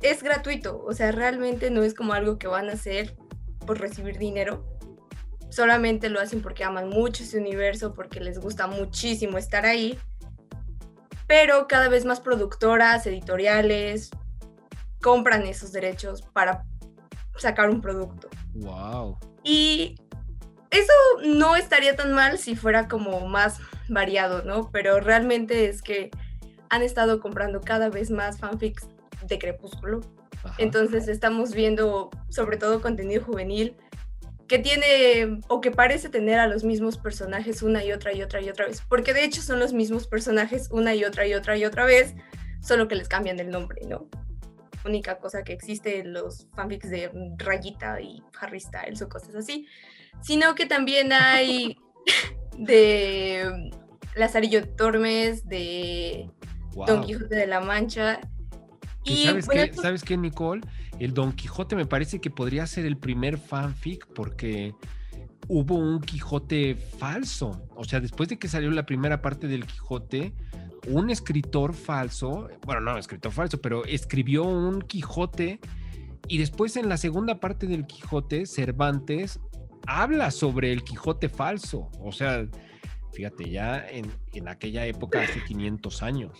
es 0.00 0.22
gratuito, 0.22 0.84
o 0.84 0.92
sea, 0.92 1.10
realmente 1.12 1.70
no 1.70 1.82
es 1.82 1.94
como 1.94 2.12
algo 2.12 2.38
que 2.38 2.46
van 2.46 2.68
a 2.68 2.74
hacer 2.74 3.16
por 3.66 3.80
recibir 3.80 4.18
dinero, 4.18 4.64
solamente 5.54 6.08
lo 6.08 6.20
hacen 6.20 6.42
porque 6.42 6.64
aman 6.64 6.88
mucho 6.88 7.22
ese 7.22 7.38
universo, 7.38 7.94
porque 7.94 8.20
les 8.20 8.38
gusta 8.38 8.66
muchísimo 8.66 9.38
estar 9.38 9.64
ahí. 9.66 9.98
Pero 11.26 11.66
cada 11.68 11.88
vez 11.88 12.04
más 12.04 12.20
productoras, 12.20 13.06
editoriales, 13.06 14.10
compran 15.00 15.42
esos 15.46 15.72
derechos 15.72 16.22
para 16.22 16.64
sacar 17.36 17.70
un 17.70 17.80
producto. 17.80 18.28
Wow. 18.54 19.18
Y 19.42 19.96
eso 20.70 20.92
no 21.24 21.56
estaría 21.56 21.96
tan 21.96 22.12
mal 22.12 22.38
si 22.38 22.56
fuera 22.56 22.88
como 22.88 23.26
más 23.26 23.60
variado, 23.88 24.42
¿no? 24.42 24.70
Pero 24.72 25.00
realmente 25.00 25.68
es 25.68 25.82
que 25.82 26.10
han 26.68 26.82
estado 26.82 27.20
comprando 27.20 27.60
cada 27.60 27.88
vez 27.90 28.10
más 28.10 28.38
fanfics 28.38 28.88
de 29.26 29.38
Crepúsculo. 29.38 30.00
Entonces 30.58 31.08
estamos 31.08 31.54
viendo 31.54 32.10
sobre 32.28 32.56
todo 32.56 32.82
contenido 32.82 33.24
juvenil 33.24 33.76
que 34.48 34.58
tiene 34.58 35.40
o 35.48 35.60
que 35.60 35.70
parece 35.70 36.08
tener 36.08 36.38
a 36.38 36.46
los 36.46 36.64
mismos 36.64 36.98
personajes 36.98 37.62
una 37.62 37.84
y 37.84 37.92
otra 37.92 38.12
y 38.12 38.22
otra 38.22 38.40
y 38.40 38.48
otra 38.48 38.66
vez, 38.66 38.82
porque 38.88 39.14
de 39.14 39.24
hecho 39.24 39.42
son 39.42 39.58
los 39.58 39.72
mismos 39.72 40.06
personajes 40.06 40.68
una 40.70 40.94
y 40.94 41.04
otra 41.04 41.26
y 41.26 41.34
otra 41.34 41.56
y 41.56 41.64
otra 41.64 41.84
vez, 41.84 42.14
solo 42.60 42.88
que 42.88 42.94
les 42.94 43.08
cambian 43.08 43.40
el 43.40 43.50
nombre, 43.50 43.82
¿no? 43.86 44.08
Única 44.84 45.18
cosa 45.18 45.44
que 45.44 45.54
existe 45.54 46.00
en 46.00 46.12
los 46.12 46.46
fanfics 46.54 46.90
de 46.90 47.10
Rayita 47.38 48.00
y 48.00 48.22
Harry 48.38 48.60
Styles 48.60 49.00
o 49.00 49.08
cosas 49.08 49.34
así, 49.34 49.66
sino 50.22 50.54
que 50.54 50.66
también 50.66 51.12
hay 51.12 51.78
de 52.58 53.70
Lazarillo 54.14 54.68
Tormes, 54.68 55.48
de 55.48 56.30
Don 56.86 57.02
Quijote 57.02 57.34
de 57.34 57.46
la 57.46 57.60
Mancha, 57.60 58.20
Y 59.04 59.24
sabes, 59.24 59.48
qué, 59.48 59.72
¿Sabes 59.74 60.02
qué, 60.02 60.16
Nicole? 60.16 60.62
El 60.98 61.12
Don 61.12 61.32
Quijote 61.32 61.76
me 61.76 61.86
parece 61.86 62.20
que 62.20 62.30
podría 62.30 62.66
ser 62.66 62.86
el 62.86 62.96
primer 62.96 63.38
fanfic 63.38 64.06
porque 64.14 64.74
hubo 65.48 65.76
un 65.76 66.00
Quijote 66.00 66.74
falso. 66.74 67.66
O 67.76 67.84
sea, 67.84 68.00
después 68.00 68.28
de 68.28 68.38
que 68.38 68.48
salió 68.48 68.70
la 68.70 68.86
primera 68.86 69.20
parte 69.20 69.46
del 69.46 69.66
Quijote, 69.66 70.34
un 70.88 71.10
escritor 71.10 71.74
falso, 71.74 72.48
bueno, 72.64 72.80
no, 72.80 72.98
escritor 72.98 73.32
falso, 73.32 73.60
pero 73.60 73.84
escribió 73.84 74.44
un 74.44 74.82
Quijote 74.82 75.60
y 76.28 76.38
después 76.38 76.76
en 76.76 76.88
la 76.88 76.96
segunda 76.96 77.40
parte 77.40 77.66
del 77.66 77.86
Quijote, 77.86 78.46
Cervantes 78.46 79.40
habla 79.86 80.30
sobre 80.30 80.72
el 80.72 80.82
Quijote 80.82 81.28
falso. 81.28 81.90
O 82.00 82.12
sea, 82.12 82.46
fíjate, 83.12 83.50
ya 83.50 83.86
en, 83.86 84.06
en 84.32 84.48
aquella 84.48 84.86
época, 84.86 85.22
hace 85.22 85.42
500 85.44 86.02
años. 86.02 86.32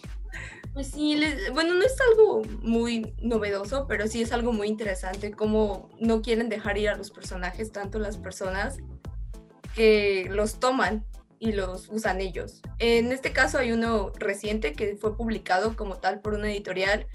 Pues 0.74 0.88
sí, 0.88 1.20
bueno, 1.52 1.74
no 1.74 1.84
es 1.84 1.96
algo 2.10 2.42
muy 2.60 3.14
novedoso, 3.22 3.86
pero 3.86 4.08
sí 4.08 4.22
es 4.22 4.32
algo 4.32 4.52
muy 4.52 4.66
interesante 4.66 5.30
cómo 5.30 5.88
no 6.00 6.20
quieren 6.20 6.48
dejar 6.48 6.76
ir 6.78 6.88
a 6.88 6.96
los 6.96 7.12
personajes, 7.12 7.70
tanto 7.70 8.00
las 8.00 8.16
personas 8.16 8.78
que 9.76 10.28
los 10.30 10.58
toman 10.58 11.04
y 11.38 11.52
los 11.52 11.88
usan 11.90 12.20
ellos. 12.20 12.60
En 12.80 13.12
este 13.12 13.32
caso 13.32 13.58
hay 13.58 13.70
uno 13.70 14.10
reciente 14.18 14.72
que 14.72 14.96
fue 14.96 15.16
publicado 15.16 15.76
como 15.76 15.98
tal 15.98 16.20
por 16.20 16.34
una 16.34 16.50
editorial 16.50 17.06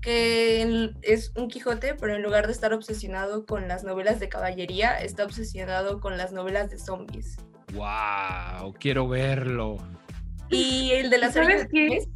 que 0.00 0.92
es 1.02 1.32
un 1.36 1.48
Quijote, 1.48 1.94
pero 1.94 2.14
en 2.14 2.22
lugar 2.22 2.46
de 2.46 2.52
estar 2.52 2.72
obsesionado 2.72 3.46
con 3.46 3.66
las 3.66 3.82
novelas 3.82 4.20
de 4.20 4.28
caballería, 4.28 5.00
está 5.00 5.24
obsesionado 5.24 6.00
con 6.00 6.16
las 6.16 6.32
novelas 6.32 6.70
de 6.70 6.78
zombies. 6.78 7.36
¡Wow! 7.72 8.74
Quiero 8.78 9.08
verlo. 9.08 9.76
Y 10.50 10.92
el 10.92 11.10
de 11.10 11.18
las 11.18 11.34
¿Sabes 11.34 11.66
qué? 11.72 12.06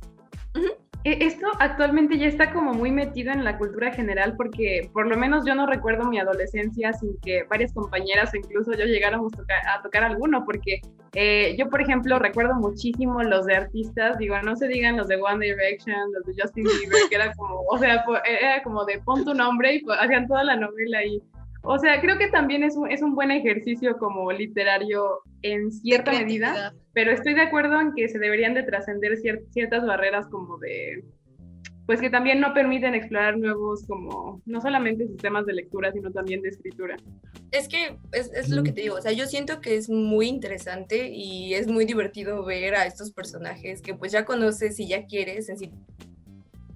Esto 1.05 1.46
actualmente 1.59 2.16
ya 2.16 2.26
está 2.26 2.53
como 2.53 2.74
muy 2.74 2.92
metido 2.92 3.32
en 3.32 3.44
la 3.44 3.59
cultura 3.59 3.92
general 3.92 4.34
porque 4.36 4.88
por 4.92 5.09
lo 5.09 5.16
menos 5.16 5.44
yo 5.44 5.55
no 5.55 5.66
recuerdo 5.66 6.09
mi 6.09 6.18
adolescencia 6.18 6.92
sin 6.92 7.16
que 7.18 7.44
varias 7.50 7.72
compañeras 7.72 8.32
o 8.32 8.36
incluso 8.36 8.72
yo 8.72 8.84
llegáramos 8.84 9.32
a 9.66 9.82
tocar 9.82 10.05
alguno 10.05 10.44
porque 10.44 10.80
eh, 11.14 11.57
yo 11.59 11.68
por 11.68 11.82
ejemplo 11.82 12.18
recuerdo 12.18 12.55
muchísimo 12.55 13.22
los 13.22 13.46
de 13.46 13.57
artistas, 13.57 14.16
digo, 14.18 14.40
no 14.42 14.57
se 14.57 14.68
digan 14.68 14.96
los 14.96 15.09
de 15.09 15.16
One 15.16 15.44
Direction, 15.44 16.12
los 16.14 16.24
de 16.24 16.40
Justin 16.40 16.64
Bieber, 16.64 17.09
que 17.11 17.16
era 17.16 17.32
como, 17.34 17.62
o 17.68 17.78
sea, 17.78 18.05
era 18.24 18.62
como 18.62 18.84
de 18.84 18.98
pon 19.00 19.24
tu 19.24 19.34
nombre 19.34 19.74
y 19.74 19.84
hacían 19.98 20.26
toda 20.26 20.44
la 20.44 20.57
novela 20.57 21.05
y 21.05 21.20
o 21.64 21.78
sea, 21.78 22.00
creo 22.00 22.18
que 22.18 22.28
también 22.28 22.64
es 22.64 22.76
un, 22.76 22.90
es 22.90 23.02
un 23.02 23.14
buen 23.14 23.30
ejercicio 23.30 23.96
como 23.98 24.32
literario 24.32 25.20
en 25.42 25.70
cierta 25.70 26.12
medida, 26.12 26.74
pero 26.92 27.12
estoy 27.12 27.34
de 27.34 27.42
acuerdo 27.42 27.80
en 27.80 27.92
que 27.94 28.08
se 28.08 28.18
deberían 28.18 28.54
de 28.54 28.64
trascender 28.64 29.16
ciertas 29.16 29.86
barreras 29.86 30.26
como 30.26 30.58
de, 30.58 31.04
pues 31.86 32.00
que 32.00 32.10
también 32.10 32.40
no 32.40 32.52
permiten 32.52 32.94
explorar 32.94 33.38
nuevos 33.38 33.86
como, 33.86 34.42
no 34.44 34.60
solamente 34.60 35.06
sistemas 35.06 35.46
de 35.46 35.52
lectura, 35.52 35.92
sino 35.92 36.10
también 36.10 36.42
de 36.42 36.48
escritura. 36.48 36.96
Es 37.52 37.68
que 37.68 37.96
es, 38.12 38.32
es 38.34 38.48
lo 38.48 38.64
que 38.64 38.72
te 38.72 38.80
digo, 38.80 38.96
o 38.96 39.00
sea, 39.00 39.12
yo 39.12 39.26
siento 39.26 39.60
que 39.60 39.76
es 39.76 39.88
muy 39.88 40.26
interesante 40.26 41.10
y 41.12 41.54
es 41.54 41.68
muy 41.68 41.84
divertido 41.84 42.44
ver 42.44 42.74
a 42.74 42.86
estos 42.86 43.12
personajes 43.12 43.82
que 43.82 43.94
pues 43.94 44.10
ya 44.10 44.24
conoces 44.24 44.80
y 44.80 44.88
ya 44.88 45.06
quieres 45.06 45.48
en 45.48 45.58
sí. 45.58 45.70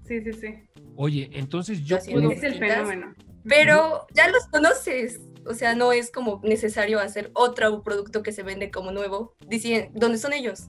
Sí, 0.05 0.21
sí, 0.21 0.33
sí. 0.33 0.55
Oye, 0.95 1.29
entonces 1.33 1.85
yo 1.85 1.99
puedo... 2.09 2.31
Es 2.31 2.45
el 2.45 2.55
fenómeno 2.55 3.13
pero 3.49 4.07
ya 4.15 4.29
los 4.29 4.47
conoces. 4.47 5.21
O 5.49 5.55
sea, 5.55 5.75
no 5.75 5.93
es 5.93 6.11
como 6.11 6.41
necesario 6.43 6.99
hacer 6.99 7.31
otro 7.35 7.83
producto 7.83 8.23
que 8.23 8.33
se 8.33 8.43
vende 8.43 8.71
como 8.71 8.91
nuevo. 8.91 9.37
Dicen, 9.47 9.91
¿dónde 9.95 10.19
son 10.19 10.33
ellos? 10.33 10.69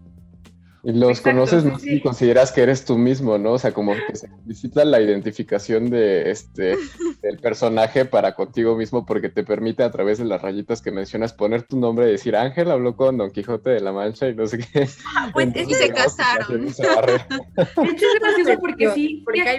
Y 0.83 0.93
los 0.93 1.19
conoces 1.19 1.65
más 1.65 1.85
y 1.85 1.99
consideras 1.99 2.51
que 2.51 2.61
eres 2.61 2.85
tú 2.85 2.97
mismo, 2.97 3.37
¿no? 3.37 3.53
O 3.53 3.59
sea, 3.59 3.73
como 3.73 3.93
que 3.93 4.15
se 4.15 4.29
necesita 4.45 4.85
la 4.85 5.01
identificación 5.01 5.89
de 5.89 6.29
este 6.29 6.77
del 7.21 7.39
personaje 7.39 8.05
para 8.05 8.35
contigo 8.35 8.77
mismo 8.77 9.05
porque 9.05 9.29
te 9.29 9.43
permite 9.43 9.83
a 9.83 9.91
través 9.91 10.19
de 10.19 10.25
las 10.25 10.41
rayitas 10.41 10.81
que 10.81 10.91
mencionas 10.91 11.33
poner 11.33 11.63
tu 11.63 11.77
nombre 11.77 12.07
y 12.07 12.11
decir 12.11 12.35
Ángel 12.35 12.69
habló 12.69 12.95
con 12.95 13.17
Don 13.17 13.31
Quijote 13.31 13.71
de 13.71 13.81
la 13.81 13.91
Mancha 13.91 14.29
y 14.29 14.35
no 14.35 14.45
sé 14.45 14.59
qué. 14.59 14.87
Ah, 15.15 15.29
pues 15.33 15.49
es 15.55 15.67
que 15.67 15.75
se 15.75 15.89
casaron. 15.89 16.67
es 16.67 16.77
gracioso 18.19 18.59
porque 18.59 18.91
sí, 18.91 19.23
porque 19.25 19.41
hay 19.41 19.57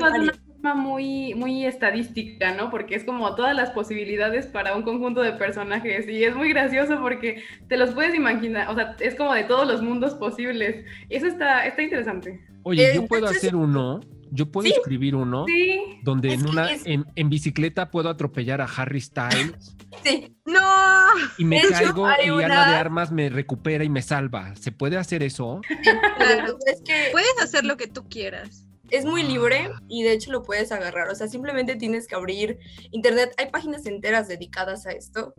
muy, 0.62 1.34
muy 1.34 1.64
estadística, 1.64 2.54
¿no? 2.54 2.70
Porque 2.70 2.94
es 2.94 3.04
como 3.04 3.34
todas 3.34 3.54
las 3.54 3.70
posibilidades 3.70 4.46
para 4.46 4.76
un 4.76 4.82
conjunto 4.82 5.22
de 5.22 5.32
personajes 5.32 6.09
y 6.09 6.24
es 6.24 6.34
muy 6.34 6.50
gracioso 6.50 7.00
porque 7.00 7.42
te 7.68 7.76
los 7.76 7.90
puedes 7.90 8.14
imaginar, 8.14 8.68
o 8.68 8.74
sea, 8.74 8.96
es 9.00 9.14
como 9.14 9.34
de 9.34 9.44
todos 9.44 9.66
los 9.66 9.82
mundos 9.82 10.14
posibles. 10.14 10.84
Eso 11.09 11.26
está, 11.26 11.66
está 11.66 11.82
interesante. 11.82 12.40
Oye, 12.64 12.92
yo 12.94 13.06
puedo 13.06 13.26
hacer 13.26 13.54
uno, 13.54 14.00
yo 14.30 14.50
puedo 14.50 14.68
escribir 14.68 15.14
uno 15.14 15.46
donde 16.02 16.34
en 16.34 16.46
una 16.46 16.68
en, 16.84 17.30
bicicleta 17.30 17.90
puedo 17.90 18.11
atropellar 18.11 18.61
a 18.61 18.64
Harry 18.64 19.00
Styles. 19.00 19.74
Sí. 20.04 20.36
No. 20.44 20.61
Y 21.38 21.46
me 21.46 21.62
caigo 21.62 22.06
y 22.22 22.28
Ana 22.44 22.68
de 22.68 22.76
Armas 22.76 23.11
me 23.11 23.30
recupera 23.30 23.82
y 23.84 23.88
me 23.88 24.02
salva. 24.02 24.54
¿Se 24.54 24.70
puede 24.70 24.98
hacer 24.98 25.22
eso? 25.22 25.62
Claro, 26.18 26.59
es 26.66 26.82
que 26.82 27.09
puedes 27.11 27.42
hacer 27.42 27.64
lo 27.64 27.78
que 27.78 27.86
tú 27.86 28.06
quieras 28.06 28.68
es 28.91 29.05
muy 29.05 29.22
libre 29.22 29.70
y 29.89 30.03
de 30.03 30.12
hecho 30.12 30.32
lo 30.32 30.43
puedes 30.43 30.72
agarrar. 30.72 31.09
O 31.09 31.14
sea, 31.14 31.28
simplemente 31.28 31.76
tienes 31.76 32.07
que 32.07 32.14
abrir 32.14 32.59
internet. 32.91 33.34
Hay 33.39 33.51
páginas 33.51 33.86
enteras 33.86 34.28
dedicadas 34.28 34.86
a 34.86 34.93
esto. 34.93 35.34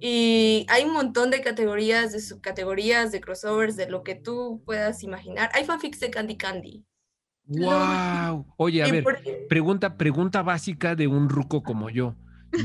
Y 0.00 0.64
hay 0.68 0.84
un 0.84 0.92
montón 0.92 1.30
de 1.30 1.40
categorías, 1.40 2.12
de 2.12 2.20
subcategorías, 2.20 3.10
de 3.10 3.20
crossovers, 3.20 3.76
de 3.76 3.90
lo 3.90 4.04
que 4.04 4.14
tú 4.14 4.62
puedas 4.64 5.02
imaginar. 5.02 5.50
Hay 5.54 5.64
fanfics 5.64 5.98
de 6.00 6.10
Candy 6.10 6.36
Candy. 6.36 6.84
¡Wow! 7.46 8.46
Oye, 8.58 8.82
a 8.82 8.88
ver, 8.90 9.04
pregunta, 9.48 9.96
pregunta 9.96 10.42
básica 10.42 10.94
de 10.94 11.06
un 11.06 11.28
ruco 11.28 11.62
como 11.62 11.90
yo. 11.90 12.14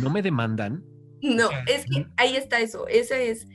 ¿No 0.02 0.10
me 0.10 0.22
demandan? 0.22 0.84
No, 1.22 1.50
es 1.68 1.86
que 1.86 2.06
ahí 2.18 2.36
está 2.36 2.60
eso. 2.60 2.88
Ese 2.88 3.32
es 3.32 3.48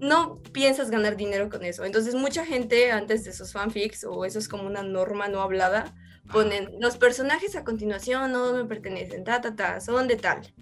no 0.00 0.42
piensas 0.52 0.90
ganar 0.90 1.16
dinero 1.16 1.48
con 1.48 1.64
eso. 1.64 1.84
Entonces 1.84 2.14
mucha 2.14 2.44
gente 2.44 2.90
antes 2.90 3.24
de 3.24 3.30
esos 3.30 3.52
fanfics, 3.52 4.04
o 4.04 4.24
eso 4.24 4.38
es 4.38 4.48
como 4.48 4.64
una 4.64 4.82
norma 4.82 5.28
no 5.28 5.40
hablada, 5.40 5.94
ponen 6.32 6.68
los 6.80 6.96
personajes 6.96 7.56
a 7.56 7.64
continuación 7.64 8.32
no 8.32 8.52
me 8.52 8.64
pertenecen, 8.64 9.24
ta, 9.24 9.40
ta, 9.40 9.56
ta, 9.56 9.80
son 9.80 10.08
de 10.08 10.16
tal. 10.16 10.52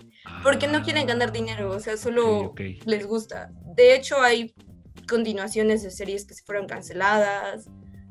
Porque 0.43 0.67
no 0.67 0.83
quieren 0.83 1.07
ganar 1.07 1.33
dinero, 1.33 1.71
o 1.71 1.81
sea, 1.81 1.97
solo 1.97 2.55
les 2.85 3.07
gusta. 3.07 3.51
De 3.77 3.95
hecho, 3.95 4.21
hay 4.21 4.55
continuaciones 5.09 5.83
de 5.83 5.91
series 5.91 6.25
que 6.25 6.35
se 6.35 6.43
fueron 6.45 6.67
canceladas, 6.67 7.69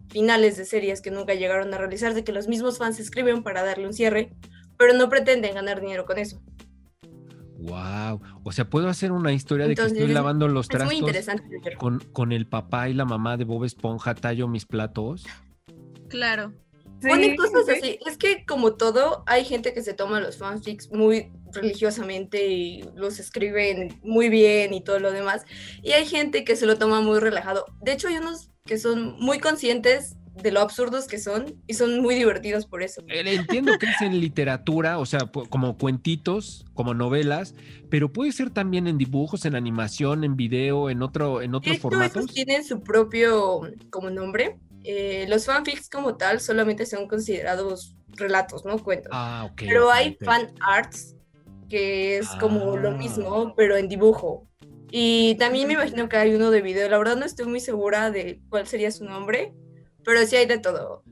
finales 0.09 0.55
de 0.55 0.65
series 0.65 1.01
que 1.01 1.11
nunca 1.11 1.33
llegaron 1.33 1.73
a 1.73 1.77
realizar, 1.77 2.13
de 2.13 2.23
que 2.23 2.31
los 2.31 2.47
mismos 2.47 2.77
fans 2.77 2.99
escriben 2.99 3.43
para 3.43 3.63
darle 3.63 3.85
un 3.85 3.93
cierre, 3.93 4.33
pero 4.77 4.93
no 4.93 5.09
pretenden 5.09 5.55
ganar 5.55 5.81
dinero 5.81 6.05
con 6.05 6.17
eso. 6.17 6.41
Wow. 7.65 8.21
O 8.43 8.51
sea, 8.51 8.69
puedo 8.69 8.87
hacer 8.89 9.11
una 9.11 9.33
historia 9.33 9.67
de 9.67 9.75
que 9.75 9.81
estoy 9.81 10.07
lavando 10.07 10.47
los 10.47 10.67
trastos. 10.67 10.91
muy 10.91 10.99
interesante. 10.99 11.43
Con, 11.77 11.99
con, 12.13 12.31
el 12.31 12.47
papá 12.47 12.89
y 12.89 12.93
la 12.93 13.05
mamá 13.05 13.37
de 13.37 13.43
Bob 13.43 13.63
Esponja 13.63 14.15
tallo 14.15 14.47
mis 14.47 14.65
platos. 14.65 15.25
Claro. 16.09 16.53
Pone 17.01 17.35
cosas 17.35 17.67
así. 17.69 17.99
Es 18.05 18.17
que 18.17 18.45
como 18.45 18.75
todo, 18.75 19.23
hay 19.27 19.45
gente 19.45 19.73
que 19.73 19.81
se 19.81 19.93
toma 19.93 20.19
los 20.19 20.37
fanfics 20.37 20.91
muy 20.91 21.31
religiosamente 21.51 22.47
y 22.47 22.83
los 22.95 23.19
escriben 23.19 23.99
muy 24.03 24.29
bien 24.29 24.73
y 24.73 24.81
todo 24.81 24.99
lo 24.99 25.11
demás. 25.11 25.43
Y 25.83 25.91
hay 25.91 26.05
gente 26.05 26.43
que 26.43 26.55
se 26.55 26.65
lo 26.65 26.77
toma 26.77 27.01
muy 27.01 27.19
relajado. 27.19 27.65
De 27.81 27.93
hecho, 27.93 28.07
hay 28.07 28.17
unos 28.17 28.51
que 28.65 28.77
son 28.77 29.15
muy 29.19 29.39
conscientes 29.39 30.17
de 30.41 30.51
lo 30.51 30.59
absurdos 30.59 31.07
que 31.07 31.17
son 31.17 31.61
y 31.67 31.73
son 31.75 32.01
muy 32.01 32.15
divertidos 32.15 32.65
por 32.65 32.83
eso. 32.83 33.01
Eh, 33.07 33.23
entiendo 33.25 33.77
que 33.79 33.87
es 33.87 34.01
en 34.01 34.19
literatura, 34.19 34.99
o 34.99 35.05
sea, 35.05 35.29
como 35.49 35.77
cuentitos, 35.77 36.65
como 36.73 36.93
novelas, 36.93 37.55
pero 37.89 38.11
puede 38.11 38.31
ser 38.31 38.49
también 38.49 38.87
en 38.87 38.97
dibujos, 38.97 39.45
en 39.45 39.55
animación, 39.55 40.23
en 40.23 40.35
video, 40.35 40.89
en 40.89 41.01
otro, 41.01 41.41
en 41.41 41.55
otros 41.55 41.79
formatos. 41.79 42.27
tienen 42.27 42.63
su 42.63 42.81
propio 42.83 43.61
como 43.89 44.09
nombre. 44.09 44.59
Eh, 44.83 45.25
los 45.29 45.45
fanfics 45.45 45.89
como 45.89 46.15
tal 46.15 46.39
solamente 46.39 46.85
son 46.85 47.07
considerados 47.07 47.95
relatos, 48.09 48.65
¿no? 48.65 48.77
Cuentos. 48.77 49.11
Ah, 49.13 49.47
ok. 49.49 49.63
Pero 49.65 49.91
hay 49.91 50.17
fan 50.23 50.53
arts 50.61 51.15
que 51.69 52.17
es 52.19 52.27
como 52.39 52.77
lo 52.77 52.89
ah. 52.89 52.97
mismo, 52.97 53.53
pero 53.55 53.77
en 53.77 53.89
dibujo. 53.89 54.47
Y 54.91 55.35
también 55.35 55.67
me 55.67 55.73
imagino 55.73 56.07
que 56.07 56.17
hay 56.17 56.35
uno 56.35 56.51
de 56.51 56.61
video. 56.61 56.87
La 56.89 56.97
verdad 56.97 57.17
no 57.17 57.25
estoy 57.25 57.47
muy 57.47 57.59
segura 57.59 58.11
de 58.11 58.39
cuál 58.49 58.67
sería 58.67 58.91
su 58.91 59.03
nombre, 59.03 59.53
pero 60.05 60.25
sí 60.25 60.35
hay 60.35 60.45
de 60.45 60.59
todo. 60.59 61.03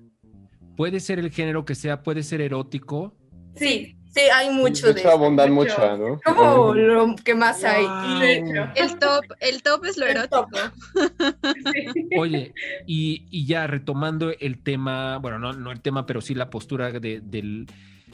Puede 0.77 0.99
ser 0.99 1.19
el 1.19 1.31
género 1.31 1.65
que 1.65 1.75
sea, 1.75 2.03
puede 2.03 2.23
ser 2.23 2.41
erótico. 2.41 3.15
Sí, 3.55 3.97
sí, 4.11 4.21
hay 4.33 4.49
mucho 4.49 4.93
de, 4.93 5.01
de 5.01 5.09
abundan 5.09 5.51
mucho, 5.51 5.97
¿no? 5.97 6.19
Como 6.23 6.73
lo 6.73 7.15
que 7.15 7.35
más 7.35 7.63
hay. 7.63 7.85
El 8.75 8.97
top, 8.97 9.25
el 9.39 9.61
top 9.61 9.85
es 9.85 9.97
lo 9.97 10.05
erótico. 10.05 10.47
Oye, 12.17 12.53
y, 12.87 13.25
y, 13.29 13.45
ya 13.45 13.67
retomando 13.67 14.31
el 14.39 14.63
tema, 14.63 15.17
bueno, 15.17 15.37
no, 15.37 15.53
no 15.53 15.71
el 15.71 15.81
tema, 15.81 16.05
pero 16.05 16.21
sí 16.21 16.33
la 16.33 16.49
postura 16.49 16.91
de, 16.91 17.21
del, 17.21 17.67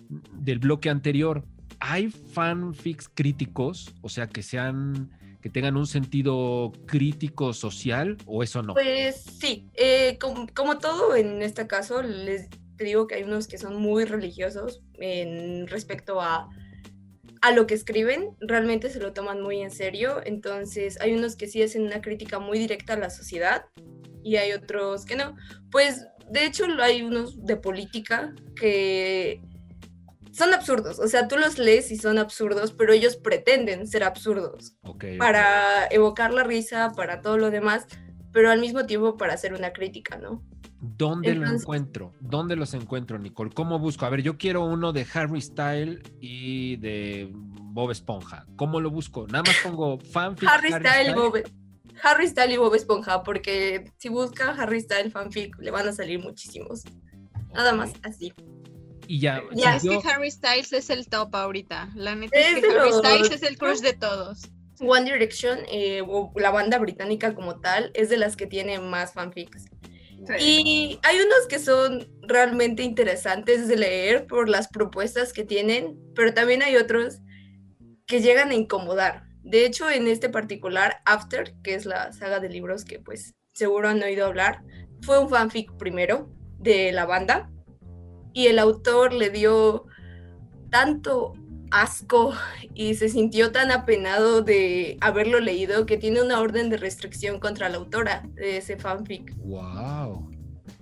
del 0.10 0.60
bloque 0.60 0.90
anterior. 0.90 1.46
¿Hay 1.80 2.10
fanfics 2.10 3.08
críticos? 3.08 3.94
O 4.02 4.10
sea, 4.10 4.28
que 4.28 4.44
sean 4.44 5.10
que 5.42 5.50
tengan 5.50 5.78
un 5.78 5.88
sentido 5.88 6.72
crítico 6.86 7.54
social 7.54 8.18
o 8.26 8.44
eso 8.44 8.62
no? 8.62 8.74
Pues 8.74 9.24
sí, 9.40 9.68
eh, 9.76 10.18
como, 10.20 10.78
todo 10.78 11.16
en 11.16 11.42
este 11.42 11.68
caso, 11.68 12.02
les, 12.02 12.50
digo 12.78 13.08
que 13.08 13.16
hay 13.16 13.24
unos 13.24 13.48
que 13.48 13.58
son 13.58 13.76
muy 13.78 14.06
religiosos 14.06 14.82
en 14.96 15.68
respecto 15.68 16.22
a, 16.22 16.50
a 17.42 17.52
lo 17.52 17.68
que 17.68 17.74
escriben, 17.74 18.36
realmente 18.40 18.90
se 18.90 19.00
lo 19.00 19.14
toman 19.14 19.42
muy 19.42 19.62
en 19.62 19.72
serio, 19.72 20.22
entonces 20.26 21.00
hay 21.02 21.14
unos 21.14 21.36
que 21.36 21.48
sí 21.48 21.62
hacen 21.62 21.84
una 21.84 22.02
crítica 22.02 22.40
muy 22.40 22.60
directa 22.60 22.94
a 22.94 22.98
la 22.98 23.10
sociedad 23.10 23.66
y 24.24 24.36
hay 24.36 24.52
otros 24.52 25.06
que 25.06 25.16
no. 25.16 25.36
Pues 25.72 26.06
de 26.30 26.46
hecho 26.46 26.66
hay 26.82 27.02
unos 27.02 27.46
de 27.46 27.56
política 27.56 28.34
que 28.56 29.42
son 30.40 30.54
absurdos, 30.54 30.98
o 31.00 31.08
sea, 31.08 31.28
tú 31.28 31.38
los 31.38 31.60
lees 31.60 31.92
y 31.92 31.98
son 31.98 32.18
absurdos, 32.18 32.72
pero 32.72 32.94
ellos 32.94 33.16
pretenden 33.18 33.86
ser 33.88 34.04
absurdos 34.04 34.76
para 35.20 35.86
evocar 35.92 36.34
la 36.34 36.44
risa, 36.44 36.92
para 36.96 37.22
todo 37.22 37.38
lo 37.38 37.52
demás, 37.52 37.86
pero 38.32 38.50
al 38.50 38.60
mismo 38.60 38.86
tiempo 38.86 39.18
para 39.18 39.34
hacer 39.34 39.54
una 39.54 39.72
crítica, 39.74 40.18
¿no? 40.18 40.44
¿Dónde 40.82 41.34
lo 41.36 41.42
Entonces- 41.44 41.62
encuentro? 41.64 42.14
¿Dónde 42.22 42.56
los 42.56 42.74
encuentro, 42.74 43.20
Nicole? 43.20 43.52
¿Cómo 43.54 43.80
busco? 43.80 44.06
A 44.06 44.10
ver, 44.10 44.22
yo 44.22 44.38
quiero 44.38 44.64
uno 44.64 44.94
de 44.94 45.06
Harry 45.14 45.42
Style 45.42 46.02
y 46.22 46.78
de 46.78 47.30
Bob 47.34 47.92
Esponja. 47.92 48.46
¿Cómo 48.56 48.80
lo 48.80 48.90
busco? 48.90 49.28
Nada 49.28 49.44
más 49.44 49.58
pongo 49.62 50.00
fanfic. 50.00 50.48
Harry 50.50 50.70
Style 50.72 51.10
y 51.12 51.14
Bob, 51.14 51.34
Harry 52.02 52.28
Style 52.28 52.54
y 52.54 52.58
Bob 52.58 52.74
Esponja, 52.76 53.24
porque 53.24 53.92
si 53.98 54.08
busca 54.08 54.52
Harry 54.52 54.80
Style 54.80 55.12
fanfic 55.12 55.58
le 55.60 55.70
van 55.70 55.88
a 55.88 55.92
salir 55.92 56.20
muchísimos. 56.20 56.84
Nada 57.54 57.74
más 57.74 57.92
así. 58.04 58.34
Y 59.12 59.20
ya, 59.22 59.42
Ya, 59.54 59.76
Es 59.78 59.82
yo- 59.84 60.00
que 60.00 60.08
Harry 60.08 60.30
Styles 60.30 60.72
es 60.72 60.92
el 60.92 61.08
top 61.08 61.36
ahorita. 61.36 61.90
La 61.96 62.14
neta 62.14 62.38
es, 62.40 62.58
Es 62.58 62.64
que 62.64 62.68
Harry 62.78 62.90
los- 62.92 63.00
Styles 63.00 63.32
es 63.32 63.42
el 63.42 63.58
crush 63.58 63.80
de 63.80 63.94
todos. 63.94 64.44
One 64.80 65.12
Direction, 65.12 65.58
eh, 65.72 66.04
o 66.08 66.32
la 66.36 66.52
banda 66.52 66.78
británica 66.78 67.34
como 67.34 67.60
tal, 67.60 67.90
es 67.96 68.10
de 68.10 68.18
las 68.18 68.36
que 68.36 68.46
tiene 68.46 68.80
más 68.80 69.14
fanfics. 69.14 69.66
Sí. 70.28 70.34
Y 70.40 71.00
hay 71.02 71.18
unos 71.18 71.48
que 71.50 71.58
son 71.58 72.08
realmente 72.22 72.84
interesantes 72.84 73.68
de 73.68 73.78
leer 73.78 74.28
por 74.28 74.48
las 74.48 74.68
propuestas 74.68 75.34
que 75.34 75.44
tienen, 75.44 75.98
pero 76.14 76.34
también 76.36 76.62
hay 76.62 76.76
otros 76.76 77.18
que 78.06 78.22
llegan 78.22 78.52
a 78.52 78.54
incomodar. 78.54 79.24
De 79.42 79.66
hecho, 79.66 79.90
en 79.90 80.06
este 80.08 80.30
particular, 80.30 81.02
After, 81.06 81.56
que 81.64 81.74
es 81.74 81.88
la 81.88 82.14
saga 82.14 82.40
de 82.40 82.50
libros 82.50 82.86
que 82.86 83.00
pues 83.00 83.34
seguro 83.54 83.90
han 83.90 84.04
oído 84.04 84.28
hablar, 84.28 84.62
fue 85.02 85.18
un 85.18 85.30
fanfic 85.30 85.76
primero 85.78 86.30
de 86.60 86.92
la 86.92 87.06
banda 87.08 87.50
y 88.34 88.48
el 88.48 88.60
autor 88.60 89.14
le 89.14 89.30
dio 89.30 89.86
tanto 90.70 91.34
asco 91.72 92.34
y 92.74 92.96
se 92.96 93.10
sintió 93.10 93.52
tan 93.52 93.72
apenado 93.72 94.42
de 94.42 94.98
haberlo 95.02 95.40
leído 95.40 95.86
que 95.86 95.98
tiene 95.98 96.22
una 96.22 96.40
orden 96.40 96.70
de 96.70 96.78
restricción 96.78 97.40
contra 97.40 97.70
la 97.70 97.78
autora 97.78 98.24
de 98.36 98.58
ese 98.58 98.78
fanfic. 98.78 99.36
Wow. 99.38 100.30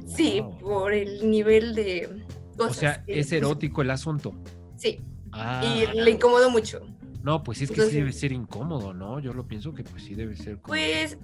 Sí, 0.07 0.39
Wow. 0.41 0.57
por 0.59 0.93
el 0.93 1.29
nivel 1.29 1.75
de 1.75 2.09
O 2.53 2.57
cosas. 2.57 2.77
sea, 2.77 3.03
que 3.03 3.19
es 3.19 3.31
erótico 3.31 3.81
el 3.81 3.91
asunto. 3.91 4.33
Sí, 4.77 4.99
Ah, 5.33 5.61
y 5.63 5.97
le 5.99 6.11
incomodó 6.11 6.49
mucho. 6.49 6.81
No, 7.23 7.43
pues 7.43 7.61
es 7.61 7.71
que 7.71 7.81
sí 7.81 7.95
debe 7.97 8.13
ser 8.13 8.31
incómodo, 8.31 8.93
¿no? 8.93 9.19
Yo 9.19 9.33
lo 9.33 9.47
pienso 9.47 9.73
que 9.73 9.83
pues 9.83 10.03
sí 10.03 10.15
debe 10.15 10.35
ser 10.35 10.57
como... 10.57 10.67
Pues, 10.67 11.17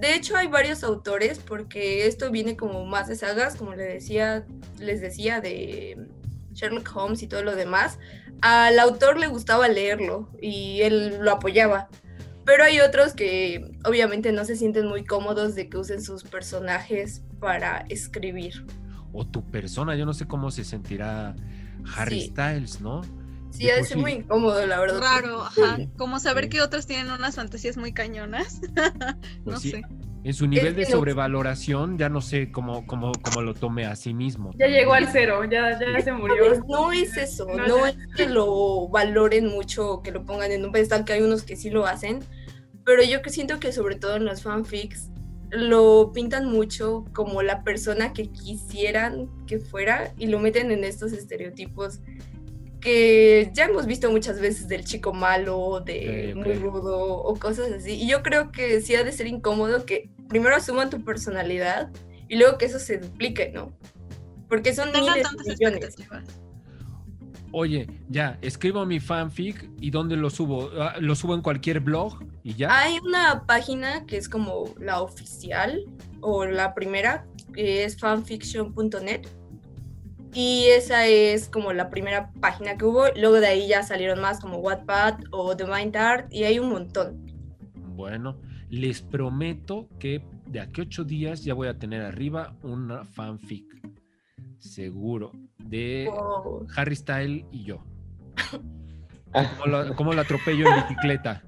de 0.00 0.14
hecho 0.14 0.36
hay 0.36 0.48
varios 0.48 0.82
autores 0.82 1.38
porque 1.38 2.06
esto 2.06 2.30
viene 2.30 2.56
como 2.56 2.84
más 2.84 3.08
de 3.08 3.16
sagas, 3.16 3.56
como 3.56 3.74
le 3.74 3.84
decía, 3.84 4.44
les 4.78 5.00
decía 5.00 5.40
de 5.40 6.08
Sherlock 6.52 6.90
Holmes 6.94 7.22
y 7.22 7.28
todo 7.28 7.42
lo 7.42 7.54
demás. 7.54 7.98
Al 8.40 8.78
autor 8.78 9.18
le 9.18 9.28
gustaba 9.28 9.68
leerlo 9.68 10.28
y 10.40 10.80
él 10.82 11.18
lo 11.20 11.32
apoyaba. 11.32 11.88
Pero 12.44 12.64
hay 12.64 12.80
otros 12.80 13.14
que 13.14 13.72
obviamente 13.84 14.32
no 14.32 14.44
se 14.44 14.56
sienten 14.56 14.86
muy 14.86 15.04
cómodos 15.04 15.54
de 15.54 15.68
que 15.68 15.78
usen 15.78 16.02
sus 16.02 16.24
personajes 16.24 17.22
para 17.38 17.86
escribir. 17.88 18.66
O 19.12 19.26
tu 19.26 19.48
persona, 19.50 19.94
yo 19.96 20.04
no 20.04 20.12
sé 20.12 20.26
cómo 20.26 20.50
se 20.50 20.64
sentirá 20.64 21.34
Harry 21.96 22.22
Sí. 22.22 22.26
Styles, 22.28 22.80
¿no? 22.80 23.02
Sí, 23.56 23.64
ser 23.66 23.84
sí. 23.84 23.96
muy 23.96 24.12
incómodo, 24.12 24.66
la 24.66 24.80
verdad. 24.80 25.00
Raro, 25.00 25.42
ajá. 25.42 25.78
Como 25.96 26.18
saber 26.18 26.44
Sí. 26.44 26.50
que 26.50 26.62
otros 26.62 26.86
tienen 26.86 27.10
unas 27.10 27.36
fantasías 27.36 27.76
muy 27.76 27.92
cañonas. 27.92 28.60
Pues 29.44 29.54
no 29.54 29.60
sí, 29.60 29.70
sé. 29.72 29.82
En 30.24 30.32
su 30.32 30.46
nivel 30.46 30.68
Es 30.68 30.76
de 30.76 30.86
sobrevaloración, 30.86 31.98
ya 31.98 32.08
no 32.08 32.22
sé 32.22 32.50
cómo, 32.50 32.86
cómo, 32.86 33.12
cómo 33.20 33.42
lo 33.42 33.52
tome 33.52 33.84
a 33.84 33.94
sí 33.94 34.14
mismo. 34.14 34.52
Ya 34.56 34.68
llegó 34.68 34.94
al 34.94 35.08
cero, 35.12 35.44
ya, 35.44 35.78
ya 35.78 36.00
se 36.00 36.12
murió. 36.12 36.36
Pues 36.48 36.60
no 36.66 36.92
es 36.92 37.16
eso, 37.18 37.46
no. 37.46 37.84
es 37.86 37.96
que 38.16 38.26
lo 38.26 38.88
valoren 38.88 39.46
mucho, 39.48 40.00
que 40.02 40.12
lo 40.12 40.24
pongan 40.24 40.50
en 40.50 40.64
un 40.64 40.72
pedestal, 40.72 41.04
que 41.04 41.12
hay 41.12 41.22
unos 41.22 41.42
que 41.42 41.56
sí 41.56 41.68
lo 41.68 41.86
hacen, 41.86 42.20
pero 42.84 43.02
yo 43.02 43.20
que 43.20 43.28
siento 43.28 43.60
que 43.60 43.70
sobre 43.72 43.96
todo 43.96 44.16
en 44.16 44.24
los 44.24 44.42
fanfics 44.42 45.10
lo 45.50 46.10
pintan 46.14 46.50
mucho 46.50 47.04
como 47.12 47.42
la 47.42 47.62
persona 47.62 48.14
que 48.14 48.28
quisieran 48.30 49.28
que 49.46 49.60
fuera 49.60 50.12
y 50.16 50.26
lo 50.28 50.38
meten 50.40 50.70
en 50.72 50.84
estos 50.84 51.12
estereotipos 51.12 52.00
que 52.84 53.50
ya 53.54 53.64
hemos 53.64 53.86
visto 53.86 54.10
muchas 54.10 54.38
veces 54.38 54.68
del 54.68 54.84
chico 54.84 55.14
malo, 55.14 55.80
de 55.80 56.34
muy 56.36 56.52
rudo 56.54 57.16
o 57.16 57.34
cosas 57.36 57.72
así. 57.72 57.92
Y 57.92 58.06
yo 58.06 58.22
creo 58.22 58.52
que 58.52 58.82
sí 58.82 58.94
ha 58.94 59.02
de 59.02 59.10
ser 59.10 59.26
incómodo 59.26 59.86
que 59.86 60.10
primero 60.28 60.54
asuman 60.54 60.90
tu 60.90 61.02
personalidad 61.02 61.90
y 62.28 62.36
luego 62.36 62.58
que 62.58 62.66
eso 62.66 62.78
se 62.78 62.98
duplique, 62.98 63.50
¿no? 63.54 63.72
Porque 64.50 64.74
son 64.74 64.92
Tengan 64.92 65.14
miles 65.14 65.22
tantas 65.22 65.46
de 65.46 65.52
millones. 65.54 65.84
expectativas. 65.84 66.40
Oye, 67.52 67.86
ya, 68.10 68.38
escribo 68.42 68.84
mi 68.84 69.00
fanfic 69.00 69.70
y 69.80 69.90
¿dónde 69.90 70.16
lo 70.16 70.28
subo? 70.28 70.70
Ah, 70.78 70.96
¿Lo 71.00 71.14
subo 71.14 71.34
en 71.34 71.40
cualquier 71.40 71.80
blog 71.80 72.18
y 72.42 72.54
ya? 72.54 72.68
Hay 72.80 72.98
una 72.98 73.46
página 73.46 74.04
que 74.06 74.18
es 74.18 74.28
como 74.28 74.74
la 74.78 75.00
oficial 75.00 75.84
o 76.20 76.44
la 76.44 76.74
primera, 76.74 77.26
que 77.54 77.84
es 77.84 77.96
fanfiction.net. 77.98 79.26
Y 80.34 80.66
esa 80.66 81.06
es 81.06 81.48
como 81.48 81.72
la 81.72 81.90
primera 81.90 82.32
página 82.40 82.76
que 82.76 82.84
hubo. 82.84 83.04
Luego 83.16 83.36
de 83.36 83.46
ahí 83.46 83.68
ya 83.68 83.82
salieron 83.82 84.20
más 84.20 84.40
como 84.40 84.58
Wattpad 84.58 85.20
o 85.30 85.56
The 85.56 85.64
Mind 85.64 85.96
Art 85.96 86.32
y 86.32 86.44
hay 86.44 86.58
un 86.58 86.70
montón. 86.70 87.24
Bueno, 87.94 88.40
les 88.68 89.00
prometo 89.00 89.88
que 90.00 90.24
de 90.46 90.60
aquí 90.60 90.80
a 90.80 90.84
ocho 90.84 91.04
días 91.04 91.44
ya 91.44 91.54
voy 91.54 91.68
a 91.68 91.78
tener 91.78 92.02
arriba 92.02 92.56
una 92.62 93.04
fanfic. 93.04 93.64
Seguro. 94.58 95.30
De 95.58 96.08
Wow. 96.10 96.66
Harry 96.76 96.96
Style 96.96 97.46
y 97.52 97.64
yo. 97.64 97.84
Cómo 99.32 99.66
lo, 99.66 99.96
cómo 99.96 100.12
lo 100.12 100.20
atropello 100.20 100.68
en 100.68 100.76
bicicleta. 100.82 101.42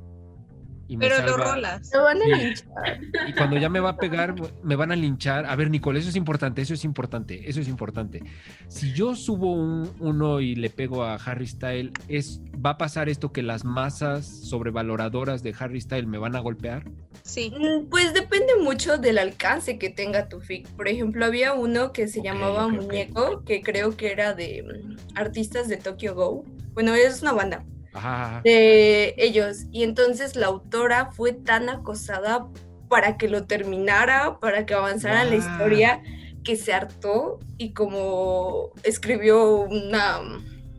Y 0.89 0.97
me 0.97 1.09
Pero 1.09 1.21
lo 1.23 1.33
salva- 1.33 1.55
rolas. 1.55 1.89
Se 1.89 1.99
van 1.99 2.23
a 2.23 2.27
linchar. 2.27 3.01
Y 3.29 3.33
cuando 3.33 3.59
ya 3.59 3.69
me 3.69 3.81
va 3.81 3.91
a 3.91 3.97
pegar, 3.97 4.35
me 4.63 4.77
van 4.77 4.93
a 4.93 4.97
linchar. 4.97 5.45
A 5.47 5.57
ver, 5.57 5.69
Nicole, 5.71 5.99
eso 5.99 6.09
es 6.09 6.15
importante, 6.17 6.63
eso 6.63 6.75
es 6.75 6.85
importante, 6.85 7.49
eso 7.51 7.61
es 7.61 7.67
importante. 7.67 8.23
Si 8.69 8.93
yo 8.93 9.17
subo 9.17 9.53
un, 9.53 9.91
uno 9.99 10.41
y 10.41 10.55
le 10.55 10.71
pego 10.71 11.03
a 11.03 11.15
Harry 11.17 11.47
Style, 11.49 11.93
es, 12.07 12.41
¿va 12.65 12.71
a 12.71 12.79
pasar 12.79 13.09
esto 13.09 13.33
que 13.33 13.43
las 13.43 13.65
masas 13.65 14.25
sobrevaloradoras 14.27 15.43
de 15.43 15.55
Harry 15.59 15.81
Style 15.81 16.07
me 16.07 16.19
van 16.19 16.37
a 16.37 16.41
golpear? 16.41 16.85
Sí. 17.25 17.51
Mm, 17.51 17.89
Pues 17.89 18.15
depende 18.15 18.53
mucho 18.63 18.99
del 18.99 19.19
alcance 19.19 19.79
que 19.79 19.91
tenga 19.91 20.29
tu 20.29 20.41
fic. 20.41 20.69
Por 20.77 20.87
ejemplo, 20.87 21.25
había 21.25 21.53
uno 21.55 21.93
que 21.93 22.07
se 22.07 22.21
Ok, 22.21 22.25
llamaba 22.27 22.67
ok, 22.67 22.73
ok. 22.75 22.83
Muñeco, 22.83 23.45
que 23.45 23.61
creo 23.63 23.97
que 23.97 24.13
era 24.13 24.35
de 24.35 24.63
mm, 24.63 24.97
artistas 25.17 25.67
de 25.69 25.77
Tokyo 25.79 26.15
Go. 26.15 26.45
Bueno, 26.75 26.95
es 26.95 27.23
una 27.23 27.33
banda. 27.33 27.65
Ajá. 27.97 28.41
de 28.45 29.15
ellos. 29.19 29.65
Y 29.73 29.83
entonces 29.83 30.37
la 30.37 30.47
autora 30.47 31.11
fue 31.13 31.33
tan 31.33 31.69
acosada 31.69 32.47
para 32.89 33.17
que 33.17 33.29
lo 33.29 33.45
terminara, 33.47 34.39
para 34.39 34.65
que 34.67 34.75
avanzara 34.75 35.25
la 35.25 35.35
historia, 35.37 36.03
que 36.45 36.55
se 36.57 36.73
hartó 36.73 37.41
y 37.59 37.73
como 37.73 38.71
escribió 38.85 39.63
una, 39.63 40.21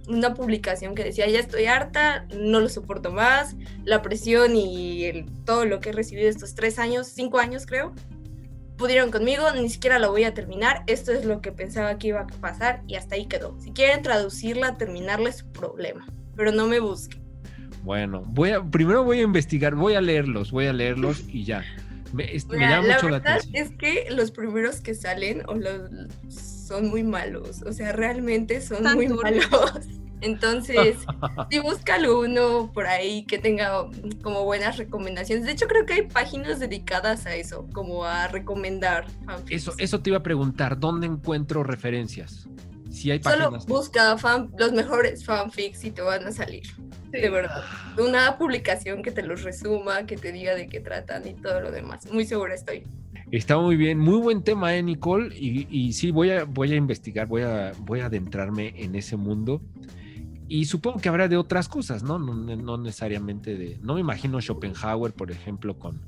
una 0.07 0.34
publicación 0.34 0.95
que 0.95 1.03
decía, 1.03 1.28
ya 1.28 1.39
estoy 1.39 1.65
harta, 1.65 2.26
no 2.34 2.61
lo 2.61 2.70
soporto 2.70 3.11
más, 3.11 3.55
la 3.84 4.01
presión 4.01 4.55
y 4.55 5.03
el- 5.03 5.26
todo 5.43 5.65
lo 5.65 5.82
que 5.82 5.89
he 5.89 5.91
recibido 5.91 6.30
estos 6.30 6.55
tres 6.55 6.80
años, 6.80 7.07
cinco 7.07 7.39
años 7.39 7.65
creo. 7.65 7.93
Pudieron 8.78 9.09
conmigo, 9.11 9.51
ni 9.53 9.70
siquiera 9.70 9.97
la 9.97 10.07
voy 10.07 10.24
a 10.24 10.34
terminar. 10.36 10.84
Esto 10.86 11.11
es 11.11 11.26
lo 11.26 11.41
que 11.41 11.51
pensaba 11.51 11.97
que 11.97 12.09
iba 12.09 12.22
a 12.22 12.28
pasar 12.28 12.84
y 12.88 12.95
hasta 12.95 13.15
ahí 13.15 13.26
quedó. 13.26 13.59
Si 13.59 13.72
quieren 13.72 14.03
traducirla, 14.03 14.78
terminarla 14.78 15.30
es 15.30 15.38
su 15.38 15.51
problema, 15.51 16.05
pero 16.38 16.53
no 16.53 16.67
me 16.67 16.79
busquen. 16.79 17.21
Bueno, 17.83 18.23
voy 18.27 18.51
a, 18.51 18.63
primero 18.63 19.03
voy 19.03 19.19
a 19.19 19.23
investigar, 19.23 19.75
voy 19.75 19.95
a 19.95 20.01
leerlos, 20.01 20.51
voy 20.51 20.67
a 20.67 20.73
leerlos 20.73 21.23
y 21.27 21.43
ya. 21.43 21.65
Me, 22.13 22.33
es- 22.33 22.45
me 22.47 22.57
Mira, 22.57 22.69
llama 22.77 22.88
la 22.88 22.93
mucho 22.95 23.09
la 23.09 23.19
verdad 23.19 23.35
atención. 23.38 23.55
es 23.65 23.71
que 23.77 24.05
los 24.11 24.31
primeros 24.31 24.79
que 24.81 24.93
salen 24.93 25.43
o 25.47 25.55
los, 25.55 25.89
son 26.29 26.89
muy 26.89 27.03
malos, 27.03 27.61
o 27.63 27.73
sea, 27.73 27.91
realmente 27.91 28.61
son 28.61 28.83
Tan 28.83 28.95
muy 28.95 29.07
malos. 29.09 29.45
Entonces, 30.21 30.97
si 31.51 31.59
búscalo 31.59 32.19
uno 32.21 32.71
por 32.73 32.88
ahí 32.88 33.23
que 33.25 33.38
tenga 33.38 33.85
como 34.23 34.45
buenas 34.45 34.77
recomendaciones. 34.77 35.45
De 35.45 35.51
hecho, 35.51 35.67
creo 35.67 35.85
que 35.85 35.93
hay 35.93 36.01
páginas 36.07 36.59
dedicadas 36.59 37.25
a 37.27 37.35
eso, 37.35 37.67
como 37.71 38.03
a 38.03 38.27
recomendar 38.27 39.05
fanfics. 39.25 39.51
Eso, 39.61 39.73
eso 39.77 39.99
te 39.99 40.09
iba 40.09 40.17
a 40.17 40.23
preguntar, 40.23 40.79
¿dónde 40.79 41.05
encuentro 41.07 41.63
referencias? 41.63 42.47
Si 42.91 43.11
hay 43.11 43.21
Solo 43.21 43.51
busca 43.67 44.17
fan- 44.17 44.51
los 44.57 44.71
mejores 44.73 45.23
fanfics 45.25 45.83
y 45.85 45.91
te 45.91 46.01
van 46.01 46.25
a 46.25 46.31
salir. 46.31 46.63
De 47.11 47.29
verdad. 47.29 47.63
Una 47.97 48.38
publicación 48.38 49.01
que 49.01 49.11
te 49.11 49.23
los 49.23 49.43
resuma, 49.43 50.05
que 50.05 50.17
te 50.17 50.31
diga 50.31 50.55
de 50.55 50.67
qué 50.67 50.79
tratan 50.79 51.27
y 51.27 51.33
todo 51.33 51.61
lo 51.61 51.71
demás. 51.71 52.11
Muy 52.11 52.25
segura 52.25 52.53
estoy. 52.53 52.83
Está 53.31 53.57
muy 53.57 53.75
bien, 53.75 53.99
muy 53.99 54.19
buen 54.19 54.41
tema, 54.43 54.75
¿eh, 54.75 54.81
Nicole? 54.83 55.35
Y, 55.38 55.67
y, 55.69 55.93
sí, 55.93 56.11
voy 56.11 56.31
a, 56.31 56.45
voy 56.45 56.71
a 56.73 56.75
investigar, 56.75 57.27
voy 57.27 57.41
a, 57.41 57.73
voy 57.79 57.99
a 57.99 58.05
adentrarme 58.05 58.73
en 58.77 58.95
ese 58.95 59.17
mundo. 59.17 59.61
Y 60.49 60.65
supongo 60.65 60.99
que 60.99 61.09
habrá 61.09 61.27
de 61.27 61.35
otras 61.35 61.67
cosas, 61.67 62.03
¿no? 62.03 62.19
No, 62.19 62.33
no 62.33 62.77
necesariamente 62.77 63.57
de... 63.57 63.79
No 63.81 63.95
me 63.95 63.99
imagino 63.99 64.39
Schopenhauer, 64.39 65.11
por 65.13 65.29
ejemplo, 65.29 65.77
con, 65.77 65.99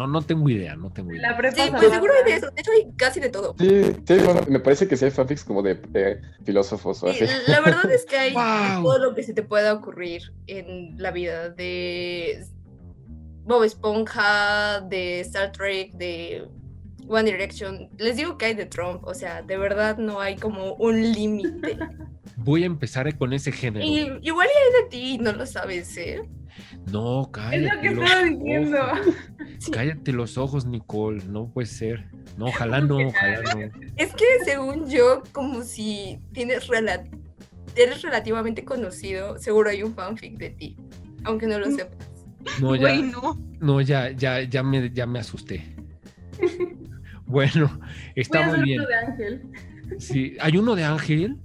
no, 0.00 0.06
no 0.06 0.22
tengo 0.22 0.48
idea, 0.48 0.76
no 0.76 0.90
tengo 0.90 1.12
idea. 1.12 1.36
La 1.38 1.50
sí, 1.50 1.70
pues 1.70 1.92
seguro 1.92 2.12
de 2.24 2.34
eso. 2.34 2.50
De 2.50 2.60
hecho, 2.60 2.70
hay 2.72 2.90
casi 2.96 3.20
de 3.20 3.28
todo. 3.28 3.54
Sí, 3.58 3.82
sí 4.06 4.14
bueno, 4.24 4.40
me 4.48 4.58
parece 4.58 4.88
que 4.88 4.96
sí 4.96 5.04
hay 5.04 5.10
fanfics 5.10 5.44
como 5.44 5.62
de 5.62 5.78
filósofos 6.44 7.02
o 7.02 7.08
así. 7.08 7.26
La 7.46 7.60
verdad 7.60 7.90
es 7.90 8.06
que 8.06 8.16
hay 8.16 8.34
todo 8.82 8.98
lo 8.98 9.14
que 9.14 9.22
se 9.22 9.34
te 9.34 9.42
pueda 9.42 9.74
ocurrir 9.74 10.32
en 10.46 10.96
la 10.96 11.10
vida 11.10 11.50
de 11.50 12.46
Bob 13.44 13.64
Esponja, 13.64 14.80
de 14.80 15.20
Star 15.20 15.52
Trek, 15.52 15.92
de 15.92 16.48
One 17.06 17.30
Direction. 17.30 17.90
Les 17.98 18.16
digo 18.16 18.38
que 18.38 18.46
hay 18.46 18.54
de 18.54 18.64
Trump, 18.64 19.04
o 19.04 19.12
sea, 19.12 19.42
de 19.42 19.58
verdad 19.58 19.98
no 19.98 20.20
hay 20.20 20.36
como 20.36 20.74
un 20.76 21.12
límite. 21.12 21.76
Voy 22.36 22.62
a 22.62 22.66
empezar 22.66 23.14
con 23.18 23.34
ese 23.34 23.52
género. 23.52 23.84
Y, 23.84 24.18
igual 24.22 24.48
hay 24.48 24.82
de 24.82 24.88
ti, 24.88 25.18
no 25.18 25.32
lo 25.32 25.44
sabes, 25.44 25.94
¿eh? 25.98 26.22
No, 26.90 27.30
cállate. 27.32 27.88
Es 27.88 27.94
lo 27.94 28.00
que 28.00 28.04
estaba 28.04 28.22
diciendo. 28.24 28.78
Cállate 29.72 30.12
los 30.12 30.38
ojos, 30.38 30.66
Nicole. 30.66 31.22
No 31.28 31.48
puede 31.48 31.66
ser. 31.66 32.06
No, 32.36 32.46
ojalá 32.46 32.80
no, 32.80 32.96
ojalá 32.96 33.54
no. 33.54 33.60
Es 33.96 34.14
que 34.14 34.24
según 34.44 34.88
yo, 34.88 35.22
como 35.32 35.62
si 35.62 36.20
tienes 36.32 36.68
eres 37.76 38.02
relativamente 38.02 38.64
conocido, 38.64 39.38
seguro 39.38 39.70
hay 39.70 39.82
un 39.82 39.94
fanfic 39.94 40.38
de 40.38 40.50
ti, 40.50 40.76
aunque 41.24 41.46
no 41.46 41.58
lo 41.58 41.68
mm. 41.68 41.76
sepas. 41.76 42.06
No, 42.60 42.74
ya, 42.74 42.94
no. 43.60 43.80
ya, 43.80 44.10
ya, 44.10 44.42
ya 44.42 44.62
me, 44.62 44.90
ya 44.90 45.06
me 45.06 45.18
asusté. 45.18 45.76
Bueno, 47.26 47.80
está 48.16 48.48
muy 48.48 48.62
bien. 48.64 48.84
de 48.84 48.94
Ángel. 48.96 49.42
Sí, 49.98 50.36
¿hay 50.40 50.56
uno 50.56 50.74
de 50.74 50.82
Ángel? 50.82 51.36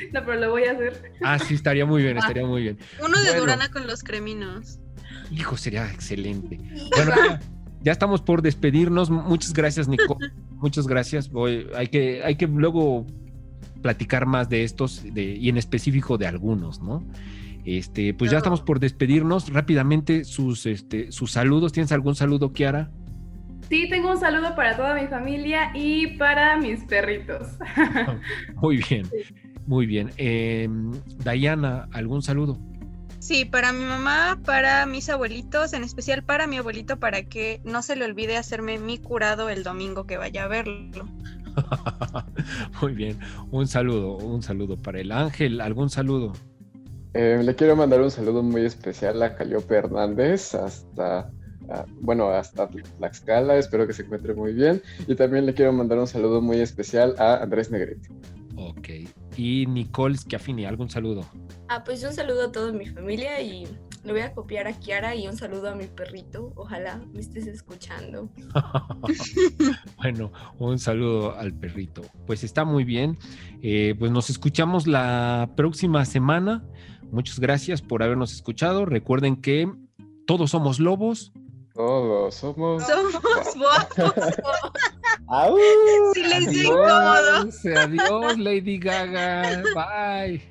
No, 0.12 0.24
pero 0.24 0.40
lo 0.40 0.50
voy 0.50 0.64
a 0.64 0.72
hacer. 0.72 1.12
Ah, 1.22 1.38
sí, 1.38 1.54
estaría 1.54 1.86
muy 1.86 2.02
bien, 2.02 2.18
estaría 2.18 2.46
muy 2.46 2.62
bien. 2.62 2.78
Uno 3.04 3.20
de 3.20 3.36
Durana 3.36 3.70
con 3.70 3.86
los 3.86 4.02
creminos. 4.02 4.78
Hijo, 5.30 5.56
sería 5.56 5.90
excelente. 5.90 6.58
Bueno, 6.96 7.12
ya, 7.82 7.92
estamos 7.92 8.20
por 8.20 8.42
despedirnos. 8.42 9.10
Muchas 9.10 9.52
gracias, 9.52 9.88
Nico. 9.88 10.18
Muchas 10.50 10.86
gracias. 10.86 11.30
Voy, 11.30 11.66
hay, 11.76 11.88
que, 11.88 12.22
hay 12.24 12.36
que 12.36 12.46
luego 12.46 13.06
platicar 13.82 14.26
más 14.26 14.48
de 14.48 14.64
estos 14.64 15.02
de, 15.14 15.22
y 15.22 15.48
en 15.48 15.56
específico 15.56 16.18
de 16.18 16.26
algunos, 16.26 16.80
¿no? 16.82 17.04
Este, 17.64 18.14
pues 18.14 18.30
ya 18.30 18.38
estamos 18.38 18.60
por 18.62 18.80
despedirnos. 18.80 19.52
Rápidamente, 19.52 20.24
sus, 20.24 20.66
este, 20.66 21.12
sus 21.12 21.32
saludos. 21.32 21.72
¿Tienes 21.72 21.92
algún 21.92 22.14
saludo, 22.14 22.52
Kiara? 22.52 22.90
Sí, 23.70 23.88
tengo 23.88 24.10
un 24.10 24.18
saludo 24.18 24.56
para 24.56 24.76
toda 24.76 24.94
mi 25.00 25.06
familia 25.06 25.70
y 25.74 26.18
para 26.18 26.56
mis 26.56 26.82
perritos. 26.84 27.46
Muy 28.56 28.82
bien, 28.88 29.06
muy 29.70 29.86
bien. 29.86 30.10
Eh, 30.16 30.68
Diana, 31.24 31.88
¿algún 31.92 32.22
saludo? 32.22 32.58
Sí, 33.20 33.44
para 33.44 33.72
mi 33.72 33.84
mamá, 33.84 34.40
para 34.44 34.84
mis 34.84 35.08
abuelitos, 35.08 35.74
en 35.74 35.84
especial 35.84 36.24
para 36.24 36.48
mi 36.48 36.56
abuelito, 36.56 36.98
para 36.98 37.22
que 37.22 37.60
no 37.62 37.80
se 37.80 37.94
le 37.94 38.04
olvide 38.04 38.36
hacerme 38.36 38.78
mi 38.78 38.98
curado 38.98 39.48
el 39.48 39.62
domingo 39.62 40.08
que 40.08 40.16
vaya 40.16 40.42
a 40.42 40.48
verlo. 40.48 41.08
Muy 42.82 42.94
bien, 42.94 43.20
un 43.52 43.68
saludo, 43.68 44.16
un 44.16 44.42
saludo 44.42 44.76
para 44.76 44.98
el 44.98 45.12
ángel, 45.12 45.60
algún 45.60 45.88
saludo. 45.88 46.32
Eh, 47.14 47.40
le 47.40 47.54
quiero 47.54 47.76
mandar 47.76 48.00
un 48.00 48.10
saludo 48.10 48.42
muy 48.42 48.64
especial 48.64 49.22
a 49.22 49.36
Caliope 49.36 49.76
Hernández, 49.76 50.54
hasta 50.54 51.30
bueno, 52.00 52.30
hasta 52.30 52.68
Tlaxcala, 52.68 53.56
espero 53.56 53.86
que 53.86 53.92
se 53.92 54.02
encuentre 54.02 54.34
muy 54.34 54.52
bien. 54.52 54.82
Y 55.06 55.14
también 55.14 55.46
le 55.46 55.54
quiero 55.54 55.72
mandar 55.72 55.98
un 55.98 56.08
saludo 56.08 56.40
muy 56.40 56.58
especial 56.58 57.14
a 57.18 57.36
Andrés 57.36 57.70
Negrete. 57.70 58.08
Ok. 58.56 58.88
Y 59.42 59.64
Nicole 59.64 60.18
Schiaffini, 60.18 60.66
¿algún 60.66 60.90
saludo? 60.90 61.24
Ah, 61.70 61.82
pues 61.82 62.04
un 62.04 62.12
saludo 62.12 62.48
a 62.48 62.52
toda 62.52 62.72
mi 62.72 62.84
familia 62.84 63.40
y 63.40 63.66
le 64.04 64.12
voy 64.12 64.20
a 64.20 64.34
copiar 64.34 64.66
a 64.66 64.74
Kiara 64.74 65.16
y 65.16 65.26
un 65.26 65.34
saludo 65.34 65.70
a 65.70 65.74
mi 65.74 65.86
perrito. 65.86 66.52
Ojalá 66.56 67.00
me 67.14 67.20
estés 67.20 67.46
escuchando. 67.46 68.28
bueno, 69.96 70.30
un 70.58 70.78
saludo 70.78 71.38
al 71.38 71.54
perrito. 71.54 72.02
Pues 72.26 72.44
está 72.44 72.66
muy 72.66 72.84
bien. 72.84 73.16
Eh, 73.62 73.94
pues 73.98 74.12
nos 74.12 74.28
escuchamos 74.28 74.86
la 74.86 75.50
próxima 75.56 76.04
semana. 76.04 76.62
Muchas 77.10 77.40
gracias 77.40 77.80
por 77.80 78.02
habernos 78.02 78.34
escuchado. 78.34 78.84
Recuerden 78.84 79.36
que 79.36 79.72
todos 80.26 80.50
somos 80.50 80.80
lobos 80.80 81.32
todos 81.80 82.34
somos. 82.34 82.86
Somos 82.86 83.56
guapos. 83.56 84.14
Silencio 86.12 86.62
incómodo. 86.74 87.48
Adiós, 87.76 88.38
Lady 88.38 88.78
Gaga. 88.78 89.62
Bye. 89.74 90.42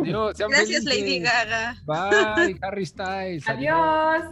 Adiós. 0.00 0.36
Gracias, 0.38 0.84
Lady 0.84 1.20
Gaga. 1.20 1.76
Bye, 1.86 2.58
Harry 2.62 2.86
Styles. 2.86 3.48
Adiós. 3.48 4.22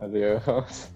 Adiós. 0.00 0.90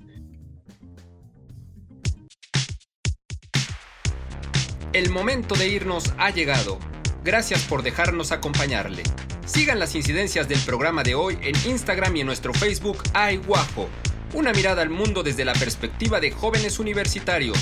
El 4.92 5.08
momento 5.10 5.54
de 5.54 5.68
irnos 5.68 6.12
ha 6.18 6.30
llegado. 6.30 6.78
Gracias 7.22 7.62
por 7.62 7.82
dejarnos 7.82 8.32
acompañarle. 8.32 9.04
Sigan 9.50 9.80
las 9.80 9.96
incidencias 9.96 10.48
del 10.48 10.60
programa 10.60 11.02
de 11.02 11.16
hoy 11.16 11.36
en 11.42 11.56
Instagram 11.68 12.14
y 12.14 12.20
en 12.20 12.26
nuestro 12.26 12.54
Facebook 12.54 13.02
Guajo. 13.44 13.88
Una 14.32 14.52
mirada 14.52 14.82
al 14.82 14.90
mundo 14.90 15.24
desde 15.24 15.44
la 15.44 15.54
perspectiva 15.54 16.20
de 16.20 16.30
jóvenes 16.30 16.78
universitarios. 16.78 17.58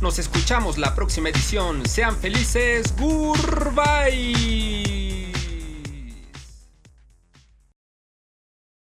Nos 0.00 0.18
escuchamos 0.18 0.76
la 0.76 0.96
próxima 0.96 1.28
edición. 1.28 1.86
Sean 1.86 2.16
felices. 2.16 2.92
Goodbye. 2.98 4.99